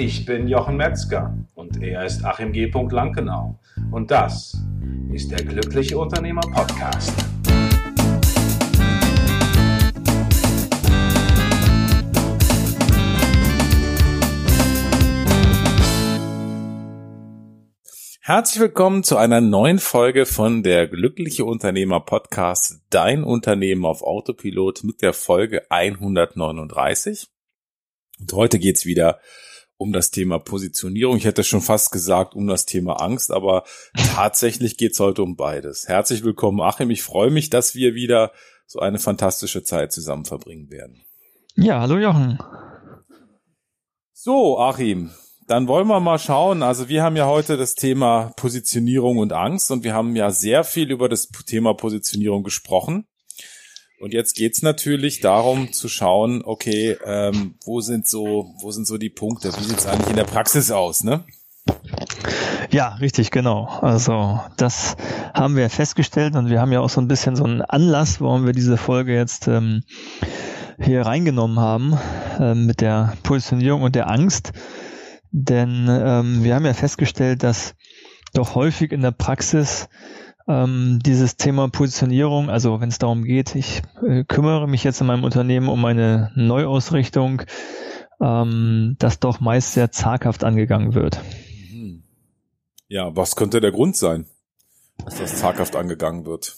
Ich 0.00 0.24
bin 0.24 0.46
Jochen 0.46 0.76
Metzger 0.76 1.36
und 1.56 1.82
er 1.82 2.04
ist 2.04 2.24
Achim 2.24 2.52
G. 2.52 2.70
Lankenau. 2.70 3.58
Und 3.90 4.12
das 4.12 4.56
ist 5.12 5.32
der 5.32 5.44
Glückliche 5.44 5.98
Unternehmer 5.98 6.40
Podcast. 6.40 7.12
Herzlich 18.20 18.60
willkommen 18.60 19.02
zu 19.02 19.16
einer 19.16 19.40
neuen 19.40 19.80
Folge 19.80 20.26
von 20.26 20.62
der 20.62 20.86
Glückliche 20.86 21.44
Unternehmer 21.44 21.98
Podcast, 21.98 22.82
dein 22.90 23.24
Unternehmen 23.24 23.84
auf 23.84 24.02
Autopilot 24.02 24.84
mit 24.84 25.02
der 25.02 25.12
Folge 25.12 25.68
139. 25.72 27.26
Und 28.20 28.32
heute 28.32 28.60
geht's 28.60 28.86
wieder 28.86 29.16
um 29.16 29.47
das 29.78 30.10
Thema 30.10 30.38
Positionierung. 30.38 31.16
Ich 31.16 31.24
hätte 31.24 31.44
schon 31.44 31.60
fast 31.60 31.92
gesagt, 31.92 32.34
um 32.34 32.46
das 32.46 32.66
Thema 32.66 32.94
Angst, 33.00 33.30
aber 33.30 33.64
tatsächlich 34.14 34.76
geht's 34.76 34.98
heute 34.98 35.22
um 35.22 35.36
beides. 35.36 35.86
Herzlich 35.86 36.24
willkommen, 36.24 36.60
Achim. 36.60 36.90
Ich 36.90 37.02
freue 37.02 37.30
mich, 37.30 37.48
dass 37.48 37.74
wir 37.74 37.94
wieder 37.94 38.32
so 38.66 38.80
eine 38.80 38.98
fantastische 38.98 39.62
Zeit 39.62 39.92
zusammen 39.92 40.24
verbringen 40.24 40.70
werden. 40.70 41.02
Ja, 41.54 41.80
hallo 41.80 41.96
Jochen. 41.96 42.38
So, 44.12 44.58
Achim, 44.58 45.12
dann 45.46 45.68
wollen 45.68 45.86
wir 45.86 46.00
mal 46.00 46.18
schauen. 46.18 46.62
Also 46.62 46.88
wir 46.88 47.04
haben 47.04 47.16
ja 47.16 47.26
heute 47.26 47.56
das 47.56 47.74
Thema 47.74 48.32
Positionierung 48.36 49.18
und 49.18 49.32
Angst 49.32 49.70
und 49.70 49.84
wir 49.84 49.94
haben 49.94 50.16
ja 50.16 50.30
sehr 50.32 50.64
viel 50.64 50.90
über 50.90 51.08
das 51.08 51.28
Thema 51.28 51.72
Positionierung 51.74 52.42
gesprochen. 52.42 53.06
Und 54.00 54.12
jetzt 54.12 54.36
geht's 54.36 54.62
natürlich 54.62 55.20
darum 55.20 55.72
zu 55.72 55.88
schauen, 55.88 56.42
okay, 56.44 56.96
ähm, 57.04 57.54
wo 57.64 57.80
sind 57.80 58.06
so, 58.06 58.54
wo 58.60 58.70
sind 58.70 58.86
so 58.86 58.96
die 58.96 59.10
Punkte? 59.10 59.52
Wie 59.58 59.64
sieht's 59.64 59.86
eigentlich 59.86 60.10
in 60.10 60.16
der 60.16 60.24
Praxis 60.24 60.70
aus, 60.70 61.02
ne? 61.02 61.24
Ja, 62.70 62.94
richtig, 62.94 63.30
genau. 63.30 63.66
Also 63.82 64.40
das 64.56 64.96
haben 65.34 65.56
wir 65.56 65.68
festgestellt 65.68 66.36
und 66.36 66.48
wir 66.48 66.60
haben 66.60 66.72
ja 66.72 66.80
auch 66.80 66.90
so 66.90 67.00
ein 67.00 67.08
bisschen 67.08 67.34
so 67.34 67.44
einen 67.44 67.62
Anlass, 67.62 68.20
warum 68.20 68.46
wir 68.46 68.52
diese 68.52 68.76
Folge 68.76 69.14
jetzt 69.14 69.48
ähm, 69.48 69.82
hier 70.80 71.02
reingenommen 71.02 71.58
haben 71.58 71.98
äh, 72.38 72.54
mit 72.54 72.80
der 72.80 73.14
Positionierung 73.24 73.82
und 73.82 73.96
der 73.96 74.08
Angst. 74.08 74.52
Denn 75.32 75.86
ähm, 75.88 76.44
wir 76.44 76.54
haben 76.54 76.64
ja 76.64 76.74
festgestellt, 76.74 77.42
dass 77.42 77.74
doch 78.32 78.54
häufig 78.54 78.92
in 78.92 79.02
der 79.02 79.10
Praxis 79.10 79.88
ähm, 80.48 80.98
dieses 81.04 81.36
Thema 81.36 81.68
Positionierung, 81.68 82.48
also 82.50 82.80
wenn 82.80 82.88
es 82.88 82.98
darum 82.98 83.24
geht, 83.24 83.54
ich 83.54 83.82
äh, 84.06 84.24
kümmere 84.24 84.66
mich 84.66 84.82
jetzt 84.82 85.00
in 85.00 85.06
meinem 85.06 85.24
Unternehmen 85.24 85.68
um 85.68 85.84
eine 85.84 86.32
Neuausrichtung, 86.34 87.42
ähm, 88.20 88.96
das 88.98 89.20
doch 89.20 89.40
meist 89.40 89.74
sehr 89.74 89.92
zaghaft 89.92 90.44
angegangen 90.44 90.94
wird. 90.94 91.20
Mhm. 91.70 92.02
Ja, 92.88 93.14
was 93.14 93.36
könnte 93.36 93.60
der 93.60 93.72
Grund 93.72 93.96
sein, 93.96 94.26
dass 95.04 95.18
das 95.18 95.36
zaghaft 95.36 95.76
angegangen 95.76 96.24
wird? 96.24 96.56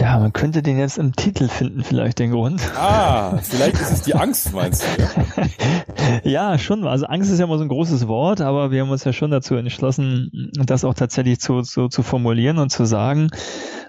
Ja, 0.00 0.18
man 0.18 0.32
könnte 0.32 0.62
den 0.62 0.78
jetzt 0.78 0.98
im 0.98 1.14
Titel 1.14 1.48
finden, 1.48 1.84
vielleicht 1.84 2.18
den 2.18 2.32
Grund. 2.32 2.60
Ah, 2.74 3.36
vielleicht 3.42 3.74
ist 3.74 3.92
es 3.92 4.02
die 4.02 4.14
Angst, 4.14 4.52
meinst 4.52 4.82
du? 4.82 5.02
Ja? 5.02 6.20
ja, 6.52 6.58
schon. 6.58 6.86
Also 6.86 7.06
Angst 7.06 7.30
ist 7.30 7.38
ja 7.38 7.44
immer 7.44 7.58
so 7.58 7.64
ein 7.64 7.68
großes 7.68 8.08
Wort, 8.08 8.40
aber 8.40 8.70
wir 8.70 8.82
haben 8.82 8.90
uns 8.90 9.04
ja 9.04 9.12
schon 9.12 9.30
dazu 9.30 9.54
entschlossen, 9.54 10.50
das 10.54 10.84
auch 10.84 10.94
tatsächlich 10.94 11.38
zu, 11.38 11.62
zu, 11.62 11.88
zu 11.88 12.02
formulieren 12.02 12.58
und 12.58 12.70
zu 12.70 12.84
sagen. 12.86 13.28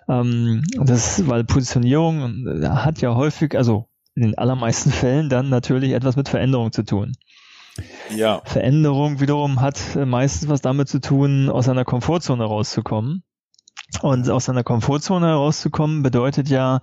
Ähm, 0.10 0.64
das, 0.80 1.28
weil 1.28 1.46
Positionierung 1.46 2.62
hat 2.64 3.02
ja 3.02 3.16
häufig, 3.16 3.58
also 3.58 3.88
in 4.16 4.24
den 4.24 4.38
allermeisten 4.38 4.92
Fällen 4.92 5.30
dann 5.30 5.50
natürlich 5.50 5.94
etwas 5.94 6.16
mit 6.16 6.28
Veränderung 6.28 6.72
zu 6.72 6.84
tun. 6.84 7.14
Ja. 8.16 8.42
Veränderung 8.46 9.20
wiederum 9.20 9.62
hat 9.62 9.80
meistens 9.96 10.50
was 10.50 10.62
damit 10.62 10.90
zu 10.90 11.00
tun, 11.00 11.50
aus 11.50 11.70
einer 11.70 11.86
Komfortzone 11.86 12.44
rauszukommen. 12.44 13.24
Und 14.02 14.30
aus 14.30 14.46
seiner 14.46 14.64
Komfortzone 14.64 15.28
herauszukommen, 15.28 16.04
bedeutet 16.04 16.50
ja, 16.50 16.82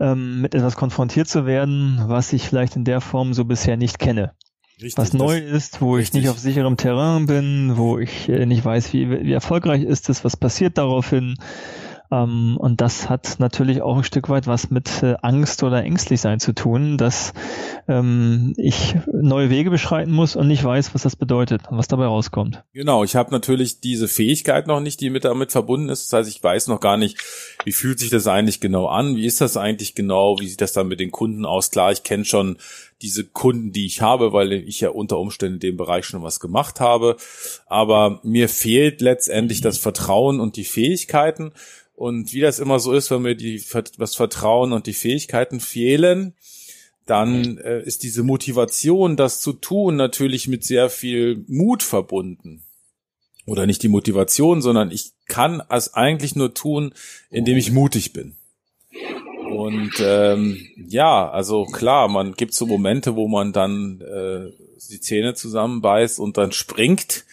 ähm, 0.00 0.40
mit 0.40 0.54
etwas 0.54 0.76
konfrontiert 0.76 1.28
zu 1.28 1.46
werden, 1.46 2.02
was 2.06 2.32
ich 2.32 2.48
vielleicht 2.48 2.76
in 2.76 2.84
der 2.84 3.00
Form 3.00 3.34
so 3.34 3.44
bisher 3.44 3.76
nicht 3.76 3.98
kenne. 3.98 4.32
Richtig, 4.82 4.98
was 4.98 5.12
neu 5.12 5.38
ist, 5.38 5.80
wo 5.80 5.94
richtig. 5.94 6.08
ich 6.08 6.22
nicht 6.22 6.30
auf 6.30 6.38
sicherem 6.38 6.76
Terrain 6.76 7.26
bin, 7.26 7.76
wo 7.76 7.98
ich 7.98 8.28
äh, 8.28 8.44
nicht 8.44 8.64
weiß, 8.64 8.92
wie, 8.92 9.08
wie 9.08 9.32
erfolgreich 9.32 9.82
ist 9.82 10.08
es, 10.08 10.24
was 10.24 10.36
passiert 10.36 10.78
daraufhin. 10.78 11.36
Ähm, 12.14 12.56
und 12.58 12.80
das 12.80 13.08
hat 13.08 13.36
natürlich 13.38 13.82
auch 13.82 13.96
ein 13.96 14.04
Stück 14.04 14.28
weit 14.28 14.46
was 14.46 14.70
mit 14.70 15.02
äh, 15.02 15.16
Angst 15.22 15.62
oder 15.62 15.82
ängstlich 15.82 16.20
sein 16.20 16.38
zu 16.38 16.54
tun, 16.54 16.96
dass 16.96 17.32
ähm, 17.88 18.54
ich 18.56 18.94
neue 19.10 19.50
Wege 19.50 19.70
beschreiten 19.70 20.12
muss 20.12 20.36
und 20.36 20.46
nicht 20.46 20.62
weiß, 20.62 20.94
was 20.94 21.02
das 21.02 21.16
bedeutet 21.16 21.62
und 21.68 21.76
was 21.76 21.88
dabei 21.88 22.06
rauskommt. 22.06 22.62
Genau, 22.72 23.02
ich 23.04 23.16
habe 23.16 23.32
natürlich 23.32 23.80
diese 23.80 24.06
Fähigkeit 24.06 24.66
noch 24.66 24.80
nicht, 24.80 25.00
die 25.00 25.10
mit 25.10 25.24
damit 25.24 25.50
verbunden 25.50 25.88
ist. 25.88 26.04
Das 26.04 26.18
heißt, 26.18 26.36
ich 26.36 26.42
weiß 26.42 26.68
noch 26.68 26.80
gar 26.80 26.96
nicht, 26.96 27.18
wie 27.64 27.72
fühlt 27.72 27.98
sich 27.98 28.10
das 28.10 28.26
eigentlich 28.26 28.60
genau 28.60 28.86
an, 28.86 29.16
wie 29.16 29.26
ist 29.26 29.40
das 29.40 29.56
eigentlich 29.56 29.94
genau, 29.94 30.38
wie 30.38 30.48
sieht 30.48 30.60
das 30.60 30.72
dann 30.72 30.88
mit 30.88 31.00
den 31.00 31.10
Kunden 31.10 31.44
aus. 31.44 31.70
Klar, 31.70 31.90
ich 31.90 32.04
kenne 32.04 32.24
schon 32.24 32.58
diese 33.02 33.24
Kunden, 33.24 33.72
die 33.72 33.86
ich 33.86 34.00
habe, 34.00 34.32
weil 34.32 34.52
ich 34.52 34.80
ja 34.80 34.90
unter 34.90 35.18
Umständen 35.18 35.54
in 35.54 35.60
dem 35.60 35.76
Bereich 35.76 36.06
schon 36.06 36.22
was 36.22 36.40
gemacht 36.40 36.80
habe. 36.80 37.16
Aber 37.66 38.20
mir 38.22 38.48
fehlt 38.48 39.00
letztendlich 39.00 39.60
das 39.60 39.78
Vertrauen 39.78 40.40
und 40.40 40.56
die 40.56 40.64
Fähigkeiten. 40.64 41.52
Und 41.94 42.32
wie 42.32 42.40
das 42.40 42.58
immer 42.58 42.80
so 42.80 42.92
ist, 42.92 43.10
wenn 43.10 43.22
mir 43.22 43.36
die, 43.36 43.62
das 43.98 44.14
Vertrauen 44.16 44.72
und 44.72 44.86
die 44.86 44.94
Fähigkeiten 44.94 45.60
fehlen, 45.60 46.34
dann 47.06 47.58
äh, 47.58 47.82
ist 47.82 48.02
diese 48.02 48.22
Motivation, 48.22 49.16
das 49.16 49.40
zu 49.40 49.52
tun, 49.52 49.96
natürlich 49.96 50.48
mit 50.48 50.64
sehr 50.64 50.90
viel 50.90 51.44
Mut 51.46 51.82
verbunden. 51.82 52.62
Oder 53.46 53.66
nicht 53.66 53.82
die 53.82 53.88
Motivation, 53.88 54.62
sondern 54.62 54.90
ich 54.90 55.12
kann 55.26 55.62
es 55.68 55.92
eigentlich 55.92 56.34
nur 56.34 56.54
tun, 56.54 56.94
indem 57.30 57.58
ich 57.58 57.72
mutig 57.72 58.12
bin. 58.14 58.36
Und 59.50 59.92
ähm, 60.00 60.66
ja, 60.88 61.30
also 61.30 61.66
klar, 61.66 62.08
man 62.08 62.32
gibt 62.32 62.54
so 62.54 62.66
Momente, 62.66 63.16
wo 63.16 63.28
man 63.28 63.52
dann 63.52 64.00
äh, 64.00 64.50
die 64.90 65.00
Zähne 65.00 65.34
zusammenbeißt 65.34 66.18
und 66.18 66.38
dann 66.38 66.52
springt 66.52 67.24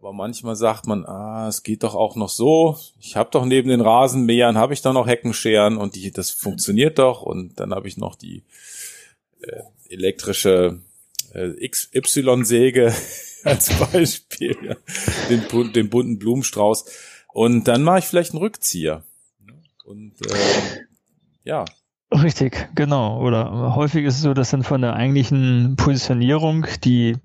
aber 0.00 0.12
manchmal 0.12 0.54
sagt 0.54 0.86
man, 0.86 1.04
ah, 1.06 1.48
es 1.48 1.64
geht 1.64 1.82
doch 1.82 1.96
auch 1.96 2.14
noch 2.14 2.28
so. 2.28 2.78
Ich 3.00 3.16
habe 3.16 3.30
doch 3.32 3.44
neben 3.44 3.68
den 3.68 3.80
Rasenmähern 3.80 4.56
habe 4.56 4.72
ich 4.72 4.80
doch 4.80 4.92
noch 4.92 5.08
Heckenscheren 5.08 5.76
und 5.76 5.96
die, 5.96 6.12
das 6.12 6.30
funktioniert 6.30 7.00
doch. 7.00 7.22
Und 7.22 7.58
dann 7.58 7.74
habe 7.74 7.88
ich 7.88 7.96
noch 7.96 8.14
die 8.14 8.44
äh, 9.40 9.62
elektrische 9.88 10.80
äh, 11.34 11.68
XY-Säge 11.68 12.94
als 13.44 13.70
Beispiel, 13.76 14.56
ja. 14.62 14.76
den, 15.30 15.72
den 15.72 15.90
bunten 15.90 16.18
Blumenstrauß. 16.20 16.84
Und 17.32 17.66
dann 17.66 17.82
mache 17.82 17.98
ich 17.98 18.04
vielleicht 18.04 18.30
einen 18.30 18.42
Rückzieher. 18.42 19.02
Und 19.84 20.12
äh, 20.30 20.84
ja, 21.42 21.64
Richtig, 22.10 22.70
genau. 22.74 23.20
Oder 23.20 23.74
häufig 23.74 24.06
ist 24.06 24.14
es 24.14 24.22
so, 24.22 24.32
dass 24.32 24.50
dann 24.50 24.62
von 24.62 24.80
der 24.80 24.94
eigentlichen 24.94 25.76
Positionierung, 25.76 26.66
die 26.82 27.16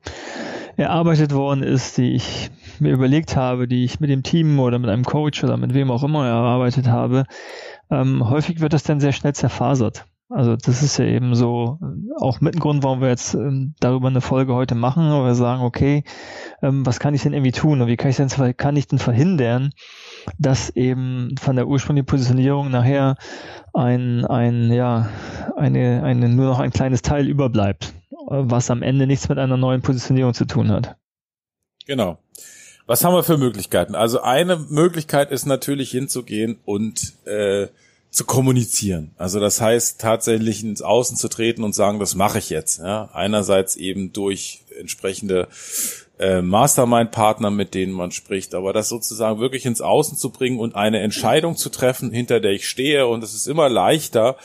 erarbeitet 0.76 1.34
worden 1.34 1.64
ist, 1.64 1.98
die 1.98 2.14
ich 2.14 2.50
mir 2.80 2.92
überlegt 2.92 3.36
habe, 3.36 3.68
die 3.68 3.84
ich 3.84 4.00
mit 4.00 4.10
dem 4.10 4.24
Team 4.24 4.60
oder 4.60 4.80
mit 4.80 4.90
einem 4.90 5.04
Coach 5.04 5.44
oder 5.44 5.58
mit 5.58 5.74
wem 5.74 5.92
auch 5.92 6.04
immer 6.04 6.26
erarbeitet 6.26 6.88
habe, 6.88 7.26
ähm, 7.90 8.30
häufig 8.30 8.60
wird 8.60 8.74
das 8.74 8.84
dann 8.84 9.00
sehr 9.00 9.12
schnell 9.12 9.34
zerfasert. 9.34 10.06
Also 10.30 10.56
das 10.56 10.82
ist 10.82 10.98
ja 10.98 11.06
eben 11.06 11.36
so 11.36 11.80
auch 12.20 12.42
mit 12.42 12.56
ein 12.56 12.60
Grund, 12.60 12.84
warum 12.84 13.02
wir 13.02 13.10
jetzt 13.10 13.36
ähm, 13.36 13.76
darüber 13.80 14.08
eine 14.08 14.22
Folge 14.22 14.56
heute 14.56 14.74
machen, 14.74 15.12
wo 15.12 15.24
wir 15.24 15.36
sagen, 15.36 15.62
okay, 15.62 16.04
ähm, 16.64 16.86
was 16.86 17.00
kann 17.00 17.14
ich 17.14 17.22
denn 17.22 17.34
irgendwie 17.34 17.52
tun 17.52 17.82
und 17.82 17.88
wie 17.88 17.98
kann 17.98 18.10
ich 18.10 18.16
denn 18.16 18.58
kann 18.58 18.76
ich 18.76 18.88
denn 18.88 18.98
verhindern, 18.98 19.72
dass 20.40 20.70
eben 20.72 21.36
von 21.40 21.56
der 21.56 21.68
ursprünglichen 21.68 22.08
Positionierung 22.08 22.72
nachher 22.72 23.16
ein 23.74 24.26
ein 24.26 24.72
ja 24.72 25.08
eine 25.56 26.02
eine 26.04 26.30
nur 26.30 26.48
noch 26.48 26.60
ein 26.60 26.72
kleines 26.72 27.04
Teil 27.04 27.28
überbleibt, 27.28 27.94
was 28.28 28.70
am 28.70 28.82
Ende 28.82 29.08
nichts 29.08 29.30
mit 29.30 29.38
einer 29.38 29.58
neuen 29.58 29.82
Positionierung 29.82 30.34
zu 30.34 30.46
tun 30.46 30.70
hat. 30.70 30.96
Genau. 31.86 32.18
Was 32.86 33.04
haben 33.04 33.14
wir 33.16 33.24
für 33.24 33.38
Möglichkeiten? 33.38 33.96
Also 33.96 34.22
eine 34.22 34.58
Möglichkeit 34.58 35.32
ist 35.32 35.46
natürlich 35.46 35.92
hinzugehen 35.92 36.58
und 36.66 37.14
äh, 37.26 37.68
zu 38.14 38.26
kommunizieren. 38.26 39.12
Also 39.18 39.40
das 39.40 39.60
heißt 39.62 40.00
tatsächlich 40.00 40.64
ins 40.64 40.82
Außen 40.82 41.18
zu 41.18 41.30
treten 41.30 41.64
und 41.64 41.74
sagen, 41.74 42.00
das 42.00 42.14
mache 42.14 42.40
ich 42.40 42.50
jetzt. 42.50 42.80
Ja? 42.80 43.10
Einerseits 43.14 43.76
eben 43.76 44.14
durch 44.14 44.62
entsprechende 44.80 45.48
äh, 46.20 46.42
Mastermind-Partner, 46.42 47.50
mit 47.50 47.74
denen 47.74 47.94
man 47.94 48.12
spricht, 48.12 48.54
aber 48.54 48.72
das 48.72 48.90
sozusagen 48.90 49.40
wirklich 49.40 49.66
ins 49.66 49.82
Außen 49.82 50.18
zu 50.18 50.30
bringen 50.30 50.60
und 50.60 50.76
eine 50.76 51.00
Entscheidung 51.00 51.56
zu 51.56 51.70
treffen, 51.70 52.12
hinter 52.12 52.40
der 52.40 52.52
ich 52.52 52.68
stehe. 52.68 53.08
Und 53.08 53.24
es 53.24 53.34
ist 53.34 53.48
immer 53.48 53.68
leichter, 53.68 54.38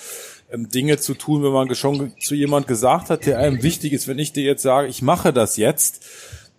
ähm, 0.50 0.69
Dinge 0.69 0.99
zu 0.99 1.15
tun, 1.15 1.43
wenn 1.43 1.53
man 1.53 1.75
schon 1.75 2.12
zu 2.21 2.35
jemand 2.35 2.67
gesagt 2.67 3.11
hat, 3.11 3.27
der 3.27 3.39
einem 3.39 3.62
wichtig 3.62 3.93
ist. 3.93 4.09
Wenn 4.09 4.19
ich 4.19 4.33
dir 4.33 4.45
jetzt 4.45 4.62
sage, 4.62 4.89
ich 4.89 5.03
mache 5.03 5.33
das 5.33 5.56
jetzt, 5.56 6.05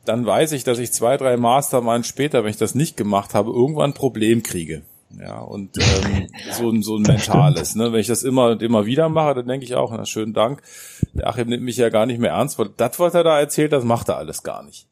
dann 0.06 0.26
weiß 0.26 0.52
ich, 0.54 0.64
dass 0.64 0.80
ich 0.80 0.92
zwei, 0.92 1.18
drei 1.18 1.38
Masterminds 1.38 2.08
später, 2.08 2.44
wenn 2.44 2.52
ich 2.52 2.58
das 2.58 2.76
nicht 2.76 2.98
gemacht 2.98 3.34
habe, 3.34 3.52
irgendwann 3.52 3.92
ein 3.92 3.96
Problem 3.96 4.44
kriege. 4.44 4.84
Ja, 5.18 5.40
und 5.40 5.76
ähm, 5.78 6.28
so, 6.52 6.70
ein 6.70 6.84
so 6.84 6.98
ein 6.98 7.02
mentales, 7.02 7.74
ne? 7.74 7.92
Wenn 7.92 8.00
ich 8.00 8.08
das 8.08 8.22
immer 8.22 8.52
und 8.52 8.62
immer 8.62 8.86
wieder 8.86 9.10
mache, 9.10 9.34
dann 9.34 9.48
denke 9.48 9.66
ich 9.66 9.74
auch, 9.74 9.92
na 9.92 10.06
schönen 10.06 10.34
Dank. 10.34 10.62
Der 11.14 11.28
Achim 11.28 11.48
nimmt 11.50 11.64
mich 11.64 11.78
ja 11.78 11.90
gar 11.90 12.06
nicht 12.06 12.20
mehr 12.20 12.32
ernst, 12.32 12.60
weil 12.60 12.70
das, 12.78 13.00
was 13.00 13.16
er 13.16 13.24
da 13.24 13.40
erzählt, 13.40 13.74
das 13.74 13.84
macht 13.84 14.10
er 14.10 14.18
alles 14.18 14.44
gar 14.44 14.64
nicht. 14.64 14.88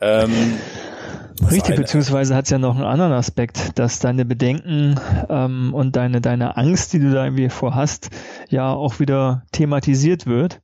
Ähm, 0.00 0.58
Richtig, 1.50 1.76
beziehungsweise 1.76 2.34
hat 2.34 2.44
es 2.44 2.50
ja 2.50 2.58
noch 2.58 2.76
einen 2.76 2.84
anderen 2.84 3.12
Aspekt, 3.12 3.78
dass 3.78 3.98
deine 3.98 4.24
Bedenken 4.24 5.00
ähm, 5.28 5.74
und 5.74 5.96
deine, 5.96 6.20
deine 6.20 6.56
Angst, 6.56 6.92
die 6.92 7.00
du 7.00 7.10
da 7.12 7.24
irgendwie 7.24 7.48
vorhast, 7.48 8.10
ja 8.48 8.72
auch 8.72 9.00
wieder 9.00 9.42
thematisiert 9.52 10.26
wird. 10.26 10.62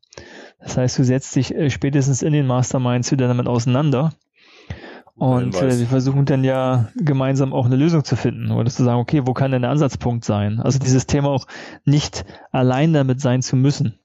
Das 0.61 0.76
heißt, 0.76 0.99
du 0.99 1.05
setzt 1.05 1.34
dich 1.34 1.55
äh, 1.55 1.70
spätestens 1.70 2.22
in 2.22 2.32
den 2.32 2.46
Masterminds 2.46 3.11
wieder 3.11 3.26
damit 3.26 3.49
auseinander 3.49 4.12
und 5.20 5.55
äh, 5.56 5.78
wir 5.78 5.87
versuchen 5.87 6.25
dann 6.25 6.44
ja 6.44 6.88
gemeinsam 6.96 7.52
auch 7.52 7.66
eine 7.66 7.76
Lösung 7.76 8.05
zu 8.05 8.16
finden 8.16 8.50
oder 8.52 8.70
zu 8.70 8.82
sagen, 8.84 9.00
okay, 9.00 9.26
wo 9.26 9.34
kann 9.34 9.50
denn 9.50 9.61
der 9.61 9.70
Ansatzpunkt 9.70 10.25
sein? 10.25 10.61
Also 10.61 10.78
dieses 10.78 11.06
Thema 11.06 11.28
auch 11.28 11.46
nicht 11.84 12.25
allein 12.52 12.94
damit 12.94 13.20
sein 13.20 13.43
zu 13.43 13.55
müssen. 13.55 13.99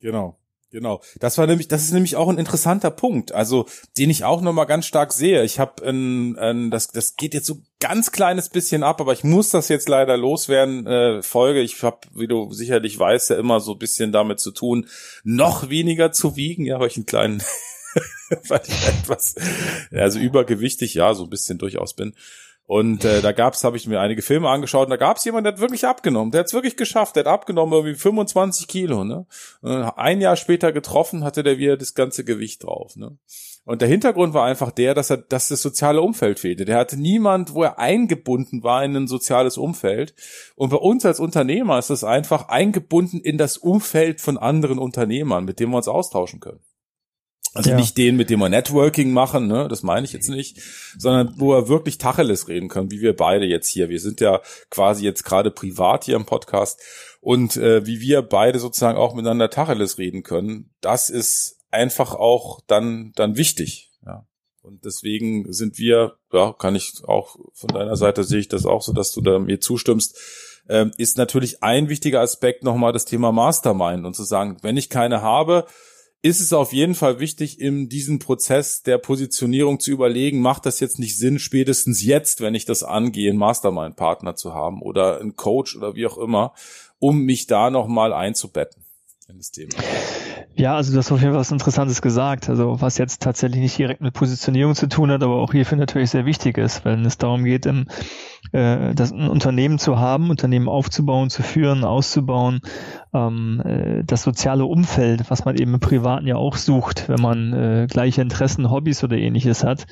Genau. 0.00 0.36
Genau, 0.74 1.00
das 1.20 1.38
war 1.38 1.46
nämlich, 1.46 1.68
das 1.68 1.84
ist 1.84 1.92
nämlich 1.92 2.16
auch 2.16 2.28
ein 2.28 2.36
interessanter 2.36 2.90
Punkt, 2.90 3.30
also 3.30 3.66
den 3.96 4.10
ich 4.10 4.24
auch 4.24 4.40
nochmal 4.40 4.66
ganz 4.66 4.86
stark 4.86 5.12
sehe. 5.12 5.44
Ich 5.44 5.60
habe, 5.60 5.86
ein, 5.88 6.36
ein, 6.36 6.72
das, 6.72 6.88
das 6.88 7.14
geht 7.14 7.32
jetzt 7.32 7.46
so 7.46 7.62
ganz 7.78 8.10
kleines 8.10 8.48
bisschen 8.48 8.82
ab, 8.82 9.00
aber 9.00 9.12
ich 9.12 9.22
muss 9.22 9.50
das 9.50 9.68
jetzt 9.68 9.88
leider 9.88 10.16
loswerden. 10.16 10.84
Äh, 10.84 11.22
Folge, 11.22 11.60
ich 11.60 11.80
habe, 11.84 11.98
wie 12.16 12.26
du 12.26 12.52
sicherlich 12.52 12.98
weißt, 12.98 13.30
ja 13.30 13.36
immer 13.36 13.60
so 13.60 13.74
ein 13.74 13.78
bisschen 13.78 14.10
damit 14.10 14.40
zu 14.40 14.50
tun, 14.50 14.88
noch 15.22 15.68
weniger 15.70 16.10
zu 16.10 16.34
wiegen, 16.34 16.66
ja, 16.66 16.80
weil 16.80 16.88
ich 16.88 16.96
einen 16.96 17.06
kleinen 17.06 17.40
weil 18.48 18.62
ich 18.66 18.88
etwas, 18.88 19.36
also 19.92 20.18
übergewichtig, 20.18 20.94
ja, 20.94 21.14
so 21.14 21.22
ein 21.22 21.30
bisschen 21.30 21.58
durchaus 21.58 21.94
bin. 21.94 22.14
Und 22.66 23.04
äh, 23.04 23.20
da 23.20 23.32
gab's, 23.32 23.62
habe 23.62 23.76
ich 23.76 23.86
mir 23.86 24.00
einige 24.00 24.22
Filme 24.22 24.48
angeschaut 24.48 24.86
und 24.86 24.90
da 24.90 24.96
gab's 24.96 25.24
jemanden, 25.24 25.44
der 25.44 25.52
hat 25.54 25.60
wirklich 25.60 25.86
abgenommen. 25.86 26.30
Der 26.30 26.40
hat's 26.40 26.54
wirklich 26.54 26.76
geschafft. 26.76 27.16
Der 27.16 27.24
hat 27.24 27.32
abgenommen 27.32 27.74
irgendwie 27.74 27.94
25 27.94 28.68
Kilo. 28.68 29.04
Ne? 29.04 29.26
ein 29.62 30.20
Jahr 30.20 30.36
später 30.36 30.72
getroffen 30.72 31.24
hatte 31.24 31.42
der 31.42 31.58
wieder 31.58 31.76
das 31.76 31.94
ganze 31.94 32.24
Gewicht 32.24 32.64
drauf. 32.64 32.96
Ne? 32.96 33.18
Und 33.66 33.80
der 33.80 33.88
Hintergrund 33.88 34.34
war 34.34 34.44
einfach 34.44 34.70
der, 34.70 34.94
dass 34.94 35.10
er, 35.10 35.18
dass 35.18 35.48
das 35.48 35.62
soziale 35.62 36.02
Umfeld 36.02 36.38
fehlte. 36.38 36.64
Der 36.64 36.78
hatte 36.78 36.98
niemand, 36.98 37.54
wo 37.54 37.62
er 37.62 37.78
eingebunden 37.78 38.62
war 38.62 38.84
in 38.84 38.94
ein 38.94 39.08
soziales 39.08 39.56
Umfeld. 39.56 40.14
Und 40.54 40.70
bei 40.70 40.76
uns 40.76 41.04
als 41.06 41.18
Unternehmer 41.18 41.78
ist 41.78 41.90
das 41.90 42.04
einfach 42.04 42.48
eingebunden 42.48 43.20
in 43.20 43.38
das 43.38 43.56
Umfeld 43.56 44.20
von 44.20 44.36
anderen 44.36 44.78
Unternehmern, 44.78 45.44
mit 45.44 45.60
denen 45.60 45.72
wir 45.72 45.78
uns 45.78 45.88
austauschen 45.88 46.40
können. 46.40 46.60
Also 47.54 47.70
ja. 47.70 47.76
nicht 47.76 47.96
den, 47.96 48.16
mit 48.16 48.30
dem 48.30 48.40
wir 48.40 48.48
Networking 48.48 49.12
machen, 49.12 49.46
ne, 49.46 49.68
das 49.68 49.84
meine 49.84 50.04
ich 50.04 50.12
jetzt 50.12 50.28
nicht, 50.28 50.60
sondern 50.98 51.34
wo 51.36 51.52
wir 51.52 51.68
wirklich 51.68 51.98
Tacheles 51.98 52.48
reden 52.48 52.68
können, 52.68 52.90
wie 52.90 53.00
wir 53.00 53.14
beide 53.14 53.46
jetzt 53.46 53.68
hier. 53.68 53.88
Wir 53.88 54.00
sind 54.00 54.20
ja 54.20 54.40
quasi 54.70 55.04
jetzt 55.04 55.24
gerade 55.24 55.52
privat 55.52 56.04
hier 56.04 56.16
im 56.16 56.26
Podcast 56.26 56.80
und 57.20 57.56
äh, 57.56 57.86
wie 57.86 58.00
wir 58.00 58.22
beide 58.22 58.58
sozusagen 58.58 58.98
auch 58.98 59.14
miteinander 59.14 59.50
Tacheles 59.50 59.98
reden 59.98 60.24
können, 60.24 60.74
das 60.80 61.10
ist 61.10 61.60
einfach 61.70 62.14
auch 62.14 62.60
dann 62.66 63.12
dann 63.14 63.36
wichtig, 63.36 63.92
ja. 64.04 64.26
Und 64.60 64.86
deswegen 64.86 65.52
sind 65.52 65.78
wir, 65.78 66.14
ja, 66.32 66.54
kann 66.54 66.74
ich 66.74 66.94
auch 67.04 67.36
von 67.52 67.68
deiner 67.68 67.96
Seite 67.96 68.24
sehe 68.24 68.40
ich 68.40 68.48
das 68.48 68.64
auch 68.64 68.80
so, 68.80 68.94
dass 68.94 69.12
du 69.12 69.20
da 69.20 69.38
mir 69.38 69.60
zustimmst, 69.60 70.18
äh, 70.68 70.86
ist 70.96 71.18
natürlich 71.18 71.62
ein 71.62 71.88
wichtiger 71.88 72.20
Aspekt 72.20 72.64
nochmal 72.64 72.92
das 72.92 73.04
Thema 73.04 73.30
Mastermind 73.30 74.06
und 74.06 74.16
zu 74.16 74.24
sagen, 74.24 74.56
wenn 74.62 74.76
ich 74.76 74.88
keine 74.88 75.22
habe, 75.22 75.66
ist 76.24 76.40
es 76.40 76.54
auf 76.54 76.72
jeden 76.72 76.94
Fall 76.94 77.20
wichtig, 77.20 77.60
in 77.60 77.90
diesem 77.90 78.18
Prozess 78.18 78.82
der 78.82 78.96
Positionierung 78.96 79.78
zu 79.78 79.90
überlegen, 79.90 80.40
macht 80.40 80.64
das 80.64 80.80
jetzt 80.80 80.98
nicht 80.98 81.18
Sinn, 81.18 81.38
spätestens 81.38 82.02
jetzt, 82.02 82.40
wenn 82.40 82.54
ich 82.54 82.64
das 82.64 82.82
angehe, 82.82 83.28
einen 83.28 83.38
Mastermind-Partner 83.38 84.34
zu 84.34 84.54
haben 84.54 84.80
oder 84.80 85.20
einen 85.20 85.36
Coach 85.36 85.76
oder 85.76 85.96
wie 85.96 86.06
auch 86.06 86.16
immer, 86.16 86.54
um 86.98 87.20
mich 87.20 87.46
da 87.46 87.68
nochmal 87.68 88.14
einzubetten 88.14 88.83
in 89.28 89.38
das 89.38 89.50
Thema. 89.50 89.70
Ja, 90.56 90.76
also 90.76 90.92
du 90.92 90.98
hast 90.98 91.10
auf 91.10 91.20
jeden 91.20 91.32
Fall 91.32 91.40
was 91.40 91.50
Interessantes 91.50 92.02
gesagt. 92.02 92.48
Also 92.48 92.80
was 92.80 92.98
jetzt 92.98 93.22
tatsächlich 93.22 93.60
nicht 93.60 93.78
direkt 93.78 94.00
mit 94.00 94.14
Positionierung 94.14 94.74
zu 94.74 94.88
tun 94.88 95.10
hat, 95.10 95.22
aber 95.22 95.36
auch 95.36 95.52
hierfür 95.52 95.78
natürlich 95.78 96.10
sehr 96.10 96.26
wichtig 96.26 96.58
ist, 96.58 96.84
wenn 96.84 97.04
es 97.04 97.18
darum 97.18 97.44
geht, 97.44 97.66
im, 97.66 97.86
äh, 98.52 98.94
das 98.94 99.12
ein 99.12 99.28
Unternehmen 99.28 99.78
zu 99.78 99.98
haben, 99.98 100.30
Unternehmen 100.30 100.68
aufzubauen, 100.68 101.30
zu 101.30 101.42
führen, 101.42 101.84
auszubauen, 101.84 102.60
ähm, 103.12 103.62
äh, 103.64 104.04
das 104.04 104.22
soziale 104.22 104.64
Umfeld, 104.64 105.30
was 105.30 105.44
man 105.44 105.56
eben 105.56 105.74
im 105.74 105.80
Privaten 105.80 106.26
ja 106.26 106.36
auch 106.36 106.56
sucht, 106.56 107.08
wenn 107.08 107.20
man 107.20 107.52
äh, 107.52 107.86
gleiche 107.88 108.22
Interessen, 108.22 108.70
Hobbys 108.70 109.02
oder 109.04 109.16
ähnliches 109.16 109.64
hat 109.64 109.86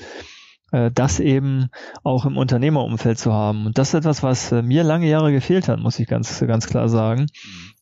das 0.72 1.20
eben 1.20 1.68
auch 2.02 2.24
im 2.24 2.36
Unternehmerumfeld 2.36 3.18
zu 3.18 3.32
haben. 3.32 3.66
Und 3.66 3.78
das 3.78 3.88
ist 3.88 3.94
etwas, 3.94 4.22
was 4.22 4.52
äh, 4.52 4.62
mir 4.62 4.84
lange 4.84 5.08
Jahre 5.08 5.32
gefehlt 5.32 5.68
hat, 5.68 5.78
muss 5.78 5.98
ich 5.98 6.08
ganz, 6.08 6.40
ganz 6.40 6.66
klar 6.66 6.88
sagen. 6.88 7.26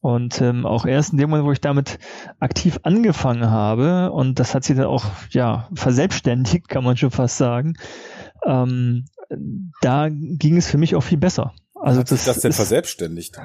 Und 0.00 0.40
ähm, 0.40 0.66
auch 0.66 0.86
erst 0.86 1.12
in 1.12 1.18
dem 1.18 1.30
Moment, 1.30 1.46
wo 1.46 1.52
ich 1.52 1.60
damit 1.60 1.98
aktiv 2.40 2.80
angefangen 2.82 3.50
habe, 3.50 4.10
und 4.10 4.40
das 4.40 4.54
hat 4.54 4.64
sich 4.64 4.76
dann 4.76 4.86
auch 4.86 5.04
ja 5.30 5.68
verselbstständigt, 5.74 6.68
kann 6.68 6.84
man 6.84 6.96
schon 6.96 7.10
fast 7.10 7.36
sagen, 7.36 7.74
ähm, 8.44 9.04
da 9.80 10.08
ging 10.10 10.56
es 10.56 10.68
für 10.68 10.78
mich 10.78 10.96
auch 10.96 11.02
viel 11.02 11.18
besser. 11.18 11.52
Also 11.74 12.00
hat 12.00 12.10
das, 12.10 12.24
das 12.24 12.40
denn 12.40 12.50
ist, 12.50 12.56
verselbstständigt? 12.56 13.38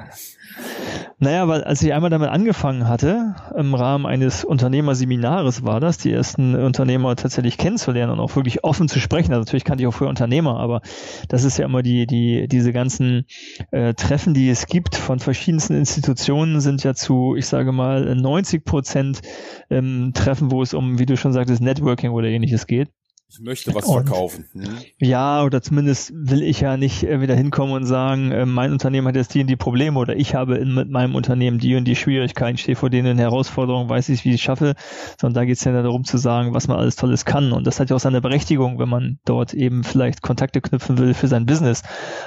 Naja, 1.18 1.48
weil 1.48 1.64
als 1.64 1.80
ich 1.82 1.94
einmal 1.94 2.10
damit 2.10 2.28
angefangen 2.28 2.88
hatte, 2.88 3.36
im 3.56 3.74
Rahmen 3.74 4.04
eines 4.04 4.44
Unternehmerseminares 4.44 5.64
war 5.64 5.80
das, 5.80 5.96
die 5.96 6.12
ersten 6.12 6.54
Unternehmer 6.54 7.16
tatsächlich 7.16 7.56
kennenzulernen 7.56 8.12
und 8.12 8.20
auch 8.20 8.36
wirklich 8.36 8.64
offen 8.64 8.86
zu 8.86 9.00
sprechen. 9.00 9.32
Also 9.32 9.40
natürlich 9.40 9.64
kannte 9.64 9.82
ich 9.82 9.88
auch 9.88 9.94
früher 9.94 10.10
Unternehmer, 10.10 10.60
aber 10.60 10.82
das 11.28 11.44
ist 11.44 11.56
ja 11.56 11.64
immer 11.64 11.82
die, 11.82 12.06
die, 12.06 12.48
diese 12.48 12.70
ganzen 12.74 13.24
äh, 13.70 13.94
Treffen, 13.94 14.34
die 14.34 14.50
es 14.50 14.66
gibt 14.66 14.94
von 14.94 15.18
verschiedensten 15.18 15.74
Institutionen, 15.74 16.60
sind 16.60 16.84
ja 16.84 16.92
zu, 16.92 17.34
ich 17.34 17.46
sage 17.46 17.72
mal, 17.72 18.14
90 18.14 18.66
Prozent 18.66 19.22
ähm, 19.70 20.12
Treffen, 20.14 20.50
wo 20.50 20.60
es 20.60 20.74
um, 20.74 20.98
wie 20.98 21.06
du 21.06 21.16
schon 21.16 21.32
sagtest, 21.32 21.62
Networking 21.62 22.10
oder 22.10 22.28
ähnliches 22.28 22.66
geht. 22.66 22.90
Ich 23.28 23.40
möchte 23.40 23.74
was 23.74 23.84
und, 23.86 24.04
verkaufen. 24.04 24.44
Hm? 24.52 24.78
Ja, 24.98 25.42
oder 25.42 25.60
zumindest 25.60 26.12
will 26.14 26.42
ich 26.42 26.60
ja 26.60 26.76
nicht 26.76 27.02
wieder 27.02 27.34
hinkommen 27.34 27.74
und 27.74 27.84
sagen, 27.84 28.30
äh, 28.30 28.46
mein 28.46 28.70
Unternehmen 28.70 29.08
hat 29.08 29.16
jetzt 29.16 29.34
die 29.34 29.40
und 29.40 29.48
die 29.48 29.56
Probleme 29.56 29.98
oder 29.98 30.14
ich 30.14 30.36
habe 30.36 30.56
in, 30.58 30.72
mit 30.72 30.90
meinem 30.90 31.16
Unternehmen 31.16 31.58
die 31.58 31.74
und 31.74 31.86
die 31.86 31.96
Schwierigkeiten, 31.96 32.56
stehe 32.56 32.76
vor 32.76 32.88
denen 32.88 33.18
Herausforderungen, 33.18 33.90
weiß 33.90 34.10
ich, 34.10 34.24
wie 34.24 34.28
ich 34.28 34.36
es 34.36 34.40
schaffe, 34.42 34.74
sondern 35.20 35.42
da 35.42 35.44
geht 35.44 35.58
es 35.58 35.64
ja 35.64 35.72
darum 35.72 36.04
zu 36.04 36.18
sagen, 36.18 36.54
was 36.54 36.68
man 36.68 36.78
alles 36.78 36.94
Tolles 36.94 37.24
kann. 37.24 37.52
Und 37.52 37.66
das 37.66 37.80
hat 37.80 37.90
ja 37.90 37.96
auch 37.96 38.00
seine 38.00 38.20
Berechtigung, 38.20 38.78
wenn 38.78 38.88
man 38.88 39.18
dort 39.24 39.54
eben 39.54 39.82
vielleicht 39.82 40.22
Kontakte 40.22 40.60
knüpfen 40.60 40.96
will 40.98 41.12
für 41.12 41.26
sein 41.26 41.46
Business. 41.46 41.82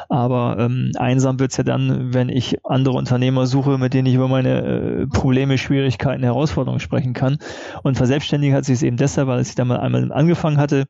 Aber 0.10 0.58
ähm, 0.60 0.92
einsam 0.98 1.40
wird's 1.40 1.56
ja 1.56 1.64
dann, 1.64 2.14
wenn 2.14 2.28
ich 2.28 2.58
andere 2.66 2.98
Unternehmer 2.98 3.48
suche, 3.48 3.78
mit 3.78 3.94
denen 3.94 4.08
ich 4.08 4.16
über 4.16 4.28
meine 4.28 4.64
äh, 4.64 5.08
Probleme, 5.08 5.58
Schwierigkeiten, 5.58 6.24
Herausforderungen 6.24 6.82
sprechen 6.82 7.14
kann. 7.14 7.38
Und 7.84 7.96
verselbstständigt 7.96 8.54
hat 8.54 8.66
sich 8.66 8.76
es 8.76 8.84
eben 8.84 8.98
deshalb, 8.98 9.30
weil 9.30 9.42
ich 9.42 9.56
da 9.56 9.64
mal 9.64 9.80
einmal 9.80 10.12
angefangen 10.12 10.58
hatte, 10.58 10.89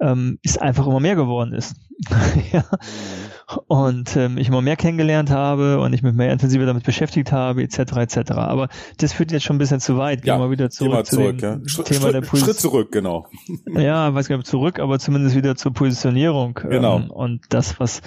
ähm, 0.00 0.38
ist 0.42 0.60
einfach 0.60 0.86
immer 0.86 1.00
mehr 1.00 1.16
geworden 1.16 1.52
ist. 1.52 1.76
ja. 2.52 2.64
Und 3.66 4.14
ähm, 4.16 4.38
ich 4.38 4.48
immer 4.48 4.62
mehr 4.62 4.76
kennengelernt 4.76 5.30
habe 5.30 5.80
und 5.80 5.92
ich 5.92 6.02
mich 6.02 6.12
mehr 6.12 6.32
intensiver 6.32 6.66
damit 6.66 6.84
beschäftigt 6.84 7.32
habe, 7.32 7.62
etc. 7.62 7.78
etc. 7.96 8.32
Aber 8.32 8.68
das 8.98 9.12
führt 9.12 9.32
jetzt 9.32 9.42
schon 9.42 9.56
ein 9.56 9.58
bisschen 9.58 9.80
zu 9.80 9.98
weit. 9.98 10.22
Gehen 10.22 10.34
ja, 10.34 10.38
wir 10.38 10.50
wieder 10.50 10.70
zurück, 10.70 11.06
zu 11.06 11.16
zurück 11.16 11.38
dem 11.38 11.64
ja. 11.66 11.82
Thema 11.82 12.00
Schritt, 12.00 12.14
der 12.14 12.20
Position. 12.20 12.40
Schritt 12.44 12.60
zurück, 12.60 12.92
genau. 12.92 13.26
ja, 13.74 14.14
weiß 14.14 14.28
gar 14.28 14.36
nicht 14.36 14.46
zurück, 14.46 14.78
aber 14.78 14.98
zumindest 14.98 15.34
wieder 15.34 15.56
zur 15.56 15.72
Positionierung. 15.72 16.60
Ähm, 16.64 16.70
genau. 16.70 16.96
Ähm, 16.98 17.10
und 17.10 17.40
das, 17.48 17.80
was 17.80 18.00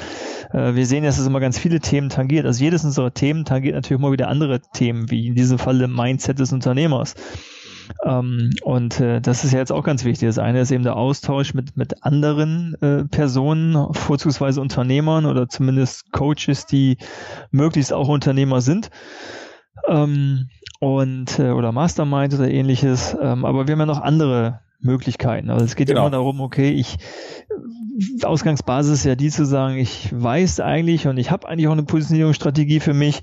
äh, 0.54 0.74
wir 0.74 0.86
sehen, 0.86 1.04
dass 1.04 1.18
es 1.18 1.28
immer 1.28 1.42
ganz 1.42 1.60
viele 1.60 1.82
Themen 1.82 2.10
tangiert. 2.10 2.46
Also 2.46 2.64
jedes 2.64 2.86
unserer 2.86 3.14
Themen 3.14 3.44
tangiert 3.44 3.76
natürlich 3.76 4.00
immer 4.00 4.14
wieder 4.14 4.30
andere 4.30 4.62
Themen, 4.74 5.12
wie 5.12 5.28
in 5.28 5.36
diesem 5.36 5.60
Fall 5.60 5.82
im 5.82 5.94
Mindset 5.94 6.40
des 6.40 6.54
Unternehmers. 6.54 7.16
Ähm, 8.06 8.52
und 8.64 9.00
äh, 9.00 9.22
das 9.22 9.44
ist 9.44 9.54
ja 9.54 9.60
jetzt 9.60 9.72
auch 9.72 9.84
ganz 9.84 10.04
wichtig. 10.04 10.28
Das 10.28 10.40
eine 10.40 10.62
ist 10.62 10.72
eben 10.72 10.84
der 10.84 10.96
Austausch 10.96 11.54
mit, 11.54 11.78
mit 11.78 12.04
anderen 12.04 12.76
äh, 12.82 13.06
Personen, 13.06 13.94
vorzugsweise 13.94 14.62
Unternehmern 14.62 15.26
oder 15.26 15.48
zumindest 15.48 16.12
Coaches, 16.12 16.66
die 16.66 16.98
möglichst 17.52 17.94
auch 17.94 18.08
Unternehmer 18.08 18.62
sind. 18.62 18.90
Ähm, 19.88 20.50
und 20.80 21.40
äh, 21.40 21.52
oder 21.52 21.72
Mastermind 21.72 22.34
oder 22.34 22.50
ähnliches. 22.50 23.16
Ähm, 23.20 23.46
aber 23.46 23.68
wir 23.68 23.74
haben 23.74 23.80
ja 23.80 23.86
noch 23.86 24.02
andere 24.02 24.62
Möglichkeiten. 24.80 25.50
Also 25.50 25.66
es 25.66 25.76
geht 25.76 25.88
genau. 25.88 26.02
immer 26.02 26.10
darum, 26.10 26.42
okay, 26.42 26.72
ich 26.72 26.98
Ausgangsbasis 28.24 29.00
ist 29.00 29.06
ja 29.06 29.16
die 29.16 29.30
zu 29.30 29.46
sagen, 29.46 29.78
ich 29.78 30.10
weiß 30.12 30.60
eigentlich 30.60 31.08
und 31.08 31.18
ich 31.18 31.30
habe 31.30 31.48
eigentlich 31.48 31.68
auch 31.68 31.74
eine 31.74 31.84
Positionierungsstrategie 31.84 32.80
für 32.80 32.94
mich, 32.94 33.22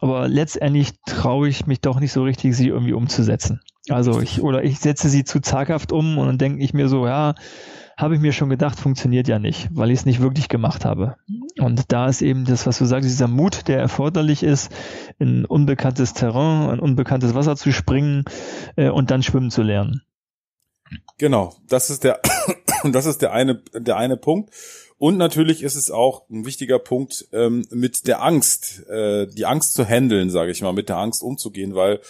aber 0.00 0.28
letztendlich 0.28 0.92
traue 1.06 1.48
ich 1.48 1.66
mich 1.66 1.80
doch 1.80 2.00
nicht 2.00 2.12
so 2.12 2.22
richtig, 2.22 2.56
sie 2.56 2.68
irgendwie 2.68 2.94
umzusetzen. 2.94 3.60
Also 3.88 4.20
ich, 4.20 4.42
oder 4.42 4.64
ich 4.64 4.78
setze 4.78 5.08
sie 5.08 5.24
zu 5.24 5.40
zaghaft 5.40 5.92
um 5.92 6.18
und 6.18 6.26
dann 6.26 6.38
denke 6.38 6.62
ich 6.62 6.72
mir 6.72 6.88
so, 6.88 7.06
ja, 7.06 7.34
habe 7.96 8.14
ich 8.14 8.20
mir 8.20 8.32
schon 8.32 8.48
gedacht, 8.48 8.78
funktioniert 8.78 9.28
ja 9.28 9.38
nicht, 9.38 9.68
weil 9.72 9.90
ich 9.90 10.00
es 10.00 10.06
nicht 10.06 10.20
wirklich 10.20 10.48
gemacht 10.48 10.84
habe. 10.84 11.16
Und 11.60 11.92
da 11.92 12.08
ist 12.08 12.22
eben 12.22 12.44
das, 12.44 12.66
was 12.66 12.78
du 12.78 12.86
sagst, 12.86 13.08
dieser 13.08 13.28
Mut, 13.28 13.68
der 13.68 13.78
erforderlich 13.78 14.42
ist, 14.42 14.72
in 15.18 15.44
unbekanntes 15.44 16.12
Terrain, 16.12 16.72
in 16.72 16.80
unbekanntes 16.80 17.34
Wasser 17.34 17.56
zu 17.56 17.72
springen 17.72 18.24
äh, 18.76 18.88
und 18.88 19.10
dann 19.10 19.22
schwimmen 19.22 19.50
zu 19.50 19.62
lernen. 19.62 20.02
Genau, 21.18 21.54
das 21.68 21.90
ist 21.90 22.04
der, 22.04 22.20
das 22.84 23.06
ist 23.06 23.22
der 23.22 23.32
eine, 23.32 23.62
der 23.74 23.96
eine 23.96 24.16
Punkt. 24.16 24.52
Und 24.96 25.16
natürlich 25.16 25.62
ist 25.62 25.74
es 25.74 25.90
auch 25.90 26.28
ein 26.30 26.46
wichtiger 26.46 26.78
Punkt, 26.78 27.28
ähm, 27.32 27.66
mit 27.70 28.06
der 28.06 28.22
Angst, 28.22 28.86
äh, 28.88 29.26
die 29.26 29.44
Angst 29.44 29.74
zu 29.74 29.84
handeln, 29.84 30.30
sage 30.30 30.50
ich 30.50 30.62
mal, 30.62 30.72
mit 30.72 30.88
der 30.88 30.98
Angst 30.98 31.22
umzugehen, 31.22 31.74
weil 31.74 32.00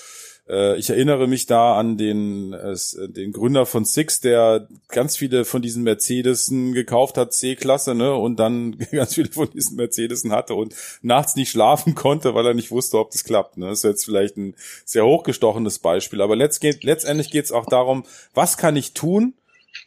äh, 0.49 0.77
ich 0.79 0.91
erinnere 0.91 1.27
mich 1.27 1.47
da 1.47 1.79
an 1.79 1.97
den, 1.97 2.53
äh, 2.53 2.77
den 3.09 3.33
Gründer 3.33 3.67
von 3.67 3.85
Six, 3.85 4.21
der 4.21 4.69
ganz 4.89 5.17
viele 5.17 5.45
von 5.45 5.63
diesen 5.63 5.83
Mercedesen 5.83 6.73
gekauft 6.73 7.17
hat, 7.17 7.33
C-Klasse, 7.33 7.95
ne, 7.95 8.15
und 8.15 8.39
dann 8.39 8.79
ganz 8.93 9.15
viele 9.15 9.31
von 9.31 9.51
diesen 9.51 9.77
Mercedesen 9.77 10.33
hatte 10.33 10.55
und 10.55 10.75
nachts 11.03 11.37
nicht 11.37 11.51
schlafen 11.51 11.95
konnte, 11.95 12.35
weil 12.35 12.47
er 12.47 12.55
nicht 12.55 12.71
wusste, 12.71 12.99
ob 12.99 13.11
das 13.11 13.25
klappt. 13.25 13.57
Ne. 13.57 13.69
Das 13.69 13.79
ist 13.79 13.85
jetzt 13.85 14.05
vielleicht 14.05 14.37
ein 14.37 14.55
sehr 14.85 15.05
hochgestochenes 15.05 15.79
Beispiel, 15.79 16.21
aber 16.21 16.37
letztendlich 16.37 17.31
geht 17.31 17.45
es 17.45 17.53
auch 17.53 17.67
darum, 17.67 18.05
was 18.35 18.57
kann 18.57 18.77
ich 18.77 18.93
tun, 18.93 19.35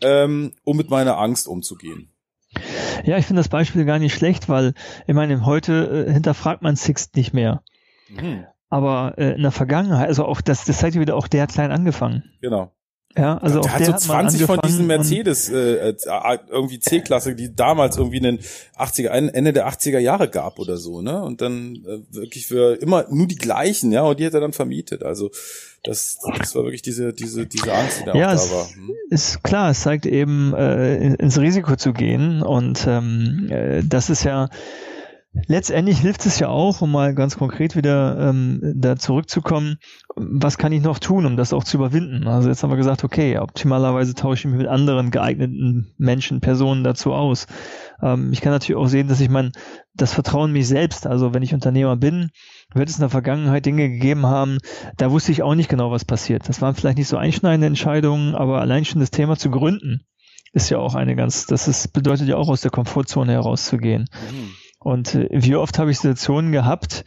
ähm, 0.01 0.53
um 0.63 0.77
mit 0.77 0.89
meiner 0.89 1.17
Angst 1.17 1.47
umzugehen. 1.47 2.09
Ja, 3.03 3.17
ich 3.17 3.25
finde 3.25 3.41
das 3.41 3.49
Beispiel 3.49 3.85
gar 3.85 3.99
nicht 3.99 4.15
schlecht, 4.15 4.49
weil 4.49 4.73
ich 5.05 5.13
meine, 5.13 5.45
heute 5.45 6.07
äh, 6.07 6.11
hinterfragt 6.11 6.63
man 6.63 6.75
Sixt 6.75 7.15
nicht 7.15 7.33
mehr. 7.33 7.61
Mhm. 8.09 8.45
Aber 8.69 9.13
äh, 9.17 9.33
in 9.33 9.43
der 9.43 9.51
Vergangenheit, 9.51 10.07
also 10.07 10.25
auch 10.25 10.41
das, 10.41 10.65
das 10.65 10.79
zeigt 10.79 10.95
ja 10.95 11.01
wieder, 11.01 11.15
auch 11.15 11.27
der 11.27 11.43
hat 11.43 11.53
klein 11.53 11.71
angefangen. 11.71 12.23
Genau. 12.41 12.71
Ja, 13.17 13.37
also 13.39 13.61
der 13.61 13.71
auch 13.71 13.75
hat 13.75 13.85
so 13.85 13.93
20 13.93 14.43
von 14.43 14.59
diesen 14.63 14.85
Mercedes 14.85 15.49
äh, 15.49 15.89
äh, 15.89 15.95
irgendwie 16.49 16.79
C-Klasse, 16.79 17.33
die 17.33 17.55
damals 17.55 17.97
irgendwie 17.97 18.17
in 18.17 18.23
den 18.23 18.39
80er 18.77 19.07
Ende 19.07 19.53
der 19.53 19.67
80er 19.67 19.97
Jahre 19.97 20.29
gab 20.29 20.59
oder 20.59 20.77
so, 20.77 21.01
ne? 21.01 21.23
Und 21.23 21.41
dann 21.41 21.77
äh, 21.87 22.15
wirklich 22.15 22.45
für 22.45 22.75
immer 22.75 23.05
nur 23.09 23.27
die 23.27 23.37
gleichen, 23.37 23.91
ja, 23.91 24.03
und 24.03 24.19
die 24.19 24.25
hat 24.25 24.35
er 24.35 24.41
dann 24.41 24.53
vermietet. 24.53 25.03
Also 25.03 25.31
das, 25.83 26.19
das 26.37 26.53
war 26.53 26.63
wirklich 26.63 26.83
diese 26.83 27.13
diese 27.13 27.47
diese 27.47 27.73
Angst, 27.73 28.01
die 28.01 28.05
da 28.05 28.13
ja, 28.13 28.33
auch 28.33 28.35
da 28.35 28.51
war. 28.51 28.69
Hm? 28.69 28.91
Ist 29.09 29.43
klar, 29.43 29.71
es 29.71 29.81
zeigt 29.81 30.05
eben 30.05 30.53
äh, 30.53 31.13
ins 31.15 31.39
Risiko 31.39 31.75
zu 31.75 31.93
gehen 31.93 32.43
und 32.43 32.85
ähm, 32.87 33.47
äh, 33.49 33.81
das 33.83 34.11
ist 34.11 34.25
ja 34.25 34.49
Letztendlich 35.45 35.99
hilft 35.99 36.25
es 36.25 36.39
ja 36.39 36.49
auch, 36.49 36.81
um 36.81 36.91
mal 36.91 37.13
ganz 37.13 37.37
konkret 37.37 37.75
wieder 37.75 38.29
ähm, 38.29 38.59
da 38.75 38.95
zurückzukommen, 38.95 39.77
was 40.15 40.57
kann 40.57 40.71
ich 40.71 40.81
noch 40.81 40.99
tun, 40.99 41.25
um 41.25 41.37
das 41.37 41.53
auch 41.53 41.63
zu 41.63 41.77
überwinden? 41.77 42.27
Also 42.27 42.49
jetzt 42.49 42.63
haben 42.63 42.71
wir 42.71 42.77
gesagt, 42.77 43.03
okay, 43.03 43.37
optimalerweise 43.37 44.15
tausche 44.15 44.47
ich 44.47 44.51
mich 44.51 44.57
mit 44.57 44.67
anderen 44.67 45.11
geeigneten 45.11 45.93
Menschen, 45.97 46.41
Personen 46.41 46.83
dazu 46.83 47.13
aus. 47.13 47.47
Ähm, 48.01 48.31
ich 48.33 48.41
kann 48.41 48.51
natürlich 48.51 48.81
auch 48.81 48.87
sehen, 48.87 49.07
dass 49.07 49.19
ich 49.19 49.29
mein, 49.29 49.51
das 49.93 50.13
Vertrauen 50.13 50.49
in 50.49 50.53
mich 50.53 50.67
selbst, 50.67 51.05
also 51.05 51.33
wenn 51.33 51.43
ich 51.43 51.53
Unternehmer 51.53 51.95
bin, 51.95 52.31
wird 52.73 52.89
es 52.89 52.95
in 52.95 53.01
der 53.01 53.09
Vergangenheit 53.09 53.65
Dinge 53.65 53.89
gegeben 53.89 54.25
haben, 54.25 54.57
da 54.97 55.11
wusste 55.11 55.31
ich 55.31 55.43
auch 55.43 55.55
nicht 55.55 55.69
genau, 55.69 55.91
was 55.91 56.05
passiert. 56.05 56.49
Das 56.49 56.61
waren 56.61 56.75
vielleicht 56.75 56.97
nicht 56.97 57.07
so 57.07 57.17
einschneidende 57.17 57.67
Entscheidungen, 57.67 58.35
aber 58.35 58.59
allein 58.59 58.85
schon 58.85 58.99
das 58.99 59.11
Thema 59.11 59.37
zu 59.37 59.49
gründen, 59.49 60.01
ist 60.53 60.69
ja 60.69 60.79
auch 60.79 60.95
eine 60.95 61.15
ganz, 61.15 61.45
das 61.45 61.67
ist, 61.67 61.93
bedeutet 61.93 62.27
ja 62.27 62.35
auch 62.37 62.49
aus 62.49 62.61
der 62.61 62.71
Komfortzone 62.71 63.31
herauszugehen. 63.31 64.09
Mhm. 64.31 64.51
Und 64.79 65.15
äh, 65.15 65.29
wie 65.31 65.55
oft 65.55 65.79
habe 65.79 65.91
ich 65.91 65.97
Situationen 65.97 66.51
gehabt, 66.51 67.05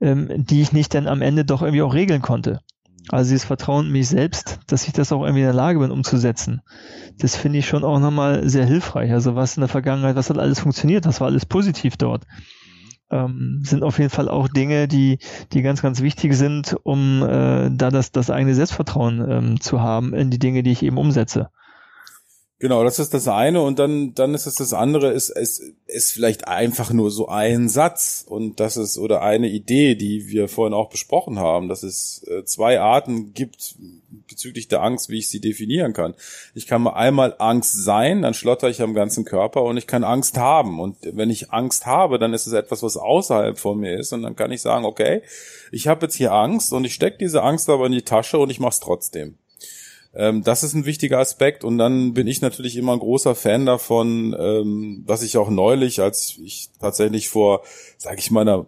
ähm, 0.00 0.28
die 0.30 0.62
ich 0.62 0.72
nicht 0.72 0.94
dann 0.94 1.08
am 1.08 1.22
Ende 1.22 1.44
doch 1.44 1.62
irgendwie 1.62 1.82
auch 1.82 1.94
regeln 1.94 2.22
konnte. 2.22 2.60
Also 3.10 3.30
dieses 3.30 3.46
Vertrauen 3.46 3.86
in 3.86 3.92
mich 3.92 4.08
selbst, 4.08 4.60
dass 4.66 4.86
ich 4.86 4.92
das 4.92 5.12
auch 5.12 5.22
irgendwie 5.22 5.40
in 5.40 5.46
der 5.46 5.54
Lage 5.54 5.78
bin 5.78 5.90
umzusetzen. 5.90 6.60
Das 7.18 7.36
finde 7.36 7.58
ich 7.58 7.66
schon 7.66 7.84
auch 7.84 7.98
nochmal 7.98 8.48
sehr 8.48 8.66
hilfreich. 8.66 9.12
Also 9.12 9.34
was 9.34 9.56
in 9.56 9.62
der 9.62 9.68
Vergangenheit, 9.68 10.16
was 10.16 10.28
hat 10.28 10.38
alles 10.38 10.60
funktioniert, 10.60 11.06
das 11.06 11.20
war 11.20 11.28
alles 11.28 11.46
positiv 11.46 11.96
dort. 11.96 12.26
Ähm, 13.10 13.62
sind 13.64 13.82
auf 13.82 13.98
jeden 13.98 14.10
Fall 14.10 14.28
auch 14.28 14.48
Dinge, 14.48 14.86
die, 14.86 15.18
die 15.52 15.62
ganz, 15.62 15.80
ganz 15.80 16.02
wichtig 16.02 16.34
sind, 16.34 16.76
um 16.82 17.22
äh, 17.22 17.70
da 17.70 17.90
das, 17.90 18.12
das 18.12 18.30
eigene 18.30 18.54
Selbstvertrauen 18.54 19.24
ähm, 19.30 19.60
zu 19.60 19.80
haben 19.80 20.12
in 20.12 20.28
die 20.30 20.38
Dinge, 20.38 20.62
die 20.62 20.72
ich 20.72 20.82
eben 20.82 20.98
umsetze. 20.98 21.48
Genau, 22.60 22.82
das 22.82 22.98
ist 22.98 23.14
das 23.14 23.28
eine 23.28 23.62
und 23.62 23.78
dann 23.78 24.14
dann 24.14 24.34
ist 24.34 24.46
es 24.46 24.56
das 24.56 24.72
andere 24.72 25.12
ist 25.12 25.30
es 25.30 25.62
ist 25.86 26.10
vielleicht 26.10 26.48
einfach 26.48 26.92
nur 26.92 27.12
so 27.12 27.28
ein 27.28 27.68
Satz 27.68 28.24
und 28.28 28.58
das 28.58 28.76
ist 28.76 28.98
oder 28.98 29.22
eine 29.22 29.48
Idee, 29.48 29.94
die 29.94 30.26
wir 30.26 30.48
vorhin 30.48 30.74
auch 30.74 30.90
besprochen 30.90 31.38
haben, 31.38 31.68
dass 31.68 31.84
es 31.84 32.26
äh, 32.26 32.44
zwei 32.44 32.80
Arten 32.80 33.32
gibt 33.32 33.76
bezüglich 34.26 34.66
der 34.66 34.82
Angst, 34.82 35.08
wie 35.08 35.18
ich 35.18 35.28
sie 35.28 35.40
definieren 35.40 35.92
kann. 35.92 36.14
Ich 36.52 36.66
kann 36.66 36.82
mal 36.82 36.94
einmal 36.94 37.36
Angst 37.38 37.84
sein, 37.84 38.22
dann 38.22 38.34
schlotter 38.34 38.68
ich 38.68 38.82
am 38.82 38.92
ganzen 38.92 39.24
Körper 39.24 39.62
und 39.62 39.76
ich 39.76 39.86
kann 39.86 40.02
Angst 40.02 40.36
haben 40.36 40.80
und 40.80 40.96
wenn 41.02 41.30
ich 41.30 41.52
Angst 41.52 41.86
habe, 41.86 42.18
dann 42.18 42.34
ist 42.34 42.48
es 42.48 42.54
etwas, 42.54 42.82
was 42.82 42.96
außerhalb 42.96 43.56
von 43.56 43.78
mir 43.78 43.96
ist 43.96 44.12
und 44.12 44.22
dann 44.22 44.34
kann 44.34 44.50
ich 44.50 44.62
sagen, 44.62 44.84
okay, 44.84 45.22
ich 45.70 45.86
habe 45.86 46.06
jetzt 46.06 46.16
hier 46.16 46.32
Angst 46.32 46.72
und 46.72 46.84
ich 46.84 46.94
stecke 46.94 47.18
diese 47.18 47.44
Angst 47.44 47.70
aber 47.70 47.86
in 47.86 47.92
die 47.92 48.02
Tasche 48.02 48.38
und 48.38 48.50
ich 48.50 48.58
mache 48.58 48.72
es 48.72 48.80
trotzdem. 48.80 49.36
Ähm, 50.18 50.42
das 50.42 50.64
ist 50.64 50.74
ein 50.74 50.84
wichtiger 50.84 51.20
Aspekt. 51.20 51.64
Und 51.64 51.78
dann 51.78 52.12
bin 52.12 52.26
ich 52.26 52.42
natürlich 52.42 52.76
immer 52.76 52.92
ein 52.92 52.98
großer 52.98 53.34
Fan 53.34 53.64
davon, 53.64 54.36
ähm, 54.38 55.04
was 55.06 55.22
ich 55.22 55.38
auch 55.38 55.48
neulich, 55.48 56.02
als 56.02 56.36
ich 56.42 56.70
tatsächlich 56.80 57.28
vor, 57.28 57.62
sage 57.96 58.18
ich 58.18 58.30
mal, 58.30 58.42
einer 58.42 58.66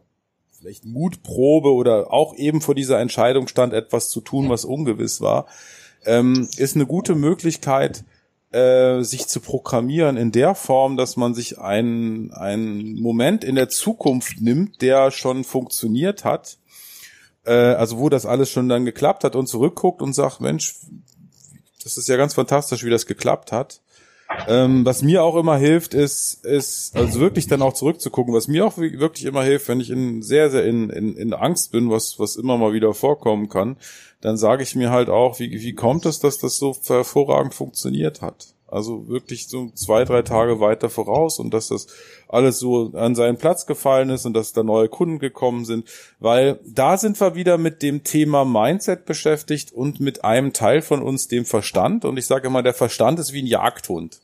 vielleicht 0.59 0.85
Mutprobe 0.85 1.73
oder 1.73 2.13
auch 2.13 2.35
eben 2.37 2.61
vor 2.61 2.75
dieser 2.75 3.01
Entscheidung 3.01 3.49
stand, 3.49 3.73
etwas 3.73 4.11
zu 4.11 4.21
tun, 4.21 4.49
was 4.49 4.65
ungewiss 4.65 5.21
war, 5.21 5.47
ähm, 6.05 6.49
ist 6.57 6.77
eine 6.77 6.87
gute 6.87 7.15
Möglichkeit, 7.15 8.05
äh, 8.53 9.03
sich 9.03 9.27
zu 9.27 9.41
programmieren 9.41 10.17
in 10.17 10.33
der 10.33 10.55
Form, 10.55 10.97
dass 10.97 11.17
man 11.17 11.35
sich 11.35 11.59
einen, 11.59 12.33
einen 12.33 13.01
Moment 13.01 13.43
in 13.43 13.55
der 13.55 13.69
Zukunft 13.69 14.41
nimmt, 14.41 14.83
der 14.83 15.11
schon 15.11 15.45
funktioniert 15.45 16.25
hat, 16.25 16.59
äh, 17.45 17.53
also 17.53 17.99
wo 17.99 18.09
das 18.09 18.27
alles 18.27 18.51
schon 18.51 18.69
dann 18.69 18.85
geklappt 18.85 19.25
hat 19.25 19.37
und 19.37 19.47
zurückguckt 19.47 20.03
und 20.03 20.13
sagt, 20.13 20.41
Mensch, 20.41 20.75
das 21.83 21.97
ist 21.97 22.09
ja 22.09 22.17
ganz 22.17 22.35
fantastisch, 22.35 22.85
wie 22.85 22.91
das 22.91 23.07
geklappt 23.07 23.53
hat. 23.53 23.81
Ähm, 24.47 24.85
was 24.85 25.03
mir 25.03 25.25
auch 25.25 25.37
immer 25.37 25.57
hilft, 25.57 25.93
ist, 25.93 26.45
ist 26.45 26.97
also 26.97 27.19
wirklich 27.19 27.49
dann 27.49 27.63
auch 27.63 27.73
zurückzugucken. 27.73 28.33
Was 28.33 28.47
mir 28.47 28.65
auch 28.65 28.79
wirklich 28.79 29.25
immer 29.25 29.43
hilft, 29.43 29.69
wenn 29.69 29.81
ich 29.81 29.91
in 29.91 30.23
sehr, 30.23 30.51
sehr 30.51 30.65
in, 30.65 30.89
in, 30.91 31.17
in 31.17 31.35
Angst 31.35 31.73
bin, 31.73 31.91
was, 31.91 32.19
was 32.19 32.37
immer 32.37 32.57
mal 32.57 32.73
wieder 32.73 32.95
vorkommen 32.95 33.49
kann, 33.49 33.77
dann 34.21 34.37
sage 34.37 34.63
ich 34.63 34.77
mir 34.77 34.91
halt 34.91 35.09
auch, 35.09 35.41
wie, 35.41 35.51
wie 35.51 35.75
kommt 35.75 36.07
es, 36.07 36.21
dass 36.21 36.39
das 36.39 36.59
so 36.59 36.77
hervorragend 36.87 37.55
funktioniert 37.55 38.23
hat? 38.23 38.55
Also 38.71 39.09
wirklich 39.09 39.49
so 39.49 39.71
zwei, 39.75 40.05
drei 40.05 40.23
Tage 40.23 40.61
weiter 40.61 40.91
voraus 40.91 41.39
und 41.39 41.53
dass 41.53 41.69
das 41.69 41.89
alles 42.29 42.61
so 42.61 42.93
an 42.95 43.15
seinen 43.15 43.37
Platz 43.37 43.67
gefallen 43.67 44.11
ist 44.11 44.27
und 44.27 44.35
dass 44.35 44.53
da 44.53 44.63
neue 44.63 44.89
Kunden 44.89 45.19
gekommen 45.19 45.65
sind, 45.65 45.89
weil 46.21 46.61
da 46.65 46.97
sind 46.97 47.21
wir 47.21 47.35
wieder 47.35 47.59
mit 47.59 47.83
dem 47.83 48.05
Thema 48.05 48.45
Mindset 48.45 49.07
beschäftigt 49.07 49.73
und 49.73 49.99
mit 49.99 50.25
einem 50.25 50.53
Teil 50.53 50.83
von 50.83 51.03
uns, 51.03 51.27
dem 51.27 51.45
Verstand. 51.45 52.05
Und 52.05 52.17
ich 52.17 52.27
sage 52.27 52.47
immer, 52.47 52.63
der 52.63 52.75
Verstand 52.75 53.19
ist 53.19 53.33
wie 53.33 53.43
ein 53.43 53.47
Jagdhund. 53.47 54.21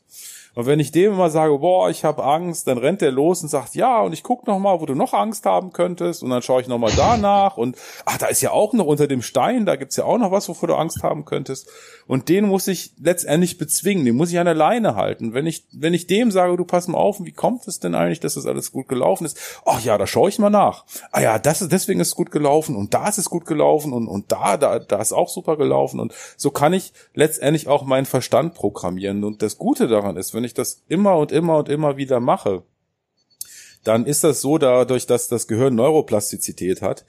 Und 0.57 0.65
wenn 0.65 0.79
ich 0.79 0.91
dem 0.91 1.13
immer 1.13 1.29
sage, 1.29 1.59
boah, 1.59 1.91
ich 1.91 2.03
habe 2.03 2.23
Angst, 2.23 2.65
dann 2.65 2.79
rennt 2.79 3.03
er 3.03 3.11
los 3.11 3.43
und 3.43 3.47
sagt, 3.47 3.75
ja, 3.75 4.01
und 4.01 4.11
ich 4.13 4.23
guck 4.23 4.47
noch 4.47 4.57
mal, 4.57 4.81
wo 4.81 4.87
du 4.87 4.95
noch 4.95 5.13
Angst 5.13 5.45
haben 5.45 5.71
könntest. 5.71 6.23
Und 6.23 6.31
dann 6.31 6.41
schaue 6.41 6.61
ich 6.61 6.67
noch 6.67 6.79
mal 6.79 6.91
danach 6.97 7.57
und 7.57 7.77
ach, 8.05 8.17
da 8.17 8.25
ist 8.25 8.41
ja 8.41 8.49
auch 8.49 8.73
noch 8.73 8.87
unter 8.87 9.05
dem 9.05 9.21
Stein, 9.21 9.67
da 9.67 9.75
gibt's 9.75 9.97
ja 9.97 10.05
auch 10.05 10.17
noch 10.17 10.31
was, 10.31 10.49
wovor 10.49 10.67
du 10.67 10.73
Angst 10.73 11.03
haben 11.03 11.25
könntest. 11.25 11.69
Und 12.07 12.27
den 12.27 12.47
muss 12.47 12.67
ich 12.67 12.93
letztendlich 12.99 13.59
bezwingen, 13.59 14.03
den 14.03 14.15
muss 14.15 14.31
ich 14.31 14.39
an 14.39 14.45
der 14.45 14.55
Leine 14.55 14.95
halten. 14.95 15.35
Wenn 15.35 15.45
ich, 15.45 15.65
wenn 15.73 15.93
ich 15.93 16.07
dem 16.07 16.31
sage, 16.31 16.57
du 16.57 16.65
pass 16.65 16.87
mal 16.87 16.97
auf, 16.97 17.23
wie 17.23 17.33
kommt 17.33 17.67
es 17.67 17.79
denn 17.79 17.93
eigentlich, 17.93 18.21
dass 18.21 18.33
das 18.33 18.47
alles 18.47 18.71
gut 18.71 18.87
gelaufen 18.87 19.25
ist? 19.25 19.37
Ach 19.63 19.79
ja, 19.81 19.99
da 19.99 20.07
schaue 20.07 20.29
ich 20.29 20.39
mal 20.39 20.49
nach. 20.49 20.85
Ah 21.11 21.21
ja, 21.21 21.37
das 21.37 21.61
ist, 21.61 21.71
deswegen 21.71 21.99
ist 21.99 22.07
es 22.07 22.15
gut 22.15 22.31
gelaufen 22.31 22.75
und 22.75 22.95
da 22.95 23.07
ist 23.07 23.19
es 23.19 23.29
gut 23.29 23.45
gelaufen 23.45 23.93
und, 23.93 24.07
und 24.07 24.31
da, 24.31 24.57
da, 24.57 24.79
da 24.79 25.01
ist 25.01 25.13
auch 25.13 25.29
super 25.29 25.55
gelaufen. 25.55 25.99
Und 25.99 26.15
so 26.35 26.49
kann 26.49 26.73
ich 26.73 26.93
letztendlich 27.13 27.67
auch 27.67 27.83
meinen 27.83 28.07
Verstand 28.07 28.55
programmieren. 28.55 29.23
Und 29.23 29.43
das 29.43 29.59
Gute 29.59 29.87
daran 29.87 30.17
ist, 30.17 30.33
wenn 30.33 30.46
ich 30.47 30.53
das 30.53 30.83
immer 30.87 31.17
und 31.17 31.31
immer 31.31 31.57
und 31.57 31.69
immer 31.69 31.97
wieder 31.97 32.19
mache, 32.19 32.63
dann 33.83 34.05
ist 34.05 34.23
das 34.23 34.41
so, 34.41 34.57
dadurch, 34.57 35.05
dass 35.05 35.27
das 35.27 35.47
Gehirn 35.47 35.75
Neuroplastizität 35.75 36.81
hat, 36.81 37.05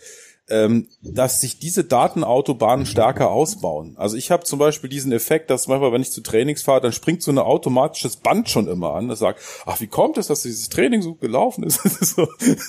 ähm, 0.50 0.88
dass 1.02 1.40
sich 1.40 1.58
diese 1.58 1.84
Datenautobahnen 1.84 2.86
stärker 2.86 3.30
ausbauen. 3.30 3.96
Also 3.98 4.16
ich 4.16 4.30
habe 4.30 4.44
zum 4.44 4.58
Beispiel 4.58 4.88
diesen 4.88 5.12
Effekt, 5.12 5.50
dass 5.50 5.68
manchmal, 5.68 5.92
wenn 5.92 6.00
ich 6.00 6.10
zu 6.10 6.22
Trainings 6.22 6.62
fahre, 6.62 6.80
dann 6.80 6.92
springt 6.92 7.22
so 7.22 7.30
ein 7.30 7.38
automatisches 7.38 8.16
Band 8.16 8.48
schon 8.48 8.66
immer 8.66 8.94
an. 8.94 9.08
Das 9.08 9.18
sagt, 9.18 9.40
ach, 9.66 9.80
wie 9.80 9.88
kommt 9.88 10.16
es, 10.16 10.28
dass 10.28 10.42
dieses 10.42 10.68
Training 10.70 11.02
so 11.02 11.14
gelaufen 11.14 11.64
ist? 11.64 11.80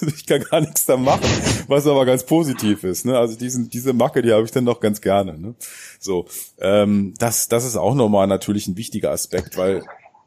ich 0.02 0.26
kann 0.26 0.44
gar 0.44 0.60
nichts 0.62 0.86
da 0.86 0.98
machen, 0.98 1.26
was 1.68 1.88
aber 1.88 2.06
ganz 2.06 2.26
positiv 2.26 2.84
ist. 2.84 3.06
Ne? 3.06 3.18
Also 3.18 3.38
diesen, 3.38 3.70
diese 3.70 3.94
Macke, 3.94 4.22
die 4.22 4.34
habe 4.34 4.44
ich 4.44 4.52
dann 4.52 4.66
noch 4.66 4.82
ganz 4.82 5.00
gerne. 5.00 5.38
Ne? 5.38 5.56
So, 6.00 6.26
ähm, 6.60 7.14
das, 7.18 7.48
das 7.48 7.66
ist 7.66 7.78
auch 7.78 7.96
nochmal 7.96 8.28
natürlich 8.28 8.68
ein 8.68 8.76
wichtiger 8.76 9.12
Aspekt, 9.12 9.56
weil 9.56 9.84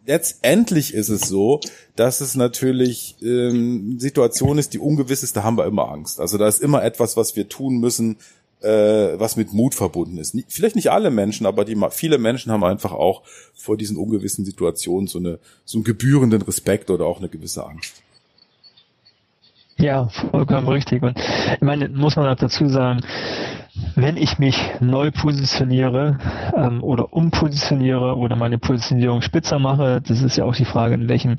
letztendlich 0.06 0.94
ist 0.94 1.08
es 1.08 1.22
so, 1.22 1.60
dass 1.96 2.20
es 2.20 2.34
natürlich 2.34 3.16
ähm, 3.22 3.98
Situation 3.98 4.58
ist, 4.58 4.74
die 4.74 4.78
ungewiss 4.78 5.22
ist, 5.22 5.36
da 5.36 5.42
haben 5.42 5.56
wir 5.56 5.66
immer 5.66 5.88
Angst. 5.90 6.20
Also 6.20 6.38
da 6.38 6.48
ist 6.48 6.60
immer 6.60 6.82
etwas, 6.82 7.16
was 7.16 7.36
wir 7.36 7.48
tun 7.48 7.78
müssen, 7.78 8.16
äh, 8.62 9.18
was 9.18 9.36
mit 9.36 9.52
Mut 9.52 9.74
verbunden 9.74 10.18
ist. 10.18 10.36
Vielleicht 10.48 10.76
nicht 10.76 10.90
alle 10.90 11.10
Menschen, 11.10 11.46
aber 11.46 11.64
die 11.64 11.76
viele 11.90 12.18
Menschen 12.18 12.52
haben 12.52 12.64
einfach 12.64 12.92
auch 12.92 13.22
vor 13.54 13.76
diesen 13.76 13.96
ungewissen 13.96 14.44
Situationen 14.44 15.06
so 15.08 15.18
eine 15.18 15.38
so 15.64 15.78
einen 15.78 15.84
gebührenden 15.84 16.42
Respekt 16.42 16.90
oder 16.90 17.06
auch 17.06 17.18
eine 17.18 17.28
gewisse 17.28 17.66
Angst. 17.66 18.02
Ja, 19.78 20.08
vollkommen 20.30 20.68
richtig. 20.68 21.02
Und 21.02 21.18
ich 21.18 21.60
meine, 21.60 21.88
muss 21.88 22.14
man 22.14 22.28
auch 22.28 22.36
dazu 22.36 22.68
sagen, 22.68 23.00
wenn 23.96 24.16
ich 24.16 24.38
mich 24.38 24.56
neu 24.80 25.10
positioniere 25.10 26.18
ähm, 26.54 26.82
oder 26.82 27.12
umpositioniere 27.12 28.16
oder 28.16 28.36
meine 28.36 28.58
Positionierung 28.58 29.22
spitzer 29.22 29.58
mache, 29.58 30.02
das 30.06 30.22
ist 30.22 30.36
ja 30.36 30.44
auch 30.44 30.54
die 30.54 30.66
Frage, 30.66 30.94
in 30.94 31.08
welchem 31.08 31.38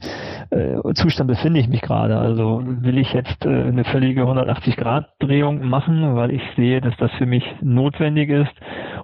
äh, 0.50 0.94
Zustand 0.96 1.28
befinde 1.28 1.60
ich 1.60 1.68
mich 1.68 1.82
gerade. 1.82 2.18
Also 2.18 2.62
will 2.64 2.98
ich 2.98 3.14
jetzt 3.14 3.46
äh, 3.46 3.50
eine 3.50 3.84
völlige 3.84 4.24
180-Grad-Drehung 4.24 5.68
machen, 5.68 6.16
weil 6.16 6.32
ich 6.32 6.42
sehe, 6.56 6.82
dass 6.82 6.96
das 6.98 7.12
für 7.18 7.28
mich 7.28 7.44
notwendig 7.62 8.30
ist, 8.30 8.54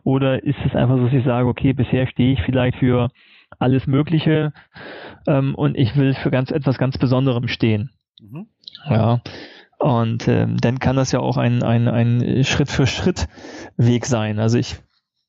oder 0.04 0.44
ist 0.44 0.58
es 0.66 0.76
einfach 0.76 0.98
so, 0.98 1.06
dass 1.06 1.14
ich 1.14 1.26
sage, 1.26 1.48
okay, 1.48 1.74
bisher 1.74 2.08
stehe 2.08 2.34
ich 2.34 2.42
vielleicht 2.44 2.78
für 2.78 3.10
alles 3.60 3.86
Mögliche 3.88 4.54
ähm, 5.28 5.56
und 5.56 5.78
ich 5.78 5.96
will 5.96 6.14
für 6.16 6.32
ganz 6.32 6.52
etwas 6.52 6.78
ganz 6.78 6.98
Besonderem 6.98 7.48
stehen. 7.48 7.92
Mhm. 8.20 8.48
Ja. 8.90 9.22
Und 9.80 10.28
ähm, 10.28 10.58
dann 10.58 10.80
kann 10.80 10.98
das 10.98 11.12
ja 11.14 11.20
auch 11.20 11.38
ein, 11.38 11.64
ein, 11.64 11.88
ein 11.88 12.44
Schritt 12.44 12.70
für 12.70 12.86
Schritt 12.86 13.28
Weg 13.78 14.06
sein. 14.06 14.38
Also 14.38 14.58
ich 14.58 14.76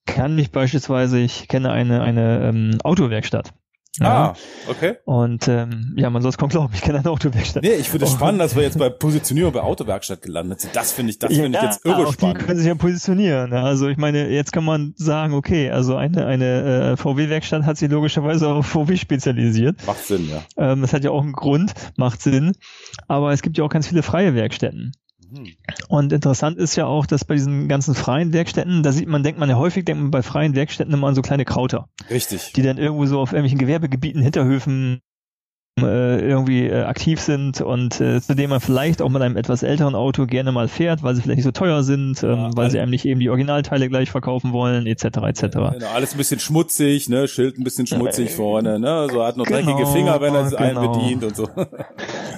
kann 0.07 0.35
mich 0.35 0.51
beispielsweise, 0.51 1.21
ich 1.21 1.47
kenne 1.47 1.71
eine, 1.71 2.03
eine 2.03 2.49
ähm, 2.49 2.79
Autowerkstatt. 2.83 3.53
Ja. 3.99 4.07
Ah, 4.07 4.35
okay. 4.69 4.99
Und 5.05 5.49
ähm, 5.49 5.95
ja, 5.97 6.11
man 6.11 6.23
soll 6.23 6.29
es 6.29 6.39
kaum 6.39 6.49
glauben, 6.49 6.73
ich 6.73 6.81
kenne 6.81 7.01
eine 7.01 7.11
Autowerkstatt. 7.11 7.65
Nee, 7.65 7.73
ich 7.73 7.91
finde 7.91 8.07
es 8.07 8.13
spannend, 8.13 8.41
dass 8.41 8.55
wir 8.55 8.63
jetzt 8.63 8.79
bei 8.79 8.89
Positionierung 8.89 9.53
bei 9.53 9.61
Autowerkstatt 9.61 10.23
gelandet 10.23 10.61
sind. 10.61 10.77
Das 10.77 10.93
finde 10.93 11.11
ich, 11.11 11.19
das 11.19 11.33
ja, 11.33 11.43
finde 11.43 11.59
ich 11.59 11.65
jetzt 11.65 11.85
irre 11.85 12.07
auch 12.07 12.13
spannend. 12.13 12.41
Die 12.41 12.45
können 12.45 12.59
sich 12.59 12.69
ja 12.69 12.75
positionieren. 12.77 13.53
Also 13.53 13.89
ich 13.89 13.97
meine, 13.97 14.29
jetzt 14.29 14.53
kann 14.53 14.65
man 14.65 14.95
sagen, 14.97 15.35
okay, 15.35 15.71
also 15.71 15.97
eine, 15.97 16.25
eine 16.27 16.93
äh, 16.93 16.97
VW-Werkstatt 16.97 17.65
hat 17.65 17.79
sich 17.79 17.91
logischerweise 17.91 18.49
auf 18.49 18.67
VW 18.67 18.97
spezialisiert. 18.97 19.85
Macht 19.87 20.07
Sinn, 20.07 20.31
ja. 20.31 20.43
Ähm, 20.57 20.83
das 20.83 20.93
hat 20.93 21.03
ja 21.03 21.11
auch 21.11 21.23
einen 21.23 21.33
Grund, 21.33 21.75
macht 21.97 22.23
Sinn. 22.23 22.53
Aber 23.09 23.33
es 23.33 23.43
gibt 23.43 23.59
ja 23.59 23.65
auch 23.65 23.71
ganz 23.71 23.89
viele 23.89 24.05
freie 24.05 24.37
Werkstätten. 24.37 24.93
Mhm. 25.31 25.55
Und 25.89 26.13
interessant 26.13 26.59
ist 26.59 26.77
ja 26.77 26.87
auch, 26.87 27.07
dass 27.07 27.25
bei 27.25 27.35
diesen 27.35 27.69
ganzen 27.69 27.95
freien 27.95 28.33
Werkstätten, 28.33 28.83
da 28.83 28.93
sieht 28.93 29.09
man, 29.09 29.23
denkt 29.23 29.39
man 29.39 29.49
ja 29.49 29.57
häufig, 29.57 29.85
denkt 29.85 30.03
man 30.03 30.11
bei 30.11 30.23
freien 30.23 30.55
Werkstätten 30.55 30.93
immer 30.93 31.09
an 31.09 31.15
so 31.15 31.23
kleine 31.23 31.45
Krauter. 31.45 31.89
Richtig. 32.11 32.53
Die 32.55 32.63
dann 32.63 32.79
irgendwo 32.79 33.07
so 33.07 33.21
auf 33.21 33.33
irgendwelchen 33.33 33.59
Gewerbegebieten, 33.59 34.23
Hinterhöfen 34.23 35.01
äh, 35.85 36.21
irgendwie 36.21 36.67
äh, 36.67 36.83
aktiv 36.83 37.21
sind 37.21 37.61
und 37.61 38.01
äh, 38.01 38.21
zu 38.21 38.35
dem 38.35 38.51
man 38.51 38.61
vielleicht 38.61 39.03
auch 39.03 39.09
mit 39.09 39.23
einem 39.23 39.37
etwas 39.37 39.63
älteren 39.63 39.95
Auto 39.95 40.27
gerne 40.27 40.53
mal 40.53 40.69
fährt, 40.69 41.03
weil 41.03 41.15
sie 41.15 41.23
vielleicht 41.23 41.39
nicht 41.39 41.45
so 41.45 41.51
teuer 41.53 41.83
sind, 41.83 42.23
ähm, 42.23 42.31
ja, 42.31 42.51
weil 42.55 42.71
sie 42.71 42.81
einem 42.81 42.91
nicht 42.91 43.05
eben 43.05 43.21
die 43.21 43.29
Originalteile 43.29 43.89
gleich 43.89 44.11
verkaufen 44.11 44.53
wollen, 44.53 44.87
etc. 44.87 45.05
etc. 45.05 45.41
Genau, 45.43 45.71
alles 45.95 46.13
ein 46.13 46.19
bisschen 46.19 46.41
schmutzig, 46.41 47.09
ne, 47.09 47.29
Schild 47.29 47.59
ein 47.59 47.65
bisschen 47.65 47.87
schmutzig 47.87 48.31
vorne, 48.31 48.79
ne, 48.79 49.09
so 49.11 49.25
hat 49.25 49.37
noch 49.37 49.47
genau, 49.47 49.61
dreckige 49.61 49.87
Finger, 49.87 50.21
wenn 50.21 50.35
er 50.35 50.47
es 50.47 50.57
genau. 50.57 50.81
einen 50.81 50.93
bedient 50.93 51.25
und 51.25 51.37
so. 51.37 51.49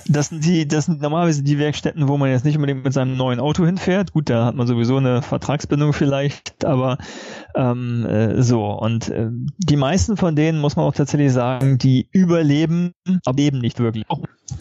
Das 0.08 0.28
sind 0.28 0.44
die, 0.44 0.66
das 0.66 0.86
sind 0.86 1.00
normalerweise 1.00 1.42
die 1.42 1.58
Werkstätten, 1.58 2.08
wo 2.08 2.16
man 2.18 2.30
jetzt 2.30 2.44
nicht 2.44 2.56
unbedingt 2.56 2.84
mit 2.84 2.92
seinem 2.92 3.16
neuen 3.16 3.40
Auto 3.40 3.64
hinfährt. 3.64 4.12
Gut, 4.12 4.28
da 4.28 4.46
hat 4.46 4.56
man 4.56 4.66
sowieso 4.66 4.96
eine 4.96 5.22
Vertragsbindung 5.22 5.92
vielleicht, 5.92 6.64
aber 6.64 6.98
ähm, 7.54 8.04
äh, 8.06 8.42
so. 8.42 8.66
Und 8.66 9.08
äh, 9.08 9.28
die 9.58 9.76
meisten 9.76 10.16
von 10.16 10.36
denen 10.36 10.60
muss 10.60 10.76
man 10.76 10.86
auch 10.86 10.94
tatsächlich 10.94 11.32
sagen, 11.32 11.78
die 11.78 12.08
überleben, 12.10 12.92
aber 13.32 13.36
leben 13.36 13.58
nicht 13.58 13.78
wirklich. 13.80 14.04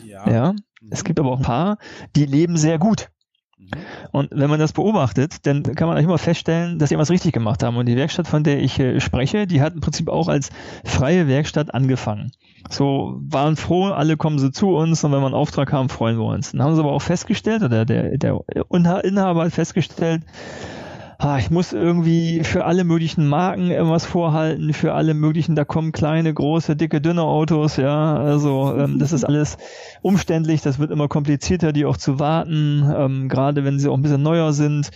Ja. 0.06 0.30
ja. 0.30 0.56
Es 0.90 1.04
gibt 1.04 1.20
aber 1.20 1.32
auch 1.32 1.38
ein 1.38 1.44
paar, 1.44 1.78
die 2.16 2.26
leben 2.26 2.58
sehr 2.58 2.80
gut. 2.80 3.10
Mhm. 3.58 3.70
Und 4.12 4.30
wenn 4.32 4.50
man 4.50 4.60
das 4.60 4.74
beobachtet, 4.74 5.46
dann 5.46 5.64
kann 5.64 5.88
man 5.88 5.96
eigentlich 5.96 6.08
immer 6.08 6.18
feststellen, 6.18 6.80
dass 6.80 6.90
sie 6.90 6.98
was 6.98 7.10
richtig 7.10 7.34
gemacht 7.34 7.64
haben. 7.64 7.78
Und 7.78 7.86
die 7.86 7.96
Werkstatt, 7.96 8.28
von 8.28 8.44
der 8.44 8.62
ich 8.62 8.80
äh, 8.80 9.00
spreche, 9.00 9.48
die 9.48 9.62
hat 9.62 9.74
im 9.74 9.82
Prinzip 9.82 10.10
auch 10.10 10.28
als 10.28 10.50
freie 10.84 11.28
Werkstatt 11.28 11.74
angefangen. 11.74 12.32
So 12.70 13.20
waren 13.22 13.56
froh, 13.56 13.86
alle 13.86 14.18
kommen 14.18 14.40
so 14.40 14.50
zu 14.50 14.76
uns 14.76 15.04
und 15.04 15.12
wenn 15.12 15.20
wir 15.20 15.26
einen 15.26 15.36
Auftrag 15.36 15.74
haben, 15.74 15.90
freuen 15.90 16.18
wir 16.18 16.26
uns. 16.26 16.52
Dann 16.52 16.62
haben 16.62 16.76
sie 16.76 16.82
aber 16.82 16.92
auch 16.92 17.02
festgestellt, 17.02 17.64
oder 17.64 17.86
der, 17.86 18.18
der 18.18 18.40
Inhaber 18.70 19.46
hat 19.46 19.54
festgestellt, 19.54 20.24
ich 21.40 21.52
muss 21.52 21.72
irgendwie 21.72 22.44
für 22.44 22.66
alle 22.66 22.84
möglichen 22.84 23.28
Marken 23.28 23.70
irgendwas 23.70 24.06
vorhalten, 24.06 24.74
für 24.74 24.94
alle 24.94 25.14
möglichen, 25.14 25.56
da 25.56 25.66
kommen 25.66 25.92
kleine, 25.92 26.34
große, 26.34 26.76
dicke, 26.76 27.00
dünne 27.00 27.22
Autos, 27.22 27.78
ja, 27.78 28.16
also 28.16 28.76
ähm, 28.76 28.98
das 28.98 29.12
ist 29.12 29.24
alles 29.24 29.58
umständlich, 30.02 30.62
das 30.62 30.80
wird 30.80 30.90
immer 30.90 31.08
komplizierter, 31.08 31.74
die 31.74 31.86
auch 31.86 31.98
zu 31.98 32.20
warten, 32.20 32.92
ähm, 32.96 33.30
gerade 33.30 33.64
wenn 33.64 33.78
sie 33.78 33.88
auch 33.88 33.98
ein 33.98 34.02
bisschen 34.02 34.24
neuer 34.24 34.52
sind 34.52 34.90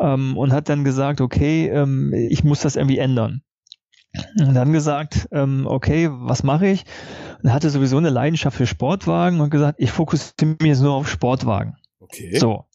ähm, 0.00 0.36
und 0.36 0.52
hat 0.52 0.68
dann 0.68 0.84
gesagt, 0.84 1.20
okay, 1.20 1.68
ähm, 1.68 2.12
ich 2.14 2.44
muss 2.44 2.60
das 2.60 2.76
irgendwie 2.76 2.98
ändern. 2.98 3.42
Und 4.38 4.54
dann 4.54 4.72
gesagt, 4.72 5.28
ähm, 5.32 5.66
okay, 5.66 6.08
was 6.10 6.42
mache 6.42 6.68
ich? 6.68 6.84
Und 7.42 7.52
hatte 7.52 7.70
sowieso 7.70 7.98
eine 7.98 8.10
Leidenschaft 8.10 8.56
für 8.56 8.66
Sportwagen 8.66 9.40
und 9.40 9.50
gesagt, 9.50 9.78
ich 9.80 9.90
fokussiere 9.90 10.56
mich 10.60 10.68
jetzt 10.68 10.82
nur 10.82 10.94
auf 10.94 11.08
Sportwagen. 11.08 11.76
Okay. 12.00 12.38
So. 12.38 12.67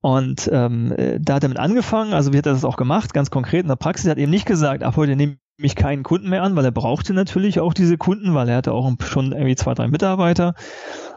Und 0.00 0.48
ähm, 0.52 0.94
da 1.20 1.34
hat 1.34 1.42
er 1.42 1.48
mit 1.48 1.58
angefangen, 1.58 2.12
also 2.12 2.32
wie 2.32 2.38
hat 2.38 2.46
er 2.46 2.52
das 2.52 2.64
auch 2.64 2.76
gemacht, 2.76 3.12
ganz 3.12 3.30
konkret 3.30 3.62
in 3.62 3.68
der 3.68 3.76
Praxis, 3.76 4.06
er 4.06 4.12
hat 4.12 4.18
eben 4.18 4.30
nicht 4.30 4.46
gesagt, 4.46 4.82
ab 4.84 4.96
heute 4.96 5.16
nehme 5.16 5.38
ich 5.60 5.74
keinen 5.74 6.04
Kunden 6.04 6.28
mehr 6.28 6.44
an, 6.44 6.54
weil 6.54 6.64
er 6.64 6.70
brauchte 6.70 7.12
natürlich 7.14 7.58
auch 7.58 7.74
diese 7.74 7.98
Kunden, 7.98 8.32
weil 8.32 8.48
er 8.48 8.56
hatte 8.56 8.72
auch 8.72 8.88
schon 9.00 9.32
irgendwie 9.32 9.56
zwei, 9.56 9.74
drei 9.74 9.88
Mitarbeiter. 9.88 10.54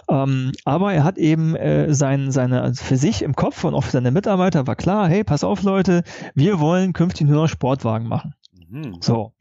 Ähm, 0.10 0.52
aber 0.65 0.94
er 0.94 1.04
hat 1.04 1.20
eben 1.20 1.56
äh, 1.56 1.94
sein, 1.94 2.32
seine, 2.32 2.62
also 2.63 2.84
für 2.84 2.98
sich 2.98 3.22
im 3.22 3.36
Kopf 3.36 3.63
und 3.63 3.76
auch 3.76 3.84
für 3.84 3.91
seine 3.91 4.12
Mitarbeiter 4.12 4.65
war 4.65 4.76
klar, 4.76 5.08
hey, 5.08 5.24
pass 5.24 5.44
auf 5.44 5.62
Leute, 5.62 6.04
wir 6.34 6.60
wollen 6.60 6.94
künftig 6.94 7.28
nur 7.28 7.44
noch 7.44 7.48
Sportwagen 7.48 8.08
machen. 8.08 8.34
Mhm. 8.67 8.98
So. 9.00 9.34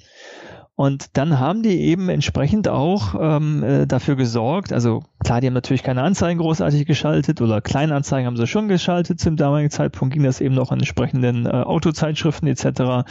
Und 0.80 1.18
dann 1.18 1.38
haben 1.38 1.62
die 1.62 1.78
eben 1.78 2.08
entsprechend 2.08 2.66
auch 2.66 3.14
ähm, 3.20 3.62
äh, 3.62 3.86
dafür 3.86 4.16
gesorgt, 4.16 4.72
also 4.72 5.02
klar, 5.22 5.42
die 5.42 5.46
haben 5.46 5.52
natürlich 5.52 5.82
keine 5.82 6.00
Anzeigen 6.00 6.40
großartig 6.40 6.86
geschaltet 6.86 7.42
oder 7.42 7.60
Kleinanzeigen 7.60 8.26
haben 8.26 8.38
sie 8.38 8.46
schon 8.46 8.66
geschaltet. 8.66 9.20
Zum 9.20 9.36
damaligen 9.36 9.68
Zeitpunkt 9.68 10.14
ging 10.14 10.22
das 10.22 10.40
eben 10.40 10.54
noch 10.54 10.72
an 10.72 10.78
entsprechenden 10.78 11.44
äh, 11.44 11.50
Autozeitschriften 11.50 12.48
etc. 12.48 13.06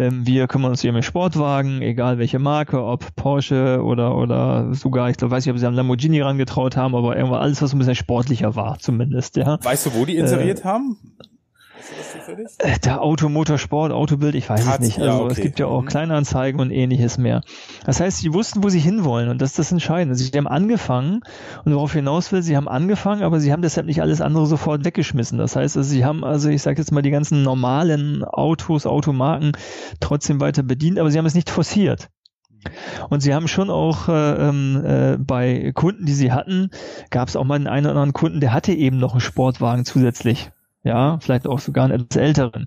Ähm, 0.00 0.26
wir 0.26 0.48
kümmern 0.48 0.72
uns 0.72 0.80
hier 0.80 0.92
um 0.92 1.00
Sportwagen, 1.00 1.80
egal 1.80 2.18
welche 2.18 2.40
Marke, 2.40 2.82
ob 2.82 3.14
Porsche 3.14 3.84
oder 3.84 4.16
oder 4.16 4.74
sogar, 4.74 5.08
ich 5.08 5.16
glaube, 5.16 5.30
weiß 5.30 5.46
nicht, 5.46 5.52
ob 5.52 5.60
sie 5.60 5.66
am 5.66 5.74
Lamborghini 5.74 6.20
rangetraut 6.22 6.76
haben, 6.76 6.96
aber 6.96 7.16
irgendwo 7.16 7.36
alles, 7.36 7.62
was 7.62 7.72
ein 7.72 7.78
bisschen 7.78 7.94
sportlicher 7.94 8.56
war, 8.56 8.80
zumindest. 8.80 9.36
Ja. 9.36 9.60
Weißt 9.62 9.86
du, 9.86 9.94
wo 9.94 10.04
die 10.06 10.16
inseriert 10.16 10.62
äh, 10.62 10.64
haben? 10.64 10.96
Äh, 12.58 12.78
der 12.78 13.02
Automotorsport, 13.02 13.92
Autobild, 13.92 14.34
ich 14.34 14.48
weiß 14.48 14.64
Tat, 14.64 14.80
es 14.80 14.86
nicht. 14.86 14.98
Also 14.98 15.10
ja, 15.10 15.24
okay. 15.24 15.32
es 15.32 15.40
gibt 15.40 15.58
ja 15.58 15.66
auch 15.66 15.82
mhm. 15.82 15.86
Kleinanzeigen 15.86 16.60
und 16.60 16.70
ähnliches 16.70 17.18
mehr. 17.18 17.42
Das 17.84 18.00
heißt, 18.00 18.18
sie 18.18 18.32
wussten, 18.32 18.62
wo 18.62 18.68
sie 18.68 18.78
hinwollen 18.78 19.28
und 19.28 19.40
das 19.40 19.50
ist 19.50 19.58
das 19.58 19.72
Entscheidende. 19.72 20.14
Sie 20.14 20.30
haben 20.36 20.46
angefangen 20.46 21.20
und 21.64 21.74
worauf 21.74 21.92
hinaus 21.92 22.32
will, 22.32 22.42
sie 22.42 22.56
haben 22.56 22.68
angefangen, 22.68 23.22
aber 23.22 23.40
sie 23.40 23.52
haben 23.52 23.62
deshalb 23.62 23.86
nicht 23.86 24.00
alles 24.00 24.20
andere 24.20 24.46
sofort 24.46 24.84
weggeschmissen. 24.84 25.38
Das 25.38 25.56
heißt, 25.56 25.76
also 25.76 25.88
sie 25.88 26.04
haben 26.04 26.24
also, 26.24 26.48
ich 26.48 26.62
sage 26.62 26.78
jetzt 26.78 26.92
mal, 26.92 27.02
die 27.02 27.10
ganzen 27.10 27.42
normalen 27.42 28.24
Autos, 28.24 28.86
Automarken 28.86 29.52
trotzdem 30.00 30.40
weiter 30.40 30.62
bedient, 30.62 30.98
aber 30.98 31.10
sie 31.10 31.18
haben 31.18 31.26
es 31.26 31.34
nicht 31.34 31.50
forciert. 31.50 32.08
Und 33.10 33.20
sie 33.20 33.34
haben 33.34 33.48
schon 33.48 33.70
auch 33.70 34.08
äh, 34.08 34.48
ähm, 34.48 34.84
äh, 34.84 35.16
bei 35.18 35.72
Kunden, 35.74 36.06
die 36.06 36.12
sie 36.12 36.30
hatten, 36.30 36.70
gab 37.10 37.28
es 37.28 37.34
auch 37.34 37.44
mal 37.44 37.56
einen, 37.56 37.66
einen 37.66 37.86
oder 37.86 37.94
anderen 37.94 38.12
Kunden, 38.12 38.40
der 38.40 38.52
hatte 38.52 38.72
eben 38.72 38.98
noch 38.98 39.12
einen 39.12 39.20
Sportwagen 39.20 39.84
zusätzlich 39.84 40.52
ja, 40.84 41.18
vielleicht 41.20 41.46
auch 41.46 41.60
sogar 41.60 41.84
einen 41.84 42.00
etwas 42.00 42.16
älteren. 42.16 42.66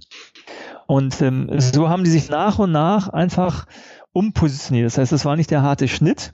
Und 0.88 1.22
ähm, 1.22 1.50
so 1.60 1.90
haben 1.90 2.04
die 2.04 2.10
sich 2.10 2.30
nach 2.30 2.60
und 2.60 2.72
nach 2.72 3.10
einfach 3.10 3.66
umpositioniert. 4.14 4.86
Das 4.86 4.98
heißt, 4.98 5.12
es 5.12 5.26
war 5.26 5.36
nicht 5.36 5.52
der 5.52 5.62
harte 5.62 5.88
Schnitt, 5.88 6.34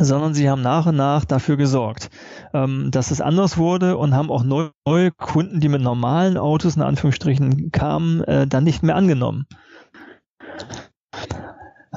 sondern 0.00 0.32
sie 0.32 0.48
haben 0.48 0.62
nach 0.62 0.86
und 0.86 0.96
nach 0.96 1.24
dafür 1.24 1.56
gesorgt, 1.56 2.10
ähm, 2.54 2.90
dass 2.90 3.10
es 3.10 3.20
anders 3.20 3.58
wurde 3.58 3.98
und 3.98 4.14
haben 4.14 4.30
auch 4.30 4.44
neue, 4.44 4.70
neue 4.86 5.10
Kunden, 5.10 5.60
die 5.60 5.68
mit 5.68 5.82
normalen 5.82 6.38
Autos 6.38 6.76
in 6.76 6.82
Anführungsstrichen 6.82 7.72
kamen, 7.72 8.22
äh, 8.24 8.46
dann 8.46 8.64
nicht 8.64 8.82
mehr 8.82 8.96
angenommen. 8.96 9.46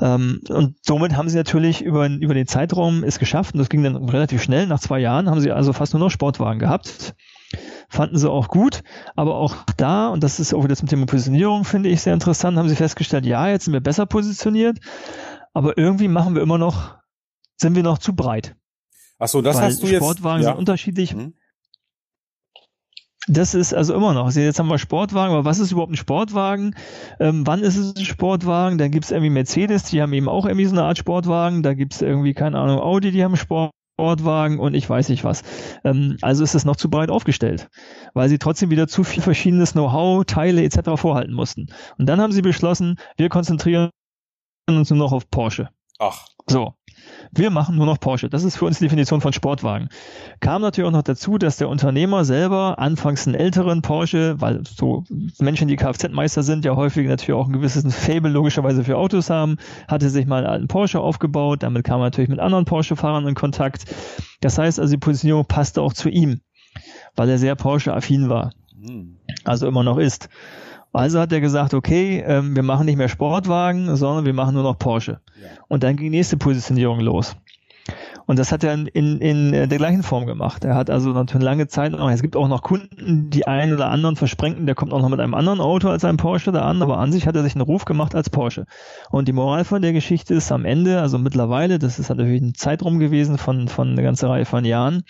Ähm, 0.02 0.42
und 0.50 0.76
somit 0.82 1.16
haben 1.16 1.30
sie 1.30 1.38
natürlich 1.38 1.82
über, 1.82 2.10
über 2.10 2.34
den 2.34 2.48
Zeitraum 2.48 3.04
es 3.06 3.18
geschafft, 3.18 3.54
und 3.54 3.60
das 3.60 3.70
ging 3.70 3.84
dann 3.84 3.96
relativ 4.10 4.44
schnell, 4.44 4.68
nach 4.68 4.82
zwei 4.82 5.00
Jahren 5.00 5.30
haben 5.30 5.40
sie 5.40 5.54
also 5.54 5.72
fast 5.72 5.94
nur 5.94 6.02
noch 6.02 6.10
Sportwagen 6.10 6.60
gehabt 6.60 7.16
fanden 7.96 8.18
sie 8.18 8.30
auch 8.30 8.50
gut, 8.50 8.84
aber 9.16 9.36
auch 9.36 9.56
da, 9.78 10.10
und 10.10 10.24
das 10.24 10.40
ist 10.40 10.54
auch 10.54 10.64
wieder 10.64 10.76
zum 10.76 10.88
Thema 10.88 11.06
Positionierung, 11.06 11.64
finde 11.64 11.90
ich 11.90 12.02
sehr 12.02 12.14
interessant, 12.14 12.58
haben 12.58 12.70
sie 12.70 12.76
festgestellt, 12.76 13.26
ja, 13.26 13.48
jetzt 13.48 13.66
sind 13.66 13.74
wir 13.74 13.82
besser 13.82 14.06
positioniert, 14.06 14.80
aber 15.54 15.78
irgendwie 15.78 16.08
machen 16.08 16.36
wir 16.36 16.42
immer 16.42 16.58
noch, 16.58 16.98
sind 17.58 17.76
wir 17.76 17.84
noch 17.84 17.98
zu 17.98 18.16
breit. 18.16 18.56
Ach 19.18 19.28
so, 19.28 19.42
das 19.42 19.56
Weil 19.56 19.64
hast 19.64 19.82
du 19.82 19.88
jetzt. 19.88 20.04
Sportwagen 20.04 20.44
ja. 20.44 20.50
sind 20.50 20.58
unterschiedlich. 20.58 21.16
Mhm. 21.16 21.34
Das 23.28 23.56
ist 23.56 23.74
also 23.74 23.96
immer 23.96 24.14
noch. 24.14 24.26
Also 24.26 24.40
jetzt 24.40 24.60
haben 24.60 24.68
wir 24.68 24.78
Sportwagen, 24.78 25.34
aber 25.34 25.46
was 25.46 25.58
ist 25.58 25.72
überhaupt 25.72 25.92
ein 25.92 25.98
Sportwagen? 25.98 26.76
Ähm, 27.20 27.48
wann 27.48 27.62
ist 27.62 27.76
es 27.76 27.96
ein 27.96 28.06
Sportwagen? 28.06 28.78
Dann 28.78 28.92
gibt 28.92 29.06
es 29.06 29.12
irgendwie 29.12 29.32
Mercedes, 29.32 29.84
die 29.84 30.02
haben 30.02 30.14
eben 30.14 30.30
auch 30.30 30.46
irgendwie 30.46 30.66
so 30.66 30.74
eine 30.74 30.84
Art 30.84 30.98
Sportwagen. 30.98 31.64
Da 31.64 31.74
gibt 31.74 31.94
es 31.94 32.02
irgendwie, 32.02 32.34
keine 32.34 32.60
Ahnung, 32.60 32.80
Audi, 32.80 33.12
die 33.12 33.24
haben 33.24 33.36
Sport. 33.36 33.72
Sportwagen 33.96 34.60
und 34.60 34.74
ich 34.74 34.90
weiß 34.90 35.10
nicht 35.10 35.24
was. 35.24 35.44
Ähm, 35.84 36.18
also 36.22 36.44
ist 36.44 36.54
es 36.54 36.66
noch 36.66 36.76
zu 36.76 36.90
breit 36.90 37.10
aufgestellt, 37.10 37.70
weil 38.14 38.28
sie 38.28 38.38
trotzdem 38.38 38.70
wieder 38.70 38.88
zu 38.88 39.04
viel 39.04 39.24
verschiedenes 39.24 39.72
Know-how, 39.72 40.26
Teile 40.26 40.64
etc. 40.64 40.92
vorhalten 40.96 41.34
mussten. 41.34 41.68
Und 41.98 42.08
dann 42.08 42.20
haben 42.20 42.34
sie 42.34 42.42
beschlossen, 42.42 42.98
wir 43.18 43.30
konzentrieren 43.30 43.90
uns 44.70 44.90
nur 44.90 45.00
noch 45.00 45.14
auf 45.14 45.30
Porsche. 45.30 45.70
Ach. 46.00 46.28
So. 46.48 46.74
Wir 47.32 47.50
machen 47.50 47.76
nur 47.76 47.86
noch 47.86 48.00
Porsche. 48.00 48.30
Das 48.30 48.44
ist 48.44 48.58
für 48.58 48.66
uns 48.66 48.80
die 48.80 48.86
Definition 48.86 49.22
von 49.22 49.34
Sportwagen. 49.34 49.90
Kam 50.40 50.62
natürlich 50.62 50.88
auch 50.88 50.94
noch 50.94 51.04
dazu, 51.04 51.38
dass 51.38 51.58
der 51.58 51.70
Unternehmer 51.70 52.26
selber 52.26 52.80
anfangs 52.80 53.28
einen 53.28 53.36
älteren 53.36 53.82
Porsche, 53.82 54.40
weil 54.40 54.64
so 54.66 55.04
Menschen, 55.40 55.68
die 55.68 55.76
Kfz-Meister 55.76 56.44
sind, 56.44 56.66
ja 56.66 56.76
häufig 56.76 57.08
natürlich 57.08 57.34
auch 57.34 57.48
ein 57.48 57.54
gewisses 57.54 57.94
Fable 57.96 58.32
logischerweise 58.32 58.84
für 58.84 58.98
Autos 58.98 59.30
haben, 59.30 59.58
hatte 59.88 60.10
sich 60.10 60.26
mal 60.26 60.38
einen 60.38 60.48
alten 60.48 60.68
Porsche 60.68 61.00
aufgebaut. 61.00 61.64
Damit 61.64 61.84
kam 61.84 62.00
er 62.00 62.06
natürlich 62.06 62.30
mit 62.30 62.40
anderen 62.40 62.66
Porsche-Fahrern 62.66 63.28
in 63.28 63.36
Kontakt. 63.36 63.86
Das 64.42 64.58
heißt 64.58 64.80
also, 64.80 64.94
die 64.94 65.00
Positionierung 65.00 65.46
passte 65.46 65.82
auch 65.82 65.94
zu 65.94 66.10
ihm, 66.10 66.42
weil 67.16 67.30
er 67.30 67.38
sehr 67.38 67.56
Porsche-affin 67.56 68.30
war. 68.30 68.52
Hm. 68.80 69.18
Also 69.44 69.68
immer 69.68 69.84
noch 69.84 69.98
ist. 69.98 70.30
Also 70.96 71.20
hat 71.20 71.32
er 71.32 71.42
gesagt, 71.42 71.74
okay, 71.74 72.24
ähm, 72.26 72.56
wir 72.56 72.64
machen 72.64 72.86
nicht 72.86 72.98
mehr 72.98 73.10
Sportwagen, 73.10 73.96
sondern 73.96 74.26
wir 74.26 74.34
machen 74.34 74.54
nur 74.56 74.64
noch 74.64 74.80
Porsche. 74.80 75.20
Ja. 75.42 75.48
Und 75.68 75.84
dann 75.84 75.96
ging 75.96 76.12
die 76.12 76.18
nächste 76.18 76.38
Positionierung 76.38 77.00
los. 77.00 77.36
Und 78.26 78.40
das 78.40 78.52
hat 78.52 78.64
er 78.64 78.74
in, 78.74 78.88
in, 78.88 79.20
in 79.20 79.52
der 79.52 79.78
gleichen 79.78 80.02
Form 80.02 80.26
gemacht. 80.26 80.64
Er 80.64 80.76
hat 80.76 80.90
also 80.90 81.12
natürlich 81.12 81.46
lange 81.46 81.68
Zeit 81.68 81.92
noch, 81.92 82.10
es 82.10 82.24
gibt 82.24 82.36
auch 82.36 82.48
noch 82.48 82.64
Kunden, 82.64 83.30
die 83.30 83.46
einen 83.46 83.74
oder 83.74 83.92
anderen 83.92 84.16
versprengten, 84.16 84.66
der 84.66 84.74
kommt 84.74 84.94
auch 84.94 85.02
noch 85.02 85.10
mit 85.10 85.20
einem 85.20 85.36
anderen 85.36 85.62
Auto 85.62 85.90
als 85.90 86.04
einem 86.04 86.18
Porsche 86.18 86.52
da 86.52 86.62
an, 86.62 86.82
aber 86.82 86.98
an 86.98 87.12
sich 87.12 87.28
hat 87.28 87.36
er 87.36 87.44
sich 87.44 87.54
einen 87.54 87.62
Ruf 87.62 87.86
gemacht 87.86 88.16
als 88.16 88.32
Porsche. 88.32 88.66
Und 89.12 89.28
die 89.28 89.34
Moral 89.34 89.64
von 89.64 89.82
der 89.84 89.94
Geschichte 89.94 90.34
ist 90.34 90.52
am 90.52 90.66
Ende, 90.66 91.02
also 91.02 91.20
mittlerweile, 91.20 91.78
das 91.78 92.00
ist 92.00 92.10
natürlich 92.10 92.42
ein 92.42 92.56
Zeitraum 92.56 92.98
gewesen 92.98 93.38
von, 93.38 93.68
von 93.68 93.90
einer 93.90 94.02
ganzen 94.02 94.28
Reihe 94.28 94.46
von 94.46 94.66
Jahren, 94.66 95.04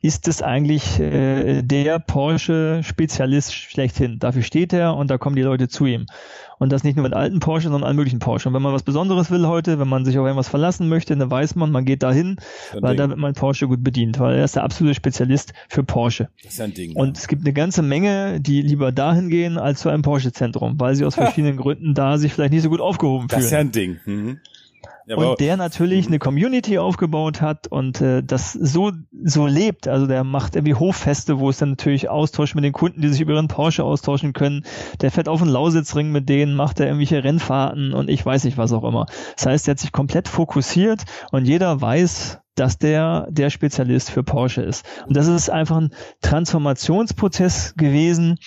ist 0.00 0.28
es 0.28 0.42
eigentlich 0.42 1.00
äh, 1.00 1.62
der 1.62 1.98
Porsche-Spezialist 1.98 3.54
schlechthin. 3.54 4.18
Dafür 4.18 4.42
steht 4.42 4.72
er 4.72 4.96
und 4.96 5.10
da 5.10 5.18
kommen 5.18 5.34
die 5.34 5.42
Leute 5.42 5.68
zu 5.68 5.86
ihm. 5.86 6.06
Und 6.58 6.72
das 6.72 6.82
nicht 6.82 6.96
nur 6.96 7.04
mit 7.04 7.14
alten 7.14 7.38
Porsche, 7.40 7.68
sondern 7.68 7.84
allen 7.84 7.96
möglichen 7.96 8.18
Porsche. 8.18 8.48
Und 8.48 8.54
wenn 8.54 8.62
man 8.62 8.72
was 8.72 8.82
Besonderes 8.82 9.30
will 9.30 9.46
heute, 9.46 9.78
wenn 9.78 9.88
man 9.88 10.04
sich 10.04 10.18
auf 10.18 10.24
irgendwas 10.24 10.48
verlassen 10.48 10.88
möchte, 10.88 11.16
dann 11.16 11.30
weiß 11.30 11.54
man, 11.54 11.70
man 11.70 11.84
geht 11.84 12.02
dahin, 12.02 12.36
weil 12.72 12.96
Ding. 12.96 12.98
da 12.98 13.08
wird 13.10 13.18
man 13.18 13.34
Porsche 13.34 13.68
gut 13.68 13.84
bedient, 13.84 14.18
weil 14.18 14.36
er 14.36 14.44
ist 14.44 14.56
der 14.56 14.64
absolute 14.64 14.94
Spezialist 14.94 15.52
für 15.68 15.84
Porsche. 15.84 16.28
Das 16.42 16.54
ist 16.54 16.60
ein 16.60 16.74
Ding. 16.74 16.96
Und 16.96 17.16
es 17.16 17.28
gibt 17.28 17.42
eine 17.42 17.52
ganze 17.52 17.82
Menge, 17.82 18.40
die 18.40 18.62
lieber 18.62 18.90
dahin 18.90 19.28
gehen 19.30 19.56
als 19.56 19.80
zu 19.80 19.88
einem 19.88 20.02
Porsche-Zentrum, 20.02 20.80
weil 20.80 20.96
sie 20.96 21.04
aus 21.04 21.14
verschiedenen 21.14 21.56
Gründen 21.56 21.94
da 21.94 22.18
sich 22.18 22.32
vielleicht 22.32 22.52
nicht 22.52 22.62
so 22.62 22.70
gut 22.70 22.80
aufgehoben 22.80 23.28
fühlen. 23.28 23.38
Das 23.38 23.46
ist 23.46 23.52
ja 23.52 23.58
ein 23.58 23.72
Ding. 23.72 23.98
Mhm. 24.04 24.40
Ja, 25.06 25.16
und 25.16 25.40
der 25.40 25.56
natürlich 25.56 26.06
eine 26.06 26.18
Community 26.18 26.78
aufgebaut 26.78 27.40
hat 27.40 27.66
und 27.66 28.00
äh, 28.02 28.22
das 28.22 28.52
so 28.52 28.92
so 29.22 29.46
lebt. 29.46 29.88
Also 29.88 30.06
der 30.06 30.22
macht 30.22 30.54
irgendwie 30.54 30.74
Hoffeste, 30.74 31.38
wo 31.38 31.48
es 31.48 31.56
dann 31.58 31.70
natürlich 31.70 32.10
Austausch 32.10 32.54
mit 32.54 32.62
den 32.62 32.74
Kunden, 32.74 33.00
die 33.00 33.08
sich 33.08 33.22
über 33.22 33.32
ihren 33.32 33.48
Porsche 33.48 33.84
austauschen 33.84 34.34
können. 34.34 34.64
Der 35.00 35.10
fährt 35.10 35.28
auf 35.28 35.40
den 35.40 35.48
Lausitzring 35.48 36.12
mit 36.12 36.28
denen, 36.28 36.54
macht 36.54 36.78
er 36.80 36.86
irgendwelche 36.86 37.24
Rennfahrten 37.24 37.94
und 37.94 38.10
ich 38.10 38.24
weiß 38.24 38.44
nicht 38.44 38.58
was 38.58 38.72
auch 38.72 38.84
immer. 38.84 39.06
Das 39.36 39.46
heißt, 39.46 39.68
er 39.68 39.72
hat 39.72 39.78
sich 39.78 39.92
komplett 39.92 40.28
fokussiert 40.28 41.04
und 41.32 41.46
jeder 41.46 41.80
weiß, 41.80 42.40
dass 42.54 42.76
der 42.76 43.28
der 43.30 43.48
Spezialist 43.48 44.10
für 44.10 44.22
Porsche 44.22 44.62
ist. 44.62 44.84
Und 45.06 45.16
das 45.16 45.26
ist 45.26 45.48
einfach 45.48 45.78
ein 45.78 45.94
Transformationsprozess 46.20 47.74
gewesen 47.76 48.38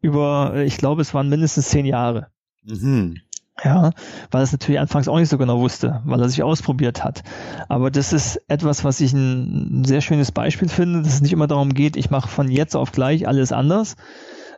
über, 0.00 0.62
ich 0.64 0.76
glaube, 0.76 1.02
es 1.02 1.12
waren 1.12 1.28
mindestens 1.28 1.70
zehn 1.70 1.86
Jahre. 1.86 2.28
Mhm. 2.62 3.20
Ja, 3.62 3.92
weil 4.32 4.42
es 4.42 4.50
natürlich 4.50 4.80
anfangs 4.80 5.06
auch 5.06 5.18
nicht 5.18 5.28
so 5.28 5.38
genau 5.38 5.60
wusste, 5.60 6.02
weil 6.04 6.20
er 6.20 6.28
sich 6.28 6.42
ausprobiert 6.42 7.04
hat. 7.04 7.22
Aber 7.68 7.90
das 7.90 8.12
ist 8.12 8.40
etwas, 8.48 8.82
was 8.82 9.00
ich 9.00 9.12
ein 9.12 9.84
sehr 9.84 10.00
schönes 10.00 10.32
Beispiel 10.32 10.68
finde, 10.68 11.02
dass 11.02 11.14
es 11.14 11.20
nicht 11.20 11.32
immer 11.32 11.46
darum 11.46 11.72
geht, 11.72 11.96
ich 11.96 12.10
mache 12.10 12.28
von 12.28 12.50
jetzt 12.50 12.74
auf 12.74 12.90
gleich 12.90 13.28
alles 13.28 13.52
anders, 13.52 13.94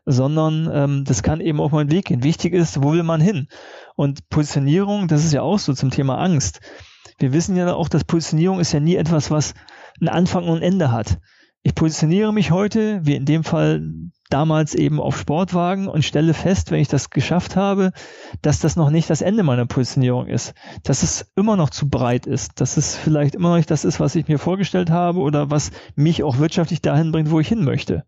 sondern 0.06 0.70
ähm, 0.72 1.04
das 1.04 1.22
kann 1.22 1.40
eben 1.40 1.60
auch 1.60 1.72
mal 1.72 1.80
ein 1.80 1.90
Weg 1.90 2.06
gehen. 2.06 2.22
Wichtig 2.22 2.54
ist, 2.54 2.82
wo 2.82 2.92
will 2.92 3.02
man 3.02 3.20
hin? 3.20 3.48
Und 3.96 4.28
Positionierung, 4.30 5.08
das 5.08 5.24
ist 5.24 5.32
ja 5.32 5.42
auch 5.42 5.58
so 5.58 5.74
zum 5.74 5.90
Thema 5.90 6.16
Angst. 6.18 6.60
Wir 7.18 7.32
wissen 7.32 7.56
ja 7.56 7.74
auch, 7.74 7.88
dass 7.88 8.04
Positionierung 8.04 8.60
ist 8.60 8.72
ja 8.72 8.80
nie 8.80 8.96
etwas, 8.96 9.30
was 9.30 9.54
einen 10.00 10.08
Anfang 10.08 10.48
und 10.48 10.58
ein 10.58 10.62
Ende 10.62 10.90
hat. 10.90 11.18
Ich 11.66 11.74
positioniere 11.74 12.32
mich 12.32 12.52
heute, 12.52 13.00
wie 13.02 13.16
in 13.16 13.24
dem 13.24 13.42
Fall 13.42 13.82
damals 14.30 14.72
eben 14.76 15.00
auf 15.00 15.18
Sportwagen 15.18 15.88
und 15.88 16.04
stelle 16.04 16.32
fest, 16.32 16.70
wenn 16.70 16.78
ich 16.78 16.86
das 16.86 17.10
geschafft 17.10 17.56
habe, 17.56 17.90
dass 18.40 18.60
das 18.60 18.76
noch 18.76 18.88
nicht 18.88 19.10
das 19.10 19.20
Ende 19.20 19.42
meiner 19.42 19.66
Positionierung 19.66 20.28
ist, 20.28 20.54
dass 20.84 21.02
es 21.02 21.26
immer 21.34 21.56
noch 21.56 21.70
zu 21.70 21.90
breit 21.90 22.28
ist, 22.28 22.60
dass 22.60 22.76
es 22.76 22.94
vielleicht 22.94 23.34
immer 23.34 23.48
noch 23.48 23.56
nicht 23.56 23.72
das 23.72 23.84
ist, 23.84 23.98
was 23.98 24.14
ich 24.14 24.28
mir 24.28 24.38
vorgestellt 24.38 24.90
habe 24.90 25.18
oder 25.18 25.50
was 25.50 25.72
mich 25.96 26.22
auch 26.22 26.38
wirtschaftlich 26.38 26.82
dahin 26.82 27.10
bringt, 27.10 27.32
wo 27.32 27.40
ich 27.40 27.48
hin 27.48 27.64
möchte. 27.64 28.04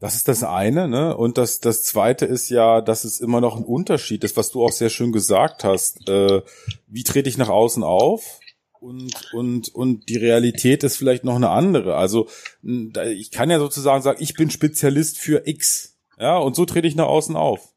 Das 0.00 0.16
ist 0.16 0.28
das 0.28 0.42
eine, 0.42 0.86
ne? 0.86 1.16
Und 1.16 1.38
das, 1.38 1.60
das 1.60 1.84
zweite 1.84 2.26
ist 2.26 2.50
ja, 2.50 2.82
dass 2.82 3.04
es 3.04 3.20
immer 3.20 3.40
noch 3.40 3.56
ein 3.56 3.64
Unterschied 3.64 4.22
ist, 4.24 4.36
was 4.36 4.50
du 4.50 4.64
auch 4.64 4.72
sehr 4.72 4.90
schön 4.90 5.12
gesagt 5.12 5.64
hast. 5.64 6.06
Äh, 6.10 6.42
wie 6.88 7.04
trete 7.04 7.28
ich 7.30 7.38
nach 7.38 7.48
außen 7.50 7.82
auf? 7.82 8.39
Und, 8.80 9.32
und, 9.32 9.74
und 9.74 10.08
die 10.08 10.16
Realität 10.16 10.82
ist 10.84 10.96
vielleicht 10.96 11.22
noch 11.22 11.36
eine 11.36 11.50
andere. 11.50 11.96
Also 11.96 12.28
ich 12.62 13.30
kann 13.30 13.50
ja 13.50 13.58
sozusagen 13.58 14.02
sagen, 14.02 14.18
ich 14.22 14.34
bin 14.34 14.50
Spezialist 14.50 15.18
für 15.18 15.46
X. 15.46 15.98
Ja, 16.18 16.38
und 16.38 16.56
so 16.56 16.64
trete 16.64 16.88
ich 16.88 16.96
nach 16.96 17.06
außen 17.06 17.36
auf. 17.36 17.72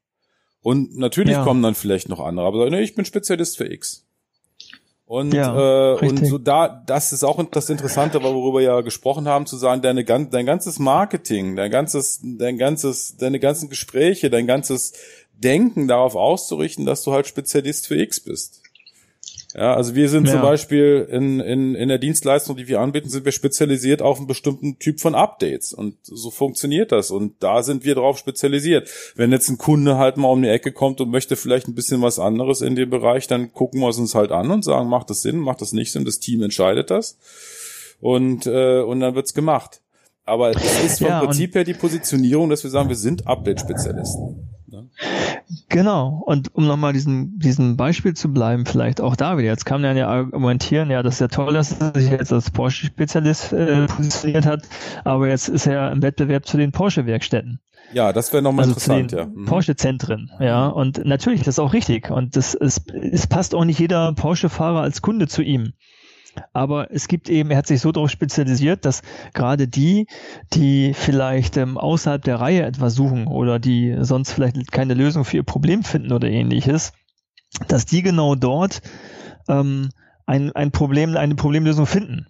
Und 0.61 0.97
natürlich 0.97 1.33
ja. 1.33 1.43
kommen 1.43 1.61
dann 1.61 1.75
vielleicht 1.75 2.07
noch 2.07 2.21
andere, 2.21 2.45
aber 2.45 2.69
nee, 2.69 2.81
ich 2.81 2.95
bin 2.95 3.03
Spezialist 3.03 3.57
für 3.57 3.71
X. 3.71 4.05
Und, 5.05 5.33
ja, 5.33 5.95
äh, 5.95 6.07
und 6.07 6.25
so 6.25 6.37
da, 6.37 6.69
das 6.87 7.11
ist 7.11 7.25
auch 7.25 7.43
das 7.51 7.69
Interessante, 7.69 8.23
worüber 8.23 8.59
wir 8.59 8.65
ja 8.65 8.81
gesprochen 8.81 9.27
haben, 9.27 9.45
zu 9.45 9.57
sagen, 9.57 9.81
deine, 9.81 10.05
dein 10.05 10.45
ganzes 10.45 10.79
Marketing, 10.79 11.57
dein 11.57 11.69
ganzes, 11.69 12.21
dein 12.23 12.57
ganzes, 12.57 13.17
deine 13.17 13.39
ganzen 13.39 13.69
Gespräche, 13.69 14.29
dein 14.29 14.47
ganzes 14.47 14.93
Denken 15.33 15.89
darauf 15.89 16.15
auszurichten, 16.15 16.85
dass 16.85 17.03
du 17.03 17.11
halt 17.11 17.27
Spezialist 17.27 17.87
für 17.87 17.97
X 17.97 18.21
bist. 18.21 18.62
Ja, 19.55 19.75
also 19.75 19.93
wir 19.93 20.09
sind 20.09 20.25
ja. 20.25 20.33
zum 20.33 20.41
Beispiel 20.41 21.07
in, 21.11 21.39
in, 21.39 21.75
in 21.75 21.87
der 21.87 21.99
Dienstleistung, 21.99 22.57
die 22.57 22.67
wir 22.67 22.79
anbieten, 22.79 23.09
sind 23.09 23.23
wir 23.23 23.31
spezialisiert 23.31 24.01
auf 24.01 24.17
einen 24.17 24.25
bestimmten 24.25 24.79
Typ 24.79 24.99
von 24.99 25.13
Updates. 25.13 25.73
Und 25.73 25.95
so 26.01 26.31
funktioniert 26.31 26.91
das. 26.91 27.11
Und 27.11 27.35
da 27.39 27.61
sind 27.61 27.85
wir 27.85 27.93
drauf 27.93 28.17
spezialisiert. 28.17 28.89
Wenn 29.15 29.31
jetzt 29.31 29.49
ein 29.49 29.59
Kunde 29.59 29.97
halt 29.97 30.17
mal 30.17 30.29
um 30.29 30.41
die 30.41 30.49
Ecke 30.49 30.71
kommt 30.71 31.01
und 31.01 31.11
möchte 31.11 31.35
vielleicht 31.35 31.67
ein 31.67 31.75
bisschen 31.75 32.01
was 32.01 32.17
anderes 32.17 32.61
in 32.61 32.75
dem 32.75 32.89
Bereich, 32.89 33.27
dann 33.27 33.53
gucken 33.53 33.79
wir 33.81 33.89
es 33.89 33.99
uns 33.99 34.15
halt 34.15 34.31
an 34.31 34.49
und 34.49 34.63
sagen, 34.63 34.89
macht 34.89 35.11
das 35.11 35.21
Sinn, 35.21 35.37
macht 35.37 35.61
das 35.61 35.71
nicht 35.71 35.91
Sinn, 35.91 36.03
das 36.03 36.19
Team 36.19 36.41
entscheidet 36.41 36.89
das. 36.89 37.19
Und, 38.01 38.47
äh, 38.47 38.81
und 38.81 39.01
dann 39.01 39.13
wird's 39.13 39.35
gemacht. 39.35 39.81
Aber 40.25 40.51
es 40.51 40.83
ist 40.83 40.99
vom 40.99 41.07
ja, 41.07 41.19
Prinzip 41.19 41.53
her 41.53 41.63
die 41.63 41.73
Positionierung, 41.73 42.49
dass 42.49 42.63
wir 42.63 42.71
sagen, 42.71 42.89
wir 42.89 42.95
sind 42.95 43.27
Update-Spezialisten. 43.27 44.42
Genau. 45.69 46.21
Und 46.25 46.53
um 46.55 46.67
nochmal 46.67 46.93
diesen, 46.93 47.39
diesen 47.39 47.77
Beispiel 47.77 48.13
zu 48.13 48.31
bleiben, 48.31 48.65
vielleicht 48.65 49.01
auch 49.01 49.15
da 49.15 49.37
wieder. 49.37 49.49
Jetzt 49.49 49.65
kann 49.65 49.81
man 49.81 49.97
ja 49.97 50.07
argumentieren, 50.07 50.89
ja, 50.89 51.03
das 51.03 51.15
ist 51.15 51.19
ja 51.21 51.27
toll, 51.27 51.53
dass 51.53 51.79
er 51.79 51.93
sich 51.99 52.11
jetzt 52.11 52.31
als 52.31 52.51
Porsche-Spezialist 52.51 53.53
äh, 53.53 53.87
positioniert 53.87 54.45
hat, 54.45 54.63
aber 55.03 55.27
jetzt 55.27 55.49
ist 55.49 55.67
er 55.67 55.91
im 55.91 56.01
Wettbewerb 56.01 56.45
zu 56.45 56.57
den 56.57 56.71
Porsche-Werkstätten. 56.71 57.59
Ja, 57.93 58.11
das 58.13 58.33
wäre 58.33 58.41
nochmal 58.41 58.65
also 58.65 58.73
interessant, 58.73 59.11
ja. 59.11 59.25
Mhm. 59.25 59.45
Porsche-Zentren, 59.45 60.31
ja. 60.39 60.67
Und 60.67 61.05
natürlich, 61.05 61.41
das 61.41 61.55
ist 61.55 61.59
auch 61.59 61.73
richtig. 61.73 62.09
Und 62.09 62.35
das 62.35 62.53
ist, 62.53 62.91
es 62.91 63.27
passt 63.27 63.53
auch 63.53 63.65
nicht 63.65 63.79
jeder 63.79 64.13
Porsche-Fahrer 64.13 64.81
als 64.81 65.01
Kunde 65.01 65.27
zu 65.27 65.41
ihm. 65.41 65.73
Aber 66.51 66.91
es 66.91 67.07
gibt 67.07 67.29
eben, 67.29 67.51
er 67.51 67.57
hat 67.57 67.67
sich 67.67 67.81
so 67.81 67.91
darauf 67.91 68.09
spezialisiert, 68.09 68.85
dass 68.85 69.01
gerade 69.33 69.67
die, 69.67 70.07
die 70.53 70.93
vielleicht 70.93 71.57
ähm, 71.57 71.77
außerhalb 71.77 72.23
der 72.23 72.39
Reihe 72.39 72.63
etwas 72.63 72.95
suchen 72.95 73.27
oder 73.27 73.59
die 73.59 73.95
sonst 74.01 74.31
vielleicht 74.31 74.71
keine 74.71 74.93
Lösung 74.93 75.25
für 75.25 75.37
ihr 75.37 75.43
Problem 75.43 75.83
finden 75.83 76.11
oder 76.11 76.29
ähnliches, 76.29 76.93
dass 77.67 77.85
die 77.85 78.01
genau 78.01 78.35
dort 78.35 78.81
ähm, 79.47 79.89
ein, 80.25 80.51
ein 80.53 80.71
Problem, 80.71 81.15
eine 81.15 81.35
Problemlösung 81.35 81.85
finden. 81.85 82.27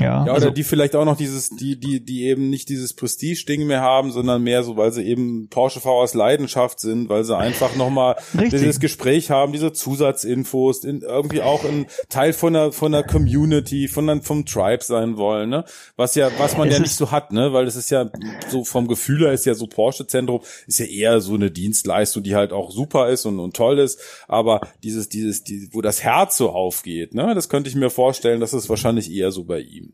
Ja, 0.00 0.06
ja 0.06 0.22
oder 0.22 0.34
also, 0.34 0.50
die 0.50 0.64
vielleicht 0.64 0.96
auch 0.96 1.04
noch 1.04 1.16
dieses, 1.16 1.50
die, 1.50 1.78
die, 1.78 2.04
die 2.04 2.24
eben 2.24 2.50
nicht 2.50 2.68
dieses 2.68 2.94
Prestige-Ding 2.94 3.64
mehr 3.64 3.80
haben, 3.80 4.10
sondern 4.10 4.42
mehr 4.42 4.64
so, 4.64 4.76
weil 4.76 4.90
sie 4.90 5.04
eben 5.04 5.48
Porsche-Fahrer 5.50 5.94
aus 5.94 6.14
Leidenschaft 6.14 6.80
sind, 6.80 7.08
weil 7.08 7.22
sie 7.22 7.36
einfach 7.36 7.76
nochmal 7.76 8.16
dieses 8.50 8.80
Gespräch 8.80 9.30
haben, 9.30 9.52
diese 9.52 9.72
Zusatzinfos, 9.72 10.82
in, 10.82 11.02
irgendwie 11.02 11.42
auch 11.42 11.64
ein 11.64 11.86
Teil 12.08 12.32
von 12.32 12.56
einer, 12.56 12.72
von 12.72 12.92
einer 12.92 13.04
Community, 13.04 13.86
von 13.86 14.10
einem, 14.10 14.22
vom 14.22 14.44
Tribe 14.46 14.82
sein 14.82 15.16
wollen, 15.16 15.48
ne? 15.50 15.64
Was 15.94 16.16
ja, 16.16 16.28
was 16.38 16.56
man 16.56 16.72
ja 16.72 16.80
nicht 16.80 16.96
so 16.96 17.12
hat, 17.12 17.32
ne? 17.32 17.52
Weil 17.52 17.68
es 17.68 17.76
ist 17.76 17.90
ja 17.90 18.10
so 18.48 18.64
vom 18.64 18.88
Gefühl 18.88 19.20
her 19.20 19.32
ist 19.32 19.46
ja 19.46 19.54
so 19.54 19.68
Porsche-Zentrum, 19.68 20.40
ist 20.66 20.80
ja 20.80 20.86
eher 20.86 21.20
so 21.20 21.34
eine 21.34 21.52
Dienstleistung, 21.52 22.24
die 22.24 22.34
halt 22.34 22.52
auch 22.52 22.72
super 22.72 23.10
ist 23.10 23.26
und, 23.26 23.38
und 23.38 23.54
toll 23.54 23.78
ist, 23.78 24.00
aber 24.26 24.60
dieses, 24.82 25.08
dieses, 25.08 25.44
die, 25.44 25.68
wo 25.72 25.82
das 25.82 26.02
Herz 26.02 26.36
so 26.36 26.50
aufgeht, 26.50 27.14
ne? 27.14 27.32
Das 27.36 27.48
könnte 27.48 27.70
ich 27.70 27.76
mir 27.76 27.90
vorstellen, 27.90 28.40
das 28.40 28.54
ist 28.54 28.68
wahrscheinlich 28.68 29.08
eher 29.12 29.30
so 29.30 29.44
bei 29.44 29.60
ihm. 29.60 29.93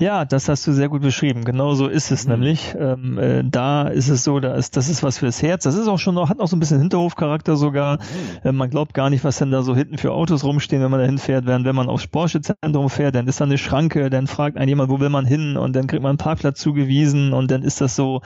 Ja, 0.00 0.24
das 0.24 0.48
hast 0.48 0.66
du 0.66 0.72
sehr 0.72 0.88
gut 0.88 1.02
beschrieben. 1.02 1.44
Genau 1.44 1.74
so 1.74 1.86
ist 1.86 2.10
es 2.10 2.24
mhm. 2.24 2.32
nämlich. 2.32 2.74
Ähm, 2.78 3.18
äh, 3.18 3.42
da 3.44 3.88
ist 3.88 4.08
es 4.08 4.24
so, 4.24 4.40
da 4.40 4.54
ist, 4.54 4.76
das 4.76 4.88
ist 4.88 5.02
was 5.02 5.18
fürs 5.18 5.42
Herz. 5.42 5.64
Das 5.64 5.74
ist 5.74 5.88
auch 5.88 5.98
schon 5.98 6.14
noch, 6.14 6.28
hat 6.28 6.38
noch 6.38 6.48
so 6.48 6.56
ein 6.56 6.60
bisschen 6.60 6.80
Hinterhofcharakter 6.80 7.56
sogar. 7.56 7.98
Mhm. 7.98 8.48
Äh, 8.48 8.52
man 8.52 8.70
glaubt 8.70 8.94
gar 8.94 9.10
nicht, 9.10 9.24
was 9.24 9.38
denn 9.38 9.50
da 9.50 9.62
so 9.62 9.74
hinten 9.76 9.98
für 9.98 10.12
Autos 10.12 10.44
rumstehen, 10.44 10.82
wenn 10.82 10.90
man 10.90 11.00
da 11.00 11.06
hinfährt. 11.06 11.46
Während 11.46 11.64
wenn 11.64 11.76
man 11.76 11.88
aufs 11.88 12.06
Porsche-Zentrum 12.06 12.90
fährt, 12.90 13.14
dann 13.14 13.26
ist 13.26 13.40
da 13.40 13.44
eine 13.44 13.58
Schranke, 13.58 14.10
dann 14.10 14.26
fragt 14.26 14.56
einen 14.56 14.68
jemand, 14.68 14.90
wo 14.90 15.00
will 15.00 15.10
man 15.10 15.26
hin? 15.26 15.56
Und 15.56 15.74
dann 15.74 15.86
kriegt 15.86 16.02
man 16.02 16.10
einen 16.10 16.18
Parkplatz 16.18 16.60
zugewiesen 16.60 17.32
und 17.32 17.50
dann 17.50 17.62
ist 17.62 17.80
das 17.80 17.96
so, 17.96 18.22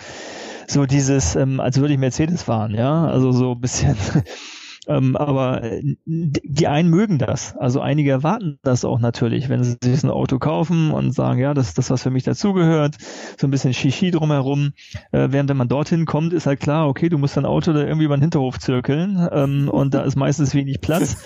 so 0.66 0.86
dieses, 0.86 1.36
ähm, 1.36 1.60
als 1.60 1.78
würde 1.80 1.94
ich 1.94 2.00
Mercedes 2.00 2.42
fahren, 2.44 2.74
ja. 2.74 3.06
Also 3.06 3.32
so 3.32 3.52
ein 3.52 3.60
bisschen 3.60 3.96
Ähm, 4.86 5.16
aber 5.16 5.62
äh, 5.62 5.82
die 6.04 6.66
einen 6.66 6.90
mögen 6.90 7.18
das. 7.18 7.56
Also 7.56 7.80
einige 7.80 8.10
erwarten 8.10 8.58
das 8.62 8.84
auch 8.84 9.00
natürlich, 9.00 9.48
wenn 9.48 9.62
sie 9.64 9.76
sich 9.82 10.04
ein 10.04 10.10
Auto 10.10 10.38
kaufen 10.38 10.90
und 10.90 11.12
sagen, 11.12 11.40
ja, 11.40 11.54
das 11.54 11.68
ist 11.68 11.78
das, 11.78 11.90
was 11.90 12.02
für 12.02 12.10
mich 12.10 12.24
dazugehört. 12.24 12.96
So 13.38 13.46
ein 13.46 13.50
bisschen 13.50 13.74
Shishi 13.74 14.10
drumherum. 14.10 14.72
Äh, 15.12 15.28
während 15.30 15.50
wenn 15.50 15.56
man 15.56 15.68
dorthin 15.68 16.06
kommt, 16.06 16.32
ist 16.32 16.46
halt 16.46 16.60
klar, 16.60 16.88
okay, 16.88 17.08
du 17.08 17.18
musst 17.18 17.36
dein 17.36 17.46
Auto 17.46 17.72
da 17.72 17.80
irgendwie 17.80 18.04
über 18.04 18.16
den 18.16 18.22
Hinterhof 18.22 18.58
zirkeln 18.58 19.28
ähm, 19.32 19.68
und 19.68 19.94
da 19.94 20.02
ist 20.02 20.16
meistens 20.16 20.54
wenig 20.54 20.80
Platz 20.80 21.16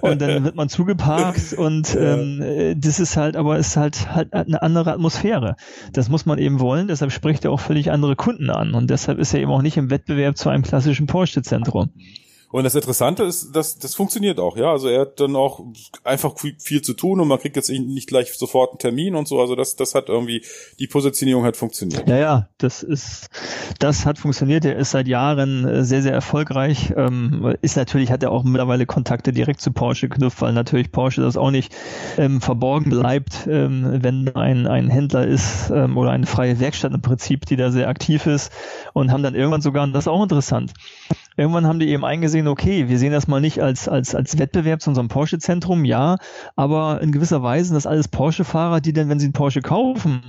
und 0.00 0.20
dann 0.20 0.44
wird 0.44 0.56
man 0.56 0.68
zugeparkt 0.68 1.52
und 1.56 1.96
ähm, 1.98 2.40
äh, 2.42 2.74
das 2.74 3.00
ist 3.00 3.16
halt, 3.16 3.36
aber 3.36 3.58
ist 3.58 3.76
halt 3.76 4.14
halt 4.14 4.32
eine 4.32 4.62
andere 4.62 4.92
Atmosphäre. 4.92 5.56
Das 5.92 6.08
muss 6.08 6.26
man 6.26 6.38
eben 6.38 6.60
wollen. 6.60 6.88
Deshalb 6.88 7.12
spricht 7.12 7.44
er 7.44 7.52
auch 7.52 7.60
völlig 7.60 7.90
andere 7.90 8.16
Kunden 8.16 8.50
an 8.50 8.74
und 8.74 8.90
deshalb 8.90 9.18
ist 9.18 9.34
er 9.34 9.40
eben 9.40 9.50
auch 9.50 9.62
nicht 9.62 9.76
im 9.76 9.90
Wettbewerb 9.90 10.36
zu 10.36 10.48
einem 10.48 10.62
klassischen 10.62 11.06
Porsche-Zentrum. 11.06 11.90
Und 12.52 12.64
das 12.64 12.74
Interessante 12.74 13.22
ist, 13.22 13.52
dass 13.52 13.78
das 13.78 13.94
funktioniert 13.94 14.40
auch, 14.40 14.56
ja. 14.56 14.72
Also 14.72 14.88
er 14.88 15.02
hat 15.02 15.20
dann 15.20 15.36
auch 15.36 15.64
einfach 16.02 16.34
viel 16.36 16.82
zu 16.82 16.94
tun 16.94 17.20
und 17.20 17.28
man 17.28 17.38
kriegt 17.38 17.54
jetzt 17.54 17.70
nicht 17.70 18.08
gleich 18.08 18.32
sofort 18.34 18.70
einen 18.70 18.78
Termin 18.78 19.14
und 19.14 19.28
so. 19.28 19.40
Also 19.40 19.54
das, 19.54 19.76
das 19.76 19.94
hat 19.94 20.08
irgendwie, 20.08 20.42
die 20.80 20.88
Positionierung 20.88 21.44
hat 21.44 21.56
funktioniert. 21.56 22.08
Ja, 22.08 22.16
ja, 22.18 22.48
das 22.58 22.82
ist, 22.82 23.28
das 23.78 24.04
hat 24.04 24.18
funktioniert. 24.18 24.64
Er 24.64 24.76
ist 24.76 24.90
seit 24.90 25.06
Jahren 25.06 25.64
äh, 25.64 25.84
sehr, 25.84 26.02
sehr 26.02 26.12
erfolgreich. 26.12 26.92
Ähm, 26.96 27.54
ist 27.62 27.76
natürlich, 27.76 28.10
hat 28.10 28.22
er 28.24 28.32
auch 28.32 28.42
mittlerweile 28.42 28.84
Kontakte 28.84 29.32
direkt 29.32 29.60
zu 29.60 29.70
Porsche 29.70 30.08
geknüpft, 30.08 30.40
weil 30.42 30.52
natürlich 30.52 30.90
Porsche 30.90 31.20
das 31.20 31.36
auch 31.36 31.52
nicht 31.52 31.72
ähm, 32.18 32.40
verborgen 32.40 32.90
bleibt, 32.90 33.46
ähm, 33.48 34.02
wenn 34.02 34.34
ein, 34.34 34.66
ein 34.66 34.88
Händler 34.88 35.24
ist 35.24 35.70
ähm, 35.70 35.96
oder 35.96 36.10
eine 36.10 36.26
freie 36.26 36.58
Werkstatt 36.58 36.92
im 36.92 37.00
Prinzip, 37.02 37.46
die 37.46 37.56
da 37.56 37.70
sehr 37.70 37.88
aktiv 37.88 38.26
ist 38.26 38.52
und 38.92 39.12
haben 39.12 39.22
dann 39.22 39.36
irgendwann 39.36 39.62
sogar, 39.62 39.84
und 39.84 39.92
das 39.92 40.04
ist 40.04 40.08
auch 40.08 40.22
interessant, 40.22 40.72
irgendwann 41.40 41.66
haben 41.66 41.80
die 41.80 41.88
eben 41.88 42.04
eingesehen, 42.04 42.46
okay, 42.48 42.88
wir 42.88 42.98
sehen 42.98 43.12
das 43.12 43.26
mal 43.26 43.40
nicht 43.40 43.60
als, 43.60 43.88
als, 43.88 44.14
als 44.14 44.38
Wettbewerb 44.38 44.82
zu 44.82 44.90
unserem 44.90 45.08
Porsche-Zentrum, 45.08 45.86
ja, 45.86 46.18
aber 46.54 47.00
in 47.00 47.12
gewisser 47.12 47.42
Weise 47.42 47.68
sind 47.68 47.76
das 47.76 47.86
alles 47.86 48.08
Porsche-Fahrer, 48.08 48.82
die 48.82 48.92
dann, 48.92 49.08
wenn 49.08 49.18
sie 49.18 49.26
einen 49.26 49.32
Porsche 49.32 49.62
kaufen, 49.62 50.20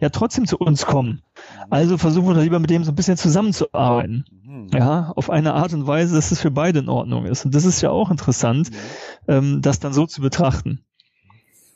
ja 0.00 0.08
trotzdem 0.08 0.46
zu 0.46 0.56
uns 0.56 0.86
kommen. 0.86 1.20
Also 1.68 1.98
versuchen 1.98 2.34
wir 2.34 2.42
lieber 2.42 2.60
mit 2.60 2.70
dem 2.70 2.82
so 2.82 2.92
ein 2.92 2.94
bisschen 2.94 3.18
zusammenzuarbeiten. 3.18 4.24
Mhm. 4.42 4.68
Ja, 4.72 5.12
auf 5.16 5.28
eine 5.28 5.52
Art 5.52 5.74
und 5.74 5.86
Weise, 5.86 6.14
dass 6.14 6.30
es 6.30 6.40
für 6.40 6.50
beide 6.50 6.78
in 6.78 6.88
Ordnung 6.88 7.26
ist. 7.26 7.44
Und 7.44 7.54
das 7.54 7.66
ist 7.66 7.82
ja 7.82 7.90
auch 7.90 8.10
interessant, 8.10 8.70
ähm, 9.28 9.60
das 9.60 9.80
dann 9.80 9.92
so 9.92 10.06
zu 10.06 10.22
betrachten. 10.22 10.80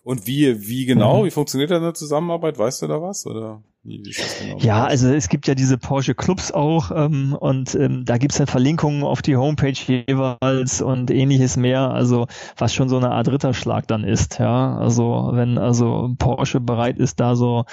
Und 0.03 0.27
wie, 0.27 0.67
wie 0.67 0.87
genau, 0.87 1.27
wie 1.27 1.31
funktioniert 1.31 1.71
da 1.71 1.77
eine 1.77 1.93
Zusammenarbeit? 1.93 2.59
Weißt 2.59 2.81
du 2.83 2.87
da 2.87 3.03
was? 3.03 3.27
Oder? 3.27 3.63
Genau? 3.85 4.59
Ja, 4.59 4.85
also 4.85 5.13
es 5.13 5.29
gibt 5.29 5.49
ja 5.49 5.57
diese 5.57 5.77
Porsche 5.77 6.15
Clubs 6.15 6.53
auch 6.53 6.93
ähm, 6.95 7.37
und 7.39 7.75
ähm, 7.75 8.05
da 8.05 8.17
gibt's 8.17 8.39
dann 8.39 8.47
Verlinkungen 8.47 9.03
auf 9.03 9.23
die 9.23 9.37
Homepage 9.37 9.73
jeweils 9.73 10.81
und 10.81 11.11
ähnliches 11.11 11.57
mehr, 11.57 11.91
also 11.91 12.29
was 12.57 12.73
schon 12.75 12.89
so 12.89 12.97
eine 12.97 13.11
Art 13.11 13.29
Ritterschlag 13.29 13.89
dann 13.89 14.05
ist, 14.05 14.39
ja. 14.39 14.77
Also 14.77 15.31
wenn 15.33 15.59
also 15.59 16.15
Porsche 16.17 16.61
bereit 16.61 16.99
ist, 16.99 17.19
da 17.19 17.35
so 17.35 17.65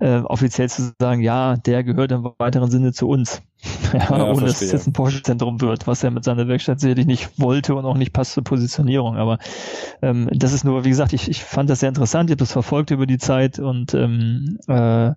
äh, 0.00 0.18
offiziell 0.18 0.68
zu 0.68 0.92
sagen, 0.98 1.22
ja, 1.22 1.56
der 1.56 1.84
gehört 1.84 2.10
im 2.10 2.28
weiteren 2.38 2.70
Sinne 2.70 2.92
zu 2.92 3.08
uns. 3.08 3.40
Ja, 3.92 4.18
ja, 4.18 4.24
ohne 4.32 4.46
dass 4.46 4.62
es 4.62 4.72
jetzt 4.72 4.86
ein 4.86 4.92
Porsche-Zentrum 4.92 5.60
wird, 5.60 5.86
was 5.86 6.02
er 6.02 6.10
mit 6.10 6.24
seiner 6.24 6.48
Werkstatt 6.48 6.80
sicherlich 6.80 7.06
nicht 7.06 7.38
wollte 7.38 7.74
und 7.74 7.84
auch 7.84 7.96
nicht 7.96 8.12
passt 8.12 8.32
zur 8.32 8.44
Positionierung. 8.44 9.16
Aber 9.16 9.38
ähm, 10.02 10.28
das 10.32 10.52
ist 10.52 10.64
nur, 10.64 10.84
wie 10.84 10.90
gesagt, 10.90 11.12
ich, 11.12 11.28
ich 11.28 11.42
fand 11.42 11.70
das 11.70 11.80
sehr 11.80 11.88
interessant, 11.88 12.30
ich 12.30 12.34
habe 12.34 12.40
das 12.40 12.52
verfolgt 12.52 12.90
über 12.90 13.06
die 13.06 13.18
Zeit 13.18 13.58
und 13.58 13.94
ähm, 13.94 14.58
äh, 14.68 15.08
äh, 15.08 15.14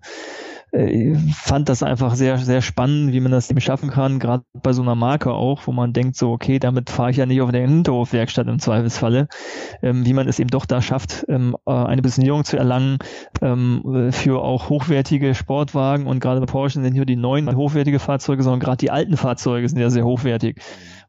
fand 1.32 1.68
das 1.68 1.82
einfach 1.82 2.14
sehr, 2.14 2.38
sehr 2.38 2.60
spannend, 2.60 3.12
wie 3.12 3.20
man 3.20 3.32
das 3.32 3.50
eben 3.50 3.60
schaffen 3.60 3.90
kann, 3.90 4.18
gerade 4.18 4.44
bei 4.62 4.72
so 4.72 4.82
einer 4.82 4.94
Marke 4.94 5.32
auch, 5.32 5.66
wo 5.66 5.72
man 5.72 5.92
denkt 5.92 6.16
so, 6.16 6.30
okay, 6.30 6.58
damit 6.58 6.90
fahre 6.90 7.10
ich 7.10 7.16
ja 7.16 7.26
nicht 7.26 7.40
auf 7.40 7.50
der 7.50 7.62
Hinterhofwerkstatt 7.62 8.46
im 8.46 8.58
Zweifelsfalle, 8.58 9.28
ähm, 9.82 10.04
wie 10.04 10.12
man 10.12 10.28
es 10.28 10.38
eben 10.38 10.50
doch 10.50 10.66
da 10.66 10.82
schafft, 10.82 11.24
ähm, 11.28 11.56
äh, 11.66 11.72
eine 11.72 12.02
Positionierung 12.02 12.44
zu 12.44 12.56
erlangen 12.56 12.98
ähm, 13.40 14.10
für 14.10 14.42
auch 14.42 14.68
hochwertige 14.68 15.34
Sportwagen 15.34 16.06
und 16.06 16.20
gerade 16.20 16.40
bei 16.40 16.46
Porsche 16.46 16.82
sind 16.82 16.94
hier 16.94 17.06
die 17.06 17.16
neuen 17.16 17.54
hochwertige 17.54 17.98
Fahrzeuge, 17.98 18.42
sondern 18.42 18.60
gerade 18.60 18.78
die 18.78 18.90
alten 18.90 19.16
Fahrzeuge 19.16 19.68
sind 19.68 19.78
ja 19.78 19.90
sehr 19.90 20.04
hochwertig. 20.04 20.60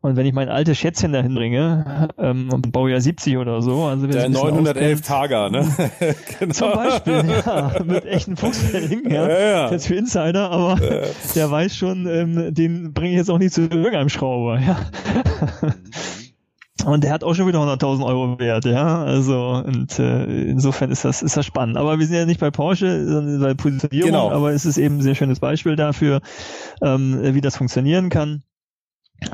Und 0.01 0.15
wenn 0.15 0.25
ich 0.25 0.33
mein 0.33 0.49
altes 0.49 0.77
Schätzchen 0.77 1.12
dahin 1.12 1.33
bringe, 1.33 2.10
ähm, 2.17 2.49
Baujahr 2.71 3.01
70 3.01 3.38
oder 3.38 3.62
so, 3.62 3.83
also 3.83 4.07
der 4.07 4.29
911 4.29 5.01
Tager, 5.01 5.49
ne? 5.49 5.67
genau. 6.39 6.53
Zum 6.53 6.71
Beispiel, 6.71 7.23
ja, 7.45 7.71
mit 7.83 8.05
echten 8.05 8.38
Fuchsfälligen, 8.38 9.12
ja. 9.12 9.27
ja, 9.27 9.39
ja. 9.39 9.71
Jetzt 9.71 9.88
für 9.88 9.95
Insider, 9.95 10.51
aber 10.51 10.83
ja. 10.83 11.01
der 11.36 11.51
weiß 11.51 11.75
schon, 11.75 12.05
ähm, 12.07 12.53
den 12.53 12.93
bringe 12.93 13.12
ich 13.12 13.17
jetzt 13.17 13.31
auch 13.31 13.39
nicht 13.39 13.53
zu 13.53 13.62
irgendeinem 13.62 14.10
Schrauber, 14.10 14.60
ja. 14.60 14.77
Und 16.86 17.03
der 17.03 17.12
hat 17.12 17.23
auch 17.23 17.33
schon 17.33 17.47
wieder 17.47 17.60
100.000 17.60 18.05
Euro 18.05 18.39
wert, 18.39 18.63
ja. 18.65 19.03
Also 19.03 19.62
und 19.65 19.99
äh, 19.99 20.23
insofern 20.43 20.91
ist 20.91 21.03
das 21.03 21.21
ist 21.21 21.36
das 21.36 21.45
spannend. 21.45 21.75
Aber 21.75 21.99
wir 21.99 22.05
sind 22.05 22.15
ja 22.15 22.25
nicht 22.25 22.39
bei 22.39 22.51
Porsche, 22.51 23.05
sondern 23.07 23.41
bei 23.41 23.53
Positionierung. 23.55 24.12
Genau. 24.12 24.31
Aber 24.31 24.51
es 24.53 24.65
ist 24.65 24.77
eben 24.77 24.97
ein 24.97 25.01
sehr 25.01 25.15
schönes 25.15 25.39
Beispiel 25.39 25.75
dafür, 25.75 26.21
ähm, 26.81 27.19
wie 27.21 27.41
das 27.41 27.57
funktionieren 27.57 28.10
kann. 28.10 28.43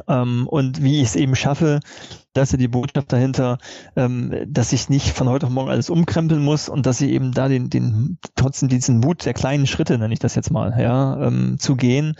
Ähm, 0.07 0.47
und 0.47 0.81
wie 0.83 1.01
ich 1.01 1.09
es 1.09 1.15
eben 1.15 1.35
schaffe, 1.35 1.79
dass 2.33 2.51
ja 2.51 2.57
die 2.57 2.67
Botschaft 2.67 3.11
dahinter, 3.13 3.59
ähm, 3.95 4.33
dass 4.47 4.73
ich 4.73 4.89
nicht 4.89 5.09
von 5.09 5.29
heute 5.29 5.45
auf 5.45 5.51
morgen 5.51 5.69
alles 5.69 5.89
umkrempeln 5.89 6.43
muss 6.43 6.67
und 6.67 6.85
dass 6.85 7.01
ich 7.01 7.11
eben 7.11 7.31
da 7.31 7.47
den, 7.47 7.69
den 7.69 8.17
trotzdem 8.35 8.69
diesen 8.69 8.99
Mut 8.99 9.25
der 9.25 9.33
kleinen 9.33 9.67
Schritte, 9.67 9.97
nenne 9.97 10.13
ich 10.13 10.19
das 10.19 10.35
jetzt 10.35 10.51
mal, 10.51 10.75
ja, 10.79 11.27
ähm, 11.27 11.57
zu 11.59 11.75
gehen 11.75 12.15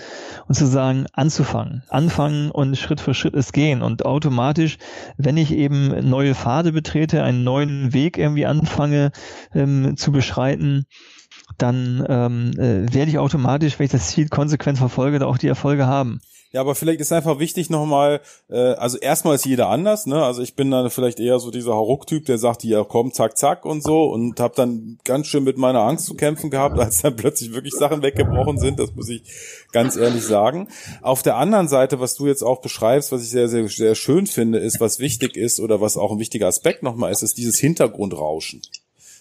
und 0.48 0.56
zu 0.56 0.68
sagen, 0.68 1.06
anzufangen. 1.14 1.84
Anfangen 1.90 2.52
und 2.52 2.78
Schritt 2.78 3.02
für 3.02 3.14
Schritt 3.14 3.34
es 3.34 3.52
gehen. 3.52 3.82
Und 3.82 4.06
automatisch, 4.06 4.78
wenn 5.18 5.38
ich 5.38 5.52
eben 5.52 6.10
neue 6.10 6.36
Pfade 6.36 6.72
betrete, 6.72 7.24
einen 7.24 7.44
neuen 7.44 7.94
Weg 7.94 8.18
irgendwie 8.18 8.46
anfange 8.46 9.12
ähm, 9.54 9.98
zu 9.98 10.12
beschreiten, 10.12 10.86
dann 11.58 12.06
ähm, 12.08 12.52
äh, 12.58 12.94
werde 12.94 13.10
ich 13.10 13.18
automatisch, 13.18 13.78
wenn 13.80 13.86
ich 13.86 13.92
das 13.92 14.08
Ziel 14.08 14.28
konsequent 14.30 14.78
verfolge, 14.78 15.20
da 15.20 15.26
auch 15.26 15.38
die 15.38 15.48
Erfolge 15.48 15.88
haben. 15.88 16.20
Ja, 16.54 16.62
aber 16.62 16.76
vielleicht 16.76 17.02
ist 17.02 17.12
einfach 17.12 17.40
wichtig 17.40 17.72
nochmal, 17.72 18.22
äh, 18.48 18.56
also 18.56 19.00
erstmal 19.00 19.34
ist 19.34 19.46
jeder 19.46 19.70
anders, 19.70 20.06
ne? 20.06 20.24
Also 20.24 20.44
ich 20.44 20.56
bin 20.56 20.70
dann 20.70 20.92
vielleicht 20.92 21.20
eher 21.20 21.40
so 21.40 21.50
dieser 21.50 21.74
Hauruck-Typ, 21.74 22.28
der 22.28 22.38
sagt, 22.38 22.64
ja 22.64 22.84
komm, 22.84 23.12
zack, 23.12 23.40
zack 23.40 23.66
und 23.66 23.84
so 23.84 24.04
und 24.04 24.40
habe 24.40 24.54
dann 24.56 25.00
ganz 25.04 25.26
schön 25.26 25.44
mit 25.44 25.58
meiner 25.58 25.82
Angst 25.82 26.06
zu 26.06 26.14
kämpfen 26.14 26.52
gehabt, 26.52 26.78
als 26.80 27.02
dann 27.02 27.16
plötzlich 27.16 27.56
wirklich 27.56 27.74
Sachen 27.74 28.04
weggebrochen 28.04 28.60
sind, 28.60 28.78
das 28.78 28.94
muss 28.94 29.10
ich 29.10 29.24
ganz 29.72 29.96
ehrlich 29.96 30.24
sagen. 30.24 30.68
Auf 31.02 31.24
der 31.24 31.38
anderen 31.38 31.68
Seite, 31.68 32.00
was 32.00 32.14
du 32.14 32.28
jetzt 32.28 32.44
auch 32.44 32.62
beschreibst, 32.62 33.12
was 33.12 33.24
ich 33.24 33.32
sehr, 33.32 33.48
sehr, 33.48 33.68
sehr 33.68 33.96
schön 33.96 34.28
finde, 34.28 34.60
ist, 34.60 34.80
was 34.80 35.00
wichtig 35.00 35.36
ist 35.36 35.60
oder 35.60 35.82
was 35.82 35.98
auch 35.98 36.12
ein 36.12 36.20
wichtiger 36.20 36.46
Aspekt 36.46 36.84
nochmal 36.84 37.12
ist, 37.12 37.24
ist 37.24 37.40
dieses 37.40 37.58
Hintergrundrauschen. 37.58 38.62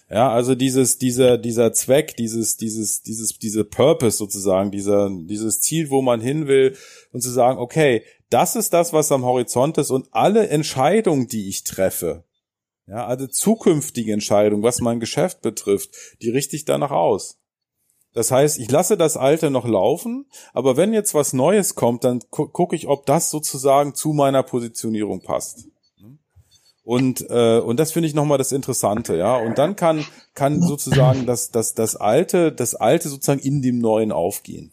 Ja, 0.09 0.31
also 0.31 0.53
dieses, 0.53 0.97
dieser, 0.97 1.37
dieser 1.37 1.73
Zweck, 1.73 2.15
dieses, 2.17 2.57
dieses, 2.57 3.01
dieses, 3.01 3.39
diese 3.39 3.63
Purpose 3.63 4.17
sozusagen, 4.17 4.69
dieser, 4.69 5.09
dieses 5.09 5.61
Ziel, 5.61 5.89
wo 5.89 6.01
man 6.01 6.21
hin 6.21 6.47
will 6.47 6.75
und 7.11 7.21
zu 7.21 7.31
sagen, 7.31 7.57
okay, 7.57 8.03
das 8.29 8.55
ist 8.55 8.73
das, 8.73 8.93
was 8.93 9.11
am 9.11 9.23
Horizont 9.25 9.77
ist 9.77 9.91
und 9.91 10.07
alle 10.11 10.47
Entscheidungen, 10.49 11.27
die 11.27 11.47
ich 11.49 11.63
treffe, 11.63 12.25
ja, 12.87 13.05
also 13.05 13.27
zukünftige 13.27 14.11
Entscheidungen, 14.11 14.63
was 14.63 14.81
mein 14.81 14.99
Geschäft 14.99 15.41
betrifft, 15.41 15.91
die 16.21 16.29
richte 16.29 16.55
ich 16.55 16.65
danach 16.65 16.91
aus. 16.91 17.39
Das 18.13 18.29
heißt, 18.29 18.59
ich 18.59 18.69
lasse 18.69 18.97
das 18.97 19.17
Alte 19.17 19.49
noch 19.49 19.67
laufen, 19.67 20.27
aber 20.53 20.77
wenn 20.77 20.93
jetzt 20.93 21.13
was 21.15 21.33
Neues 21.33 21.75
kommt, 21.75 22.03
dann 22.03 22.19
gu 22.29 22.47
gucke 22.47 22.75
ich, 22.75 22.87
ob 22.87 23.05
das 23.05 23.31
sozusagen 23.31 23.95
zu 23.95 24.13
meiner 24.13 24.43
Positionierung 24.43 25.21
passt. 25.21 25.67
Und, 26.83 27.25
äh, 27.29 27.59
und 27.59 27.79
das 27.79 27.93
finde 27.93 28.07
ich 28.07 28.13
nochmal 28.13 28.37
das 28.37 28.51
Interessante, 28.51 29.15
ja. 29.15 29.37
Und 29.37 29.57
dann 29.57 29.75
kann, 29.75 30.05
kann 30.33 30.61
sozusagen 30.61 31.25
das, 31.25 31.49
das, 31.51 31.73
das 31.73 31.95
Alte, 31.95 32.51
das 32.51 32.75
Alte 32.75 33.07
sozusagen 33.07 33.39
in 33.39 33.61
dem 33.61 33.79
Neuen 33.79 34.11
aufgehen. 34.11 34.71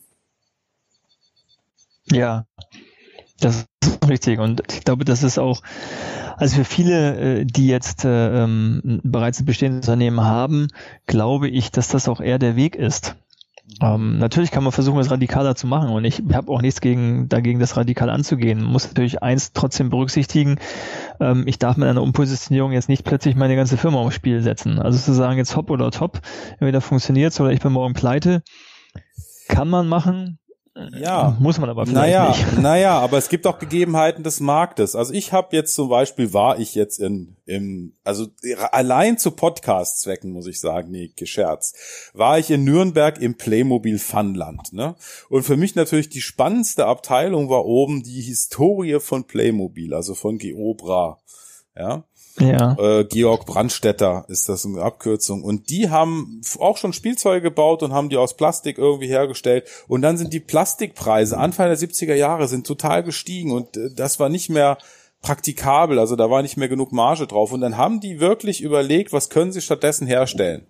Ja, 2.11 2.47
das 3.39 3.67
ist 3.83 4.09
richtig. 4.09 4.41
Und 4.41 4.63
ich 4.73 4.85
glaube, 4.85 5.05
das 5.05 5.23
ist 5.23 5.39
auch, 5.39 5.63
also 6.37 6.57
für 6.57 6.65
viele, 6.65 7.41
äh, 7.41 7.45
die 7.45 7.69
jetzt 7.69 8.05
äh, 8.05 8.43
ähm, 8.43 9.01
bereits 9.05 9.41
ein 9.41 9.45
bestehendes 9.45 9.87
Unternehmen 9.87 10.23
haben, 10.23 10.69
glaube 11.07 11.49
ich, 11.49 11.71
dass 11.71 11.89
das 11.89 12.09
auch 12.09 12.21
eher 12.21 12.41
der 12.41 12.57
Weg 12.57 12.75
ist. 12.75 13.15
Ähm, 13.81 14.19
natürlich 14.19 14.51
kann 14.51 14.63
man 14.63 14.73
versuchen, 14.73 14.99
es 15.01 15.11
radikaler 15.11 15.55
zu 15.55 15.67
machen 15.67 15.91
und 15.91 16.05
ich 16.05 16.23
habe 16.33 16.51
auch 16.53 16.61
nichts 16.61 16.81
gegen, 16.81 17.29
dagegen, 17.29 17.61
das 17.61 17.77
radikal 17.77 18.11
anzugehen. 18.11 18.63
Muss 18.63 18.87
natürlich 18.87 19.23
eins 19.23 19.53
trotzdem 19.53 19.91
berücksichtigen, 19.91 20.59
ähm, 21.21 21.45
ich 21.47 21.59
darf 21.59 21.77
mit 21.77 21.89
einer 21.89 22.03
Umpositionierung 22.03 22.73
jetzt 22.73 22.89
nicht 22.89 23.05
plötzlich 23.05 23.37
meine 23.37 23.57
ganze 23.57 23.77
Firma 23.77 23.99
aufs 23.99 24.15
Spiel 24.15 24.43
setzen. 24.43 24.79
Also 24.79 24.99
zu 24.99 25.13
sagen, 25.13 25.39
jetzt 25.39 25.57
hopp 25.57 25.71
oder 25.71 25.91
top, 25.91 26.21
entweder 26.53 26.81
funktioniert 26.81 27.39
oder 27.41 27.53
ich 27.53 27.61
bin 27.61 27.73
morgen 27.73 27.95
pleite, 27.95 28.43
kann 29.49 29.69
man 29.69 29.89
machen, 29.89 30.39
Ja. 30.75 31.37
Muss 31.41 31.59
man 31.59 31.69
aber 31.69 31.85
vielleicht 31.85 32.01
naja, 32.01 32.29
nicht. 32.29 32.59
Naja, 32.61 32.99
aber 32.99 33.19
es 33.19 33.29
gibt 33.29 33.47
auch 33.47 33.59
Gegebenheiten 33.59 34.23
des 34.23 34.39
Marktes. 34.39 34.95
Also 34.95 35.13
ich 35.13 35.33
habe 35.33 35.55
jetzt 35.57 35.75
zum 35.75 35.89
Beispiel, 35.89 36.33
war 36.33 36.61
ich 36.61 36.75
jetzt 36.77 37.01
in, 37.01 37.37
im, 37.45 37.95
also 38.05 38.29
allein 38.71 39.19
zu 39.19 39.33
Podcast-Zwecken 39.33 40.31
muss 40.31 40.47
ich 40.47 40.61
sagen, 40.61 40.91
nee, 40.93 41.13
gescherzt, 41.17 41.77
war 42.15 42.39
ich 42.39 42.51
in 42.51 42.65
Nürnberg 42.65 43.21
im 43.21 43.37
Playmobil 43.37 43.99
Funland. 43.99 44.73
Ne? 44.73 44.95
Und 45.29 45.43
für 45.43 45.57
mich 45.57 45.75
natürlich 45.75 46.09
die 46.09 46.21
spannendste 46.21 46.87
Abteilung 46.87 47.51
war 47.51 47.65
oben 47.65 48.05
die 48.05 48.23
Historie 48.23 49.01
von 49.01 49.25
Playmobil, 49.25 49.93
also 49.93 50.15
von 50.15 50.39
Geobra. 50.39 51.19
Ja, 51.77 52.05
Ja. 52.39 52.77
äh, 52.79 53.05
Georg 53.05 53.45
Brandstetter 53.47 54.25
ist 54.29 54.49
das 54.49 54.65
eine 54.65 54.81
Abkürzung. 54.83 55.43
Und 55.43 55.69
die 55.71 55.91
haben 55.91 56.41
auch 56.59 56.77
schon 56.77 56.93
Spielzeuge 56.93 57.43
gebaut 57.43 57.83
und 57.83 57.93
haben 57.93 58.09
die 58.09 58.17
aus 58.17 58.37
Plastik 58.37 58.79
irgendwie 58.79 59.09
hergestellt. 59.09 59.69
Und 59.89 60.03
dann 60.03 60.17
sind 60.17 60.33
die 60.33 60.41
Plastikpreise 60.41 61.37
Anfang 61.37 61.67
der 61.67 61.77
70er 61.79 62.15
Jahre 62.15 62.49
sind 62.49 62.67
total 62.67 63.03
gestiegen 63.03 63.53
und 63.53 63.77
äh, 63.77 63.91
das 63.95 64.21
war 64.21 64.29
nicht 64.29 64.49
mehr 64.49 64.79
praktikabel, 65.23 65.99
also 65.99 66.17
da 66.17 66.31
war 66.31 66.41
nicht 66.41 66.57
mehr 66.57 66.69
genug 66.69 66.93
Marge 66.93 67.27
drauf. 67.27 67.53
Und 67.53 67.61
dann 67.61 67.77
haben 67.77 68.01
die 68.01 68.21
wirklich 68.21 68.63
überlegt, 68.63 69.13
was 69.13 69.29
können 69.29 69.53
sie 69.53 69.61
stattdessen 69.61 70.07
herstellen? 70.07 70.67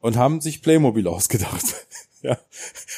Und 0.00 0.16
haben 0.16 0.40
sich 0.40 0.62
Playmobil 0.62 1.06
ausgedacht. 1.08 1.64
ja. 2.22 2.38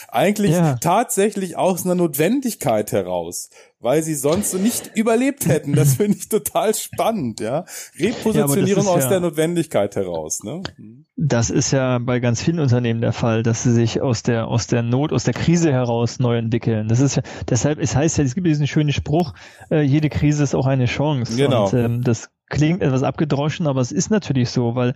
Eigentlich 0.08 0.52
Ja. 0.52 0.76
tatsächlich 0.80 1.56
aus 1.56 1.84
einer 1.84 1.94
Notwendigkeit 1.96 2.92
heraus, 2.92 3.50
weil 3.82 4.02
sie 4.02 4.14
sonst 4.14 4.52
so 4.52 4.58
nicht 4.58 4.92
überlebt 4.94 5.46
hätten. 5.46 5.74
Das 5.74 5.96
finde 5.96 6.16
ich 6.16 6.28
total 6.28 6.74
spannend, 6.74 7.40
ja. 7.40 7.64
Repositionierung 7.98 8.84
ist 8.84 8.88
aus 8.90 9.02
ja- 9.04 9.08
der 9.10 9.20
Notwendigkeit 9.20 9.96
heraus, 9.96 10.42
ne? 10.44 10.62
Das 11.16 11.50
ist 11.50 11.72
ja 11.72 11.98
bei 11.98 12.20
ganz 12.20 12.42
vielen 12.42 12.60
Unternehmen 12.60 13.00
der 13.00 13.12
Fall, 13.12 13.42
dass 13.42 13.62
sie 13.64 13.72
sich 13.72 14.00
aus 14.00 14.22
der, 14.22 14.48
aus 14.48 14.66
der 14.66 14.82
Not, 14.82 15.12
aus 15.12 15.24
der 15.24 15.34
Krise 15.34 15.72
heraus 15.72 16.18
neu 16.18 16.36
entwickeln. 16.38 16.88
Das 16.88 17.00
ist 17.00 17.16
ja, 17.16 17.22
deshalb, 17.48 17.78
es 17.78 17.94
heißt 17.94 18.18
ja, 18.18 18.24
es 18.24 18.34
gibt 18.34 18.46
diesen 18.46 18.66
schönen 18.66 18.92
Spruch, 18.92 19.34
äh, 19.70 19.82
jede 19.82 20.08
Krise 20.08 20.42
ist 20.42 20.54
auch 20.54 20.66
eine 20.66 20.86
Chance. 20.86 21.36
Genau. 21.36 21.66
Und 21.66 21.74
ähm, 21.74 22.02
das 22.02 22.30
klingt 22.48 22.82
etwas 22.82 23.02
abgedroschen, 23.02 23.66
aber 23.66 23.80
es 23.80 23.92
ist 23.92 24.10
natürlich 24.10 24.50
so, 24.50 24.74
weil 24.74 24.94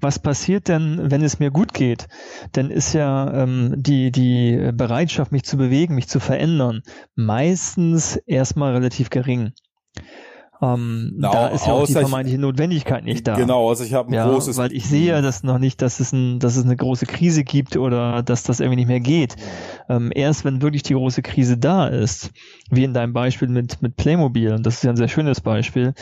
was 0.00 0.18
passiert 0.18 0.68
denn, 0.68 1.10
wenn 1.10 1.22
es 1.22 1.38
mir 1.38 1.50
gut 1.50 1.74
geht? 1.74 2.06
Dann 2.52 2.70
ist 2.70 2.92
ja 2.92 3.42
ähm, 3.42 3.74
die, 3.76 4.12
die 4.12 4.70
Bereitschaft, 4.72 5.32
mich 5.32 5.44
zu 5.44 5.56
bewegen, 5.56 5.94
mich 5.94 6.08
zu 6.08 6.20
verändern, 6.20 6.82
meistens 7.14 8.16
erstmal 8.16 8.72
relativ 8.74 9.10
gering. 9.10 9.52
Ähm, 10.62 11.14
Na, 11.16 11.30
da 11.32 11.48
ist 11.48 11.66
ja 11.66 11.72
auch 11.72 11.78
die 11.86 11.90
außer 11.92 12.00
ich- 12.02 12.06
vermeintliche 12.08 12.38
Notwendigkeit 12.40 13.04
nicht 13.04 13.26
da. 13.26 13.34
Genau, 13.34 13.68
also 13.68 13.82
ich 13.82 13.92
habe 13.94 14.10
ein 14.10 14.14
Ja, 14.14 14.28
großes. 14.30 14.56
weil 14.56 14.72
ich 14.72 14.86
sehe 14.88 15.06
ja 15.08 15.20
das 15.20 15.42
noch 15.42 15.58
nicht, 15.58 15.82
dass 15.82 15.98
es, 15.98 16.12
ein, 16.12 16.38
dass 16.38 16.56
es 16.56 16.64
eine 16.64 16.76
große 16.76 17.04
Krise 17.06 17.42
gibt 17.42 17.76
oder 17.76 18.22
dass 18.22 18.44
das 18.44 18.60
irgendwie 18.60 18.76
nicht 18.76 18.86
mehr 18.88 19.00
geht. 19.00 19.34
Ähm, 19.88 20.12
erst 20.14 20.44
wenn 20.44 20.62
wirklich 20.62 20.84
die 20.84 20.94
große 20.94 21.20
Krise 21.22 21.58
da 21.58 21.88
ist, 21.88 22.30
wie 22.70 22.84
in 22.84 22.94
deinem 22.94 23.12
Beispiel 23.12 23.48
mit, 23.48 23.82
mit 23.82 23.96
Playmobil, 23.96 24.52
und 24.52 24.64
das 24.64 24.74
ist 24.76 24.84
ja 24.84 24.90
ein 24.90 24.96
sehr 24.96 25.08
schönes 25.08 25.40
Beispiel, 25.40 25.94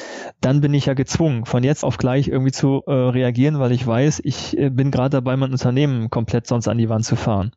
dann 0.42 0.60
bin 0.60 0.74
ich 0.74 0.84
ja 0.86 0.92
gezwungen, 0.94 1.46
von 1.46 1.64
jetzt 1.64 1.82
auf 1.82 1.96
gleich 1.96 2.28
irgendwie 2.28 2.52
zu 2.52 2.82
äh, 2.86 2.92
reagieren, 2.92 3.58
weil 3.60 3.72
ich 3.72 3.86
weiß, 3.86 4.20
ich 4.24 4.58
äh, 4.58 4.68
bin 4.68 4.90
gerade 4.90 5.10
dabei, 5.10 5.36
mein 5.38 5.52
Unternehmen 5.52 6.10
komplett 6.10 6.46
sonst 6.46 6.68
an 6.68 6.76
die 6.76 6.90
Wand 6.90 7.06
zu 7.06 7.16
fahren. 7.16 7.52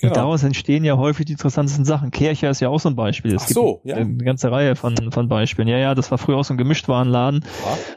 Genau. 0.00 0.10
Und 0.10 0.16
daraus 0.16 0.42
entstehen 0.42 0.84
ja 0.84 0.96
häufig 0.96 1.26
die 1.26 1.32
interessantesten 1.32 1.84
Sachen. 1.84 2.10
Kircher 2.10 2.50
ist 2.50 2.60
ja 2.60 2.68
auch 2.68 2.80
so 2.80 2.88
ein 2.88 2.96
Beispiel. 2.96 3.34
Es 3.34 3.44
Ach 3.44 3.48
so, 3.48 3.80
gibt 3.84 3.86
ja. 3.86 3.96
eine 3.96 4.16
ganze 4.18 4.50
Reihe 4.50 4.76
von, 4.76 4.94
von 5.12 5.28
Beispielen. 5.28 5.68
Ja, 5.68 5.78
ja, 5.78 5.94
das 5.94 6.10
war 6.10 6.18
früher 6.18 6.36
auch 6.36 6.44
so 6.44 6.54
ein 6.54 6.58
Gemischtwarenladen 6.58 7.44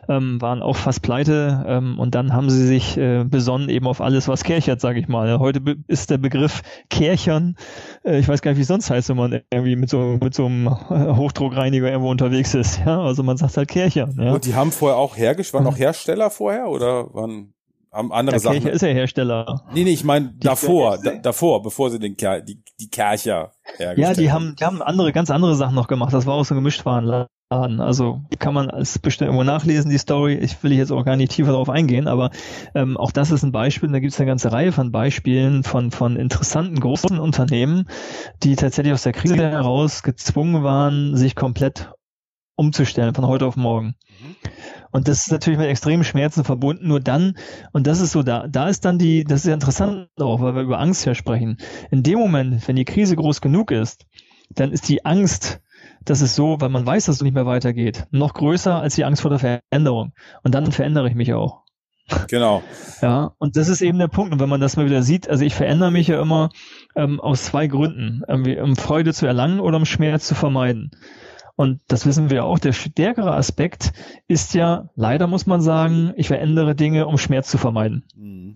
ähm, 0.10 0.42
waren 0.42 0.62
auch 0.62 0.76
fast 0.76 1.02
pleite 1.02 1.64
ähm, 1.68 2.00
und 2.00 2.16
dann 2.16 2.34
haben 2.34 2.50
sie 2.50 2.66
sich 2.66 2.98
äh, 2.98 3.24
besonnen 3.24 3.70
eben 3.70 3.88
auf 3.88 4.02
alles, 4.02 4.28
was 4.28 4.44
kärchert, 4.44 4.82
sage 4.82 5.00
ich 5.00 5.08
mal. 5.08 5.40
Heute 5.40 5.62
ist 5.88 6.10
der 6.10 6.18
Begriff 6.18 6.62
Kärchern, 6.90 7.56
äh, 8.04 8.20
ich 8.20 8.28
weiß 8.28 8.42
gar 8.42 8.52
nicht, 8.52 8.58
wie 8.58 8.64
es 8.64 8.68
sonst 8.68 8.90
heißt, 8.90 9.10
wenn 9.10 9.18
man 9.18 9.42
irgendwie 9.50 9.76
mit 9.76 9.90
so, 9.90 10.18
mit 10.22 10.34
so 10.34 10.46
einem 10.46 10.70
Hochdruckreiniger 10.70 11.90
irgendwo 11.90 12.10
unterwegs 12.10 12.54
ist. 12.54 12.82
Ja, 12.86 13.02
also 13.02 13.24
man 13.24 13.38
sagt 13.38 13.58
halt 13.58 13.70
Kärchern. 13.70 14.18
Ja. 14.20 14.34
Und 14.34 14.46
die 14.46 14.56
haben 14.56 14.72
vorher 14.72 14.98
auch 14.98 15.18
hergestellt, 15.18 15.64
waren 15.64 15.74
auch 15.74 15.78
Hersteller 15.78 16.30
vorher 16.30 16.68
oder 16.68 17.14
waren 17.14 17.54
andere 17.94 18.32
Der 18.32 18.40
Sachen? 18.40 18.68
Ist 18.68 18.82
ja 18.82 18.90
Hersteller. 18.90 19.64
nee, 19.74 19.84
nee, 19.84 19.92
ich 19.92 20.04
meine 20.04 20.34
davor, 20.40 20.98
da, 20.98 21.16
davor, 21.16 21.62
bevor 21.62 21.92
sie 21.92 22.00
den 22.00 22.18
Ker 22.18 22.42
die, 22.42 22.62
die 22.80 22.90
Kercher 22.90 23.52
hergestellt 23.78 24.18
Ja, 24.18 24.22
die 24.22 24.32
haben, 24.32 24.56
die 24.60 24.66
haben 24.66 24.82
andere, 24.82 25.12
ganz 25.12 25.30
andere 25.30 25.56
Sachen 25.56 25.76
noch 25.76 25.88
gemacht. 25.88 26.14
Das 26.14 26.26
war 26.26 26.34
auch 26.34 26.44
so 26.44 26.54
ein 26.54 26.58
Gemischtwarenladen. 26.58 27.30
Also 27.50 28.22
kann 28.40 28.56
man 28.56 28.72
als 28.72 28.98
bestimmt 28.98 29.28
irgendwo 29.28 29.44
nachlesen, 29.44 29.92
die 29.92 30.00
Story. 30.00 30.34
Ich 30.34 30.64
will 30.64 30.74
jetzt 30.74 30.92
auch 30.92 31.06
gar 31.06 31.16
nicht 31.16 31.34
tiefer 31.34 31.52
darauf 31.52 31.70
eingehen, 31.70 32.08
aber 32.08 32.32
ähm, 32.74 32.98
auch 32.98 33.12
das 33.12 33.30
ist 33.30 33.44
ein 33.44 33.52
Beispiel. 33.52 33.92
Da 33.92 34.00
gibt 34.00 34.12
es 34.12 34.20
eine 34.20 34.28
ganze 34.28 34.52
Reihe 34.52 34.72
von 34.72 34.92
Beispielen 34.92 35.64
von, 35.64 35.92
von 35.92 36.16
interessanten 36.16 36.80
großen 36.80 37.20
Unternehmen, 37.20 37.88
die 38.42 38.56
tatsächlich 38.56 38.94
aus 38.94 39.04
der 39.04 39.14
Krise 39.14 39.38
heraus 39.38 40.02
gezwungen 40.02 40.64
waren, 40.64 41.16
sich 41.16 41.36
komplett 41.36 41.92
umzustellen 42.56 43.14
von 43.14 43.28
heute 43.28 43.46
auf 43.46 43.56
morgen. 43.56 43.96
Und 44.94 45.08
das 45.08 45.26
ist 45.26 45.32
natürlich 45.32 45.60
mit 45.60 45.68
extremen 45.68 46.04
Schmerzen 46.04 46.44
verbunden. 46.44 46.88
Nur 46.88 47.00
dann, 47.00 47.36
und 47.74 47.88
das 47.88 48.00
ist 48.00 48.12
so, 48.12 48.24
da, 48.24 48.48
da 48.48 48.70
ist 48.70 48.86
dann 48.86 49.00
die, 49.00 49.24
das 49.24 49.42
ist 49.42 49.48
ja 49.48 49.54
interessant 49.56 50.08
auch, 50.20 50.40
weil 50.40 50.56
wir 50.56 50.62
über 50.62 50.80
Angst 50.80 51.06
ja 51.06 51.16
sprechen. 51.16 51.58
In 51.92 52.04
dem 52.04 52.20
Moment, 52.20 52.66
wenn 52.68 52.76
die 52.76 52.86
Krise 52.86 53.16
groß 53.16 53.42
genug 53.42 53.72
ist, 53.72 54.06
dann 54.52 54.72
ist 54.72 54.88
die 54.88 55.04
Angst, 55.04 55.62
das 56.06 56.22
ist 56.22 56.36
so, 56.36 56.58
weil 56.60 56.70
man 56.70 56.86
weiß, 56.86 57.06
dass 57.06 57.18
es 57.18 57.22
nicht 57.22 57.34
mehr 57.34 57.48
weitergeht, 57.48 58.06
noch 58.12 58.34
größer 58.36 58.80
als 58.80 58.96
die 58.96 59.04
Angst 59.04 59.24
vor 59.24 59.32
der 59.32 59.40
Veränderung. 59.40 60.14
Und 60.44 60.54
dann 60.54 60.72
verändere 60.72 61.10
ich 61.10 61.16
mich 61.16 61.34
auch. 61.34 61.64
Genau. 62.28 62.62
Ja, 63.02 63.32
und 63.40 63.56
das 63.56 63.70
ist 63.70 63.82
eben 63.82 63.98
der 63.98 64.10
Punkt. 64.10 64.34
Und 64.34 64.40
wenn 64.40 64.50
man 64.50 64.62
das 64.62 64.78
mal 64.78 64.86
wieder 64.86 65.02
sieht, 65.02 65.28
also 65.30 65.44
ich 65.44 65.56
verändere 65.56 65.90
mich 65.90 66.08
ja 66.08 66.22
immer 66.22 66.50
ähm, 66.96 67.20
aus 67.20 67.46
zwei 67.46 67.68
Gründen. 67.68 68.22
Irgendwie, 68.28 68.60
um 68.60 68.76
Freude 68.76 69.14
zu 69.14 69.26
erlangen 69.26 69.60
oder 69.60 69.78
um 69.78 69.86
Schmerz 69.86 70.28
zu 70.28 70.36
vermeiden. 70.36 70.92
Und 71.56 71.82
das 71.88 72.06
wissen 72.06 72.30
wir 72.30 72.46
auch. 72.46 72.58
Der 72.58 72.74
stärkere 72.74 73.34
Aspekt 73.34 73.94
ist 74.28 74.54
ja, 74.54 74.90
leider 74.96 75.28
muss 75.28 75.46
man 75.46 75.62
sagen, 75.62 76.14
ich 76.16 76.28
verändere 76.28 76.76
Dinge, 76.76 77.06
um 77.06 77.18
Schmerz 77.18 77.50
zu 77.50 77.58
vermeiden. 77.58 78.06
Mhm. 78.16 78.56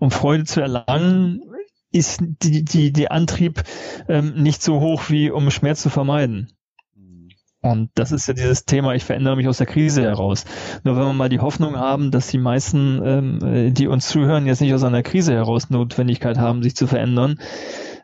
Um 0.00 0.10
Freude 0.10 0.44
zu 0.44 0.60
erlangen, 0.60 1.42
ist 1.90 2.20
die, 2.20 2.64
die, 2.64 2.92
die 2.92 3.10
Antrieb 3.10 3.62
ähm, 4.08 4.34
nicht 4.34 4.62
so 4.62 4.80
hoch 4.80 5.08
wie 5.08 5.30
um 5.30 5.50
Schmerz 5.50 5.82
zu 5.82 5.90
vermeiden. 5.90 6.52
Mhm. 6.94 7.30
Und 7.60 7.90
das 7.94 8.12
ist 8.12 8.28
ja 8.28 8.34
dieses 8.34 8.64
Thema, 8.64 8.94
ich 8.94 9.04
verändere 9.04 9.36
mich 9.36 9.48
aus 9.48 9.58
der 9.58 9.66
Krise 9.66 10.02
heraus. 10.02 10.44
Nur 10.84 10.96
wenn 10.96 11.04
wir 11.04 11.12
mal 11.14 11.28
die 11.28 11.40
Hoffnung 11.40 11.76
haben, 11.76 12.10
dass 12.10 12.28
die 12.28 12.38
meisten, 12.38 13.00
ähm, 13.04 13.38
äh, 13.42 13.70
die 13.70 13.88
uns 13.88 14.08
zuhören, 14.08 14.46
jetzt 14.46 14.60
nicht 14.60 14.74
aus 14.74 14.84
einer 14.84 15.02
Krise 15.02 15.32
heraus 15.32 15.70
Notwendigkeit 15.70 16.38
haben, 16.38 16.62
sich 16.62 16.76
zu 16.76 16.86
verändern, 16.86 17.40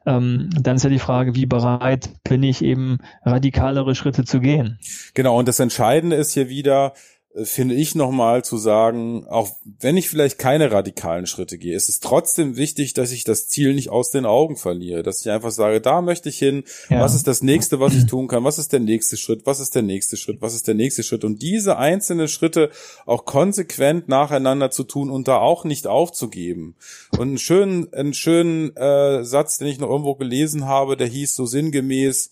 ähm, 0.07 0.51
dann 0.61 0.77
ist 0.77 0.85
ja 0.85 0.91
die 0.91 0.99
Frage, 0.99 1.35
wie 1.35 1.47
bereit 1.47 2.11
bin 2.25 2.43
ich 2.43 2.63
eben 2.63 2.99
radikalere 3.23 3.95
Schritte 3.95 4.25
zu 4.25 4.41
gehen. 4.41 4.79
Genau, 5.15 5.39
und 5.39 5.49
das 5.49 5.61
Entscheidende 5.61 6.17
ist 6.17 6.33
hier 6.33 6.49
wieder, 6.49 6.93
finde 7.43 7.75
ich 7.75 7.97
nochmal 7.97 8.45
zu 8.45 8.57
sagen, 8.57 9.27
auch 9.27 9.49
wenn 9.81 9.97
ich 9.97 10.09
vielleicht 10.09 10.39
keine 10.39 10.71
radikalen 10.71 11.27
Schritte 11.27 11.59
gehe, 11.59 11.75
ist 11.75 11.89
es 11.89 11.99
trotzdem 11.99 12.57
wichtig, 12.57 12.95
dass 12.95 13.11
ich 13.11 13.25
das 13.25 13.49
Ziel 13.49 13.75
nicht 13.75 13.89
aus 13.91 14.13
den 14.13 14.25
Augen 14.25 14.57
verliere, 14.57 15.03
dass 15.03 15.21
ich 15.21 15.31
einfach 15.33 15.51
sage, 15.51 15.81
da 15.81 16.01
möchte 16.01 16.29
ich 16.29 16.39
hin, 16.39 16.63
Ja. 16.91 17.01
was 17.01 17.15
ist 17.17 17.27
das 17.27 17.43
nächste, 17.43 17.81
was 17.81 17.95
ich 17.95 18.07
tun 18.07 18.29
kann, 18.29 18.45
was 18.45 18.59
ist 18.59 18.73
der 18.73 18.79
nächste 18.79 19.17
Schritt, 19.17 19.47
was 19.47 19.59
ist 19.59 19.75
der 19.75 19.83
nächste 19.83 20.17
Schritt, 20.17 20.43
was 20.43 20.55
ist 20.55 20.69
der 20.69 20.77
nächste 20.77 21.03
Schritt? 21.03 21.25
Und 21.25 21.43
diese 21.43 21.77
einzelnen 21.77 22.29
Schritte 22.29 22.71
auch 23.05 23.25
konsequent 23.25 24.07
nacheinander 24.09 24.71
zu 24.71 24.85
tun 24.85 25.11
und 25.11 25.27
da 25.27 25.39
auch 25.39 25.65
nicht 25.65 25.89
aufzugeben. 25.89 26.77
Und 27.19 27.29
einen 27.29 27.39
schönen, 27.39 27.93
einen 27.93 28.15
schönen 28.15 28.77
äh, 28.77 29.25
Satz, 29.25 29.59
den 29.59 29.67
ich 29.67 29.81
noch 29.81 29.91
irgendwo 29.91 30.15
gelesen 30.15 30.67
habe, 30.67 30.97
der 30.97 31.09
hieß 31.09 31.35
so 31.35 31.47
sinngemäß, 31.47 32.31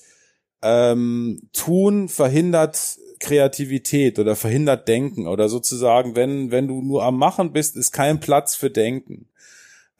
ähm, 0.62 1.48
tun 1.52 2.08
verhindert 2.08 2.98
Kreativität 3.22 4.18
oder 4.18 4.36
verhindert 4.36 4.88
Denken 4.88 5.26
oder 5.26 5.48
sozusagen, 5.48 6.16
wenn, 6.16 6.50
wenn 6.50 6.68
du 6.68 6.82
nur 6.82 7.04
am 7.04 7.16
Machen 7.16 7.52
bist, 7.52 7.76
ist 7.76 7.92
kein 7.92 8.20
Platz 8.20 8.54
für 8.54 8.70
Denken. 8.70 9.28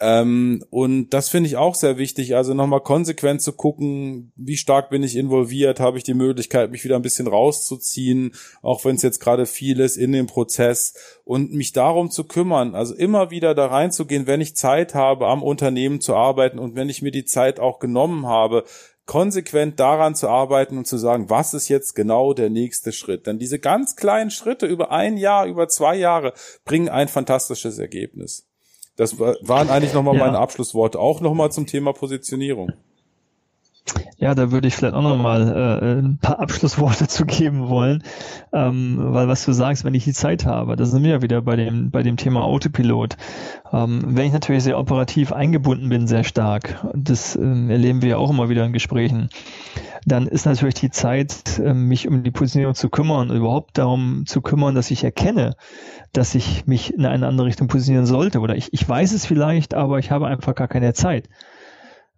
Ähm, 0.05 0.65
und 0.71 1.11
das 1.11 1.29
finde 1.29 1.47
ich 1.47 1.57
auch 1.57 1.77
sehr 1.77 1.97
wichtig, 1.97 2.35
also 2.35 2.55
nochmal 2.55 2.81
konsequent 2.81 3.41
zu 3.41 3.53
gucken, 3.53 4.33
wie 4.35 4.57
stark 4.57 4.91
bin 4.91 5.05
ich 5.05 5.15
involviert, 5.15 5.79
habe 5.79 5.97
ich 5.97 6.03
die 6.03 6.13
Möglichkeit, 6.13 6.73
mich 6.73 6.83
wieder 6.83 6.97
ein 6.97 7.03
bisschen 7.03 7.29
rauszuziehen, 7.29 8.35
auch 8.63 8.85
wenn 8.85 8.97
es 8.97 9.03
jetzt 9.03 9.21
gerade 9.21 9.47
viel 9.47 9.79
ist 9.79 9.97
in 9.97 10.11
dem 10.11 10.27
Prozess 10.27 10.95
und 11.23 11.53
mich 11.53 11.73
darum 11.73 12.11
zu 12.11 12.25
kümmern, 12.25 12.75
also 12.75 12.97
immer 12.97 13.31
wieder 13.31 13.55
da 13.55 13.67
reinzugehen, 13.67 14.27
wenn 14.27 14.41
ich 14.41 14.57
Zeit 14.57 14.97
habe, 14.97 15.29
am 15.29 15.45
Unternehmen 15.45 16.01
zu 16.01 16.17
arbeiten 16.17 16.59
und 16.59 16.75
wenn 16.75 16.89
ich 16.89 17.01
mir 17.01 17.13
die 17.13 17.25
Zeit 17.25 17.61
auch 17.61 17.79
genommen 17.79 18.27
habe, 18.27 18.65
konsequent 19.07 19.81
daran 19.81 20.15
zu 20.15 20.29
arbeiten 20.29 20.79
und 20.79 20.87
zu 20.87 20.97
sagen, 20.97 21.29
was 21.29 21.55
ist 21.55 21.69
jetzt 21.69 21.95
genau 21.95 22.35
der 22.35 22.51
nächste 22.51 22.93
Schritt. 22.93 23.27
Denn 23.27 23.39
diese 23.39 23.59
ganz 23.59 23.97
kleinen 23.97 24.31
Schritte 24.31 24.67
über 24.67 24.91
ein 24.93 25.17
Jahr, 25.17 25.47
über 25.47 25.69
zwei 25.69 25.97
Jahre 25.97 26.33
bringen 26.65 26.89
ein 26.89 27.09
fantastisches 27.09 27.79
Ergebnis. 27.79 28.47
Das 28.97 29.19
wa- 29.19 29.37
waren 29.41 29.71
eigentlich 29.71 29.95
nochmal 29.95 30.17
Ja. 30.17 30.27
meine 30.27 30.39
Abschlussworte, 30.39 30.99
auch 30.99 31.21
nochmal 31.21 31.51
zum 31.51 31.67
Thema 31.67 31.93
Positionierung. 31.93 32.73
Ja, 34.17 34.37
da 34.37 34.53
würde 34.53 34.69
ich 34.69 34.77
vielleicht 34.77 34.95
auch 34.95 35.03
nochmal 35.03 35.49
äh, 35.83 35.99
ein 35.99 36.19
paar 36.19 36.39
Abschlussworte 36.39 37.09
zu 37.09 37.27
geben 37.27 37.69
wollen, 37.69 38.05
ähm, 38.53 38.97
weil 38.99 39.27
was 39.27 39.45
du 39.45 39.53
sagst, 39.53 39.85
wenn 39.85 39.95
ich 39.95 40.05
die 40.05 40.13
Zeit 40.13 40.47
habe, 40.47 40.77
da 40.77 40.85
sind 40.85 41.03
wir 41.03 41.11
ja 41.11 41.23
wieder 41.23 41.43
bei 41.43 41.57
dem, 41.57 41.91
bei 41.91 42.05
dem 42.05 42.17
Thema 42.17 42.45
Autopilot. 42.45 43.17
Ähm, 43.73 44.03
wenn 44.07 44.27
ich 44.27 44.33
natürlich 44.33 44.63
sehr 44.63 44.79
operativ 44.79 45.33
eingebunden 45.33 45.89
bin, 45.89 46.07
sehr 46.07 46.23
stark, 46.23 46.87
das 46.95 47.35
ähm, 47.35 47.71
erleben 47.71 48.03
wir 48.03 48.11
ja 48.11 48.17
auch 48.19 48.31
immer 48.31 48.49
wieder 48.49 48.65
in 48.65 48.73
Gesprächen, 48.73 49.29
dann 50.07 50.29
ist 50.29 50.47
natürlich 50.47 50.75
die 50.75 50.91
Zeit, 50.91 51.59
äh, 51.59 51.75
mich 51.75 52.07
um 52.07 52.23
die 52.23 52.31
Positionierung 52.31 52.77
zu 52.77 52.89
kümmern, 52.89 53.31
überhaupt 53.31 53.79
darum 53.79 54.25
zu 54.27 54.41
kümmern, 54.41 54.77
dass 54.77 54.93
ich 54.93 55.03
erkenne, 55.03 55.57
dass 56.13 56.35
ich 56.37 56.67
mich 56.67 56.95
in 56.95 57.07
eine 57.07 57.27
andere 57.27 57.47
Richtung 57.47 57.69
positionieren 57.69 58.07
sollte. 58.07 58.41
Oder 58.41 58.57
ich, 58.57 58.73
ich 58.73 58.89
weiß 58.89 59.13
es 59.13 59.27
vielleicht, 59.27 59.75
aber 59.75 59.99
ich 59.99 60.11
habe 60.11 60.29
einfach 60.29 60.55
gar 60.55 60.69
keine 60.69 60.93
Zeit. 60.93 61.29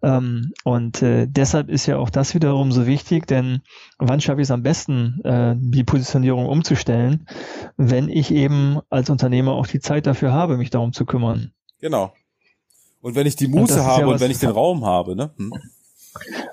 Ähm, 0.05 0.53
und 0.63 1.01
äh, 1.01 1.25
deshalb 1.27 1.67
ist 1.67 1.87
ja 1.87 1.97
auch 1.97 2.11
das 2.11 2.35
wiederum 2.35 2.71
so 2.71 2.85
wichtig, 2.85 3.25
denn 3.25 3.61
wann 3.97 4.21
schaffe 4.21 4.39
ich 4.39 4.45
es 4.45 4.51
am 4.51 4.61
besten, 4.61 5.19
äh, 5.23 5.55
die 5.57 5.83
Positionierung 5.83 6.45
umzustellen, 6.45 7.27
wenn 7.75 8.07
ich 8.07 8.29
eben 8.29 8.79
als 8.91 9.09
Unternehmer 9.09 9.53
auch 9.53 9.65
die 9.65 9.79
Zeit 9.79 10.05
dafür 10.05 10.31
habe, 10.31 10.57
mich 10.57 10.69
darum 10.69 10.93
zu 10.93 11.05
kümmern. 11.05 11.53
Genau. 11.79 12.13
Und 13.01 13.15
wenn 13.15 13.25
ich 13.25 13.35
die 13.35 13.47
Muße 13.47 13.83
habe 13.83 14.01
ja 14.01 14.07
und 14.07 14.19
wenn 14.19 14.29
ich 14.29 14.37
den 14.37 14.49
Raum 14.51 14.85
habe, 14.85 15.15
ne? 15.15 15.31
Hm. 15.37 15.51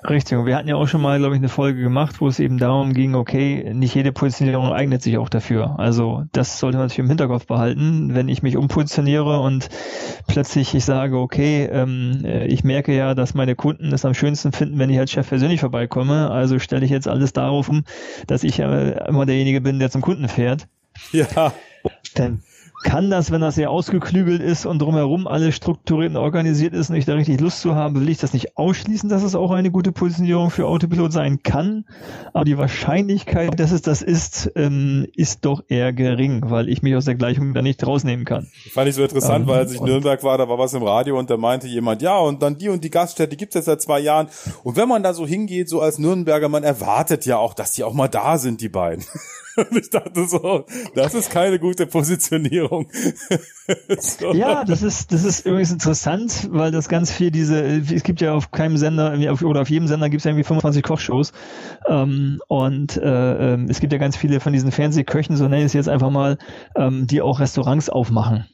Richtig. 0.09 0.37
Und 0.37 0.45
wir 0.45 0.55
hatten 0.55 0.67
ja 0.67 0.75
auch 0.75 0.87
schon 0.87 1.01
mal, 1.01 1.17
glaube 1.19 1.35
ich, 1.35 1.39
eine 1.39 1.49
Folge 1.49 1.81
gemacht, 1.81 2.19
wo 2.19 2.27
es 2.27 2.39
eben 2.39 2.57
darum 2.57 2.93
ging, 2.93 3.15
okay, 3.15 3.73
nicht 3.73 3.95
jede 3.95 4.11
Positionierung 4.11 4.71
eignet 4.71 5.01
sich 5.01 5.17
auch 5.17 5.29
dafür. 5.29 5.79
Also 5.79 6.25
das 6.33 6.59
sollte 6.59 6.77
man 6.77 6.85
natürlich 6.85 6.99
im 6.99 7.07
Hinterkopf 7.07 7.47
behalten. 7.47 8.13
Wenn 8.13 8.27
ich 8.27 8.43
mich 8.43 8.57
umpositioniere 8.57 9.39
und 9.39 9.69
plötzlich 10.27 10.73
ich 10.73 10.83
sage, 10.83 11.17
okay, 11.17 11.65
ähm, 11.71 12.25
ich 12.47 12.63
merke 12.63 12.93
ja, 12.93 13.15
dass 13.15 13.33
meine 13.33 13.55
Kunden 13.55 13.93
es 13.93 14.05
am 14.05 14.13
schönsten 14.13 14.51
finden, 14.51 14.79
wenn 14.79 14.89
ich 14.89 14.99
als 14.99 15.11
Chef 15.11 15.29
persönlich 15.29 15.61
vorbeikomme. 15.61 16.29
Also 16.29 16.59
stelle 16.59 16.85
ich 16.85 16.91
jetzt 16.91 17.07
alles 17.07 17.33
darauf 17.33 17.69
um, 17.69 17.83
dass 18.27 18.43
ich 18.43 18.57
ja 18.57 18.89
immer 19.07 19.25
derjenige 19.25 19.61
bin, 19.61 19.79
der 19.79 19.89
zum 19.89 20.01
Kunden 20.01 20.27
fährt. 20.27 20.67
Ja. 21.11 21.53
Dann 22.15 22.41
kann 22.83 23.09
das, 23.09 23.31
wenn 23.31 23.41
das 23.41 23.55
sehr 23.55 23.71
ausgeklügelt 23.71 24.41
ist 24.41 24.65
und 24.65 24.79
drumherum 24.79 25.27
alles 25.27 25.55
strukturiert 25.55 26.11
und 26.11 26.17
organisiert 26.17 26.73
ist 26.73 26.89
und 26.89 26.95
ich 26.95 27.05
da 27.05 27.13
richtig 27.13 27.39
Lust 27.41 27.61
zu 27.61 27.75
habe, 27.75 28.01
will 28.01 28.09
ich 28.09 28.19
das 28.19 28.33
nicht 28.33 28.57
ausschließen, 28.57 29.09
dass 29.09 29.23
es 29.23 29.35
auch 29.35 29.51
eine 29.51 29.71
gute 29.71 29.91
Positionierung 29.91 30.51
für 30.51 30.67
Autopilot 30.67 31.11
sein 31.11 31.41
kann. 31.41 31.85
Aber 32.33 32.45
die 32.45 32.57
Wahrscheinlichkeit, 32.57 33.59
dass 33.59 33.71
es 33.71 33.81
das 33.81 34.01
ist, 34.01 34.51
ähm, 34.55 35.07
ist 35.15 35.45
doch 35.45 35.63
eher 35.67 35.93
gering, 35.93 36.49
weil 36.49 36.69
ich 36.69 36.81
mich 36.81 36.95
aus 36.95 37.05
der 37.05 37.15
Gleichung 37.15 37.53
da 37.53 37.61
nicht 37.61 37.85
rausnehmen 37.85 38.25
kann. 38.25 38.47
Fand 38.71 38.89
ich 38.89 38.95
so 38.95 39.03
interessant, 39.03 39.43
ähm, 39.43 39.47
weil 39.47 39.59
als 39.59 39.73
ich 39.73 39.79
in 39.79 39.85
Nürnberg 39.85 40.23
war, 40.23 40.37
da 40.37 40.47
war 40.47 40.59
was 40.59 40.73
im 40.73 40.83
Radio 40.83 41.17
und 41.17 41.29
da 41.29 41.37
meinte 41.37 41.67
jemand, 41.67 42.01
ja, 42.01 42.17
und 42.17 42.43
dann 42.43 42.57
die 42.57 42.69
und 42.69 42.83
die 42.83 42.89
Gaststätte, 42.89 43.31
die 43.31 43.37
gibt's 43.37 43.55
jetzt 43.55 43.65
seit 43.65 43.81
zwei 43.81 43.99
Jahren. 43.99 44.27
Und 44.63 44.75
wenn 44.75 44.89
man 44.89 45.03
da 45.03 45.13
so 45.13 45.25
hingeht, 45.25 45.69
so 45.69 45.81
als 45.81 45.97
Nürnberger, 45.97 46.49
man 46.49 46.63
erwartet 46.63 47.25
ja 47.25 47.37
auch, 47.37 47.53
dass 47.53 47.71
die 47.71 47.83
auch 47.83 47.93
mal 47.93 48.07
da 48.07 48.37
sind, 48.37 48.61
die 48.61 48.69
beiden. 48.69 49.03
Und 49.55 49.77
ich 49.77 49.89
dachte 49.89 50.27
so, 50.27 50.65
das 50.95 51.13
ist 51.13 51.29
keine 51.29 51.59
gute 51.59 51.85
Positionierung. 51.85 52.72
so. 53.99 54.33
Ja, 54.33 54.63
das 54.65 54.81
ist, 54.81 55.11
das 55.11 55.23
ist 55.23 55.45
übrigens 55.45 55.71
interessant, 55.71 56.49
weil 56.51 56.71
das 56.71 56.89
ganz 56.89 57.11
viel 57.11 57.31
diese, 57.31 57.61
es 57.63 58.03
gibt 58.03 58.21
ja 58.21 58.33
auf 58.33 58.51
keinem 58.51 58.77
Sender, 58.77 59.13
oder 59.43 59.61
auf 59.61 59.69
jedem 59.69 59.87
Sender 59.87 60.09
gibt 60.09 60.21
es 60.21 60.25
ja 60.25 60.31
irgendwie 60.31 60.43
25 60.43 60.83
Kochshows. 60.83 61.31
Ähm, 61.87 62.41
und 62.47 62.97
äh, 62.97 63.53
ähm, 63.53 63.67
es 63.69 63.79
gibt 63.79 63.93
ja 63.93 63.99
ganz 63.99 64.17
viele 64.17 64.39
von 64.39 64.53
diesen 64.53 64.71
Fernsehköchen, 64.71 65.37
so 65.37 65.45
nenne 65.45 65.59
ich 65.59 65.65
es 65.67 65.73
jetzt 65.73 65.89
einfach 65.89 66.09
mal, 66.09 66.37
ähm, 66.75 67.07
die 67.07 67.21
auch 67.21 67.39
Restaurants 67.39 67.89
aufmachen 67.89 68.45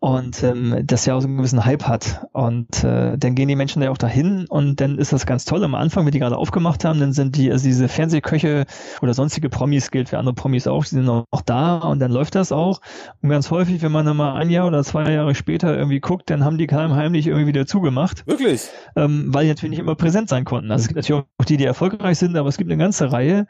und 0.00 0.42
ähm, 0.42 0.82
das 0.84 1.06
ja 1.06 1.14
auch 1.14 1.20
so 1.20 1.28
einen 1.28 1.36
gewissen 1.36 1.64
Hype 1.64 1.84
hat. 1.84 2.26
Und 2.32 2.84
äh, 2.84 3.16
dann 3.16 3.34
gehen 3.34 3.48
die 3.48 3.56
Menschen 3.56 3.82
ja 3.82 3.90
auch 3.90 3.98
dahin 3.98 4.46
und 4.48 4.80
dann 4.80 4.98
ist 4.98 5.12
das 5.12 5.26
ganz 5.26 5.44
toll. 5.44 5.64
Am 5.64 5.74
Anfang, 5.74 6.04
wenn 6.04 6.12
die 6.12 6.18
gerade 6.18 6.36
aufgemacht 6.36 6.84
haben, 6.84 7.00
dann 7.00 7.12
sind 7.12 7.36
die, 7.36 7.50
also 7.50 7.64
diese 7.64 7.88
Fernsehköche 7.88 8.64
oder 9.02 9.14
sonstige 9.14 9.48
Promis 9.48 9.90
gilt 9.90 10.08
für 10.08 10.18
andere 10.18 10.34
Promis 10.34 10.66
auch, 10.66 10.84
die 10.84 10.90
sind 10.90 11.04
noch 11.04 11.26
da 11.46 11.78
und 11.78 12.00
dann 12.00 12.10
läuft 12.10 12.34
das 12.34 12.52
auch. 12.52 12.80
Und 13.22 13.28
ganz 13.30 13.50
häufig, 13.50 13.82
wenn 13.82 13.92
man 13.92 14.06
dann 14.06 14.16
mal 14.16 14.34
ein 14.34 14.50
Jahr 14.50 14.66
oder 14.66 14.82
zwei 14.84 15.10
Jahre 15.10 15.34
später 15.34 15.76
irgendwie 15.76 16.00
guckt, 16.00 16.30
dann 16.30 16.44
haben 16.44 16.58
die 16.58 16.66
heimlich 16.66 17.26
irgendwie 17.26 17.46
wieder 17.46 17.66
zugemacht. 17.66 18.26
Wirklich? 18.26 18.68
Ähm, 18.96 19.26
weil 19.28 19.44
die 19.44 19.50
natürlich 19.50 19.70
nicht 19.70 19.80
immer 19.80 19.94
präsent 19.94 20.28
sein 20.28 20.44
konnten. 20.44 20.70
Also 20.70 20.82
es 20.82 20.88
gibt 20.88 20.96
natürlich 20.96 21.22
auch 21.22 21.44
die, 21.44 21.56
die 21.56 21.64
erfolgreich 21.64 22.18
sind, 22.18 22.36
aber 22.36 22.48
es 22.48 22.56
gibt 22.56 22.70
eine 22.70 22.78
ganze 22.78 23.12
Reihe, 23.12 23.46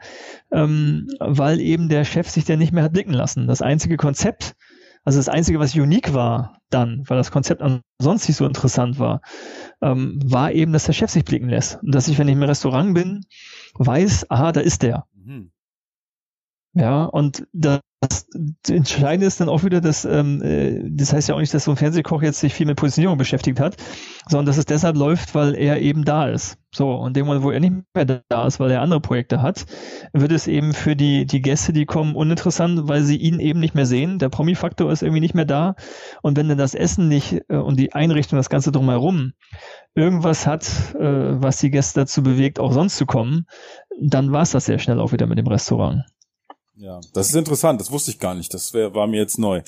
ähm, 0.51 1.07
weil 1.19 1.59
eben 1.59 1.89
der 1.89 2.03
Chef 2.03 2.29
sich 2.29 2.45
dann 2.45 2.59
nicht 2.59 2.71
mehr 2.71 2.83
hat 2.83 2.93
blicken 2.93 3.13
lassen. 3.13 3.47
Das 3.47 3.61
einzige 3.61 3.97
Konzept, 3.97 4.55
also 5.05 5.19
das 5.19 5.29
Einzige, 5.29 5.59
was 5.59 5.75
unique 5.75 6.13
war 6.13 6.59
dann, 6.71 7.03
weil 7.07 7.17
das 7.17 7.31
Konzept 7.31 7.61
ansonsten 7.61 8.31
nicht 8.31 8.37
so 8.37 8.45
interessant 8.45 8.97
war, 8.97 9.21
ähm, 9.81 10.19
war 10.25 10.51
eben, 10.51 10.73
dass 10.73 10.85
der 10.85 10.93
Chef 10.93 11.11
sich 11.11 11.23
blicken 11.23 11.47
lässt. 11.47 11.81
Und 11.83 11.93
dass 11.93 12.07
ich, 12.07 12.17
wenn 12.17 12.27
ich 12.27 12.33
im 12.33 12.43
Restaurant 12.43 12.95
bin, 12.95 13.21
weiß, 13.75 14.31
aha, 14.31 14.51
da 14.51 14.61
ist 14.61 14.81
der. 14.81 15.05
Mhm. 15.13 15.51
Ja, 16.73 17.05
und 17.05 17.47
das 17.53 17.79
Entscheidende 18.67 19.27
ist 19.27 19.39
dann 19.39 19.49
auch 19.49 19.63
wieder, 19.63 19.81
dass 19.81 20.05
ähm, 20.05 20.41
äh, 20.41 20.81
das 20.89 21.13
heißt 21.13 21.29
ja 21.29 21.35
auch 21.35 21.39
nicht, 21.39 21.53
dass 21.53 21.65
so 21.65 21.71
ein 21.71 21.77
Fernsehkoch 21.77 22.21
jetzt 22.21 22.39
sich 22.39 22.53
viel 22.53 22.65
mit 22.65 22.77
Positionierung 22.77 23.17
beschäftigt 23.17 23.59
hat, 23.59 23.77
sondern 24.27 24.47
dass 24.47 24.57
es 24.57 24.65
deshalb 24.65 24.97
läuft, 24.97 25.35
weil 25.35 25.55
er 25.55 25.81
eben 25.81 26.03
da 26.03 26.27
ist. 26.27 26.57
So, 26.75 26.91
und 26.91 27.15
dem 27.15 27.25
Moment, 27.25 27.43
wo 27.43 27.51
er 27.51 27.61
nicht 27.61 27.73
mehr 27.93 28.23
da 28.27 28.45
ist, 28.45 28.59
weil 28.59 28.69
er 28.69 28.81
andere 28.81 28.99
Projekte 28.99 29.41
hat, 29.41 29.65
wird 30.11 30.33
es 30.33 30.45
eben 30.45 30.73
für 30.73 30.97
die, 30.97 31.25
die 31.25 31.41
Gäste, 31.41 31.71
die 31.71 31.85
kommen, 31.85 32.15
uninteressant, 32.15 32.89
weil 32.89 33.03
sie 33.03 33.15
ihn 33.15 33.39
eben 33.39 33.61
nicht 33.61 33.75
mehr 33.75 33.85
sehen. 33.85 34.19
Der 34.19 34.27
Promi-Faktor 34.27 34.91
ist 34.91 35.01
irgendwie 35.01 35.21
nicht 35.21 35.35
mehr 35.35 35.45
da. 35.45 35.75
Und 36.21 36.35
wenn 36.35 36.49
dann 36.49 36.57
das 36.57 36.75
Essen 36.75 37.07
nicht 37.07 37.43
äh, 37.47 37.55
und 37.55 37.79
die 37.79 37.93
Einrichtung, 37.93 38.35
das 38.35 38.49
Ganze 38.49 38.73
drumherum, 38.73 39.31
irgendwas 39.93 40.45
hat, 40.45 40.65
äh, 40.95 41.41
was 41.41 41.59
die 41.59 41.71
Gäste 41.71 42.01
dazu 42.01 42.23
bewegt, 42.23 42.59
auch 42.59 42.73
sonst 42.73 42.97
zu 42.97 43.05
kommen, 43.05 43.45
dann 44.01 44.33
war 44.33 44.41
es 44.41 44.51
das 44.51 44.65
sehr 44.65 44.79
schnell 44.79 44.99
auch 44.99 45.13
wieder 45.13 45.27
mit 45.27 45.37
dem 45.37 45.47
Restaurant. 45.47 46.03
Ja, 46.77 46.99
das 47.13 47.29
ist 47.29 47.35
interessant, 47.35 47.79
das 47.79 47.91
wusste 47.91 48.11
ich 48.11 48.19
gar 48.19 48.35
nicht, 48.35 48.53
das 48.53 48.73
wär, 48.73 48.93
war 48.93 49.07
mir 49.07 49.19
jetzt 49.19 49.39
neu. 49.39 49.61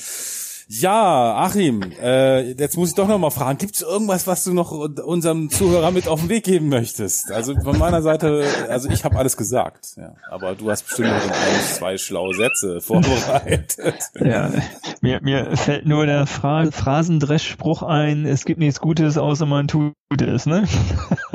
Ja, 0.70 1.36
Achim, 1.36 1.82
äh, 2.02 2.52
jetzt 2.52 2.76
muss 2.76 2.90
ich 2.90 2.96
doch 2.96 3.08
noch 3.08 3.18
mal 3.18 3.30
fragen, 3.30 3.58
gibt 3.58 3.76
es 3.76 3.82
irgendwas, 3.82 4.28
was 4.28 4.44
du 4.44 4.54
noch 4.54 4.72
unserem 4.72 5.50
Zuhörer 5.50 5.92
mit 5.92 6.10
auf 6.10 6.20
den 6.20 6.28
Weg 6.28 6.44
geben 6.44 6.68
möchtest? 6.68 7.32
Also 7.32 7.56
von 7.56 7.78
meiner 7.78 8.02
Seite, 8.02 8.44
also 8.68 8.90
ich 8.90 9.06
habe 9.06 9.18
alles 9.18 9.38
gesagt, 9.38 9.96
ja, 9.96 10.14
aber 10.30 10.56
du 10.56 10.70
hast 10.70 10.84
bestimmt 10.84 11.08
noch 11.08 11.24
ein, 11.24 11.62
zwei 11.62 11.98
schlaue 11.98 12.34
Sätze 12.34 12.82
vorbereitet. 12.82 13.96
Ja, 14.20 14.52
mir, 15.00 15.22
mir 15.22 15.56
fällt 15.56 15.86
nur 15.86 16.06
der 16.06 16.28
Phra 16.28 16.70
Phrasendreschspruch 16.70 17.84
ein, 17.84 18.26
es 18.26 18.44
gibt 18.44 18.60
nichts 18.60 18.82
Gutes, 18.82 19.18
außer 19.18 19.46
man 19.46 19.70
tut 19.70 19.94
es, 20.16 20.46
ne? 20.46 20.66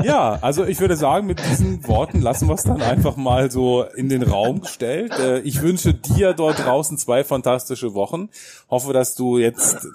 Ja, 0.03 0.39
also 0.41 0.65
ich 0.65 0.81
würde 0.81 0.97
sagen, 0.97 1.27
mit 1.27 1.39
diesen 1.39 1.87
Worten 1.87 2.23
lassen 2.23 2.49
wir 2.49 2.55
es 2.55 2.63
dann 2.63 2.81
einfach 2.81 3.17
mal 3.17 3.51
so 3.51 3.85
in 3.85 4.09
den 4.09 4.23
Raum 4.23 4.63
gestellt. 4.63 5.13
Äh, 5.19 5.41
ich 5.41 5.61
wünsche 5.61 5.93
dir 5.93 6.33
dort 6.33 6.59
draußen 6.59 6.97
zwei 6.97 7.23
fantastische 7.23 7.93
Wochen. 7.93 8.31
Hoffe, 8.71 8.95
dass 8.95 9.15
du 9.15 9.37
jetzt, 9.37 9.87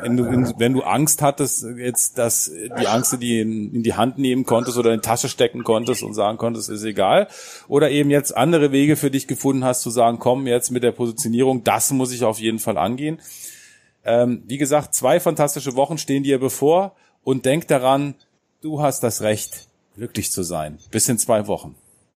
wenn 0.00 0.16
du, 0.16 0.54
wenn 0.58 0.72
du 0.72 0.82
Angst 0.82 1.20
hattest, 1.20 1.66
jetzt, 1.76 2.16
dass 2.16 2.50
die 2.50 2.86
Angst 2.86 3.16
die 3.20 3.40
in, 3.40 3.74
in 3.74 3.82
die 3.82 3.94
Hand 3.94 4.16
nehmen 4.16 4.44
konntest 4.44 4.78
oder 4.78 4.92
in 4.92 5.00
die 5.00 5.06
Tasche 5.06 5.28
stecken 5.28 5.62
konntest 5.62 6.02
und 6.02 6.14
sagen 6.14 6.38
konntest, 6.38 6.70
ist 6.70 6.84
egal. 6.84 7.28
Oder 7.68 7.90
eben 7.90 8.10
jetzt 8.10 8.34
andere 8.34 8.72
Wege 8.72 8.96
für 8.96 9.10
dich 9.10 9.28
gefunden 9.28 9.64
hast, 9.64 9.82
zu 9.82 9.90
sagen, 9.90 10.18
komm 10.18 10.46
jetzt 10.46 10.70
mit 10.70 10.82
der 10.82 10.92
Positionierung, 10.92 11.64
das 11.64 11.92
muss 11.92 12.12
ich 12.12 12.24
auf 12.24 12.38
jeden 12.38 12.58
Fall 12.58 12.78
angehen. 12.78 13.20
Ähm, 14.04 14.42
wie 14.46 14.58
gesagt, 14.58 14.94
zwei 14.94 15.20
fantastische 15.20 15.76
Wochen 15.76 15.98
stehen 15.98 16.22
dir 16.22 16.40
bevor 16.40 16.96
und 17.24 17.44
denk 17.44 17.68
daran, 17.68 18.14
du 18.60 18.80
hast 18.82 19.02
das 19.02 19.22
Recht, 19.22 19.68
glücklich 19.94 20.32
zu 20.32 20.42
sein. 20.42 20.78
Bis 20.90 21.08
in 21.08 21.18
zwei 21.18 21.46
Wochen. 21.46 21.74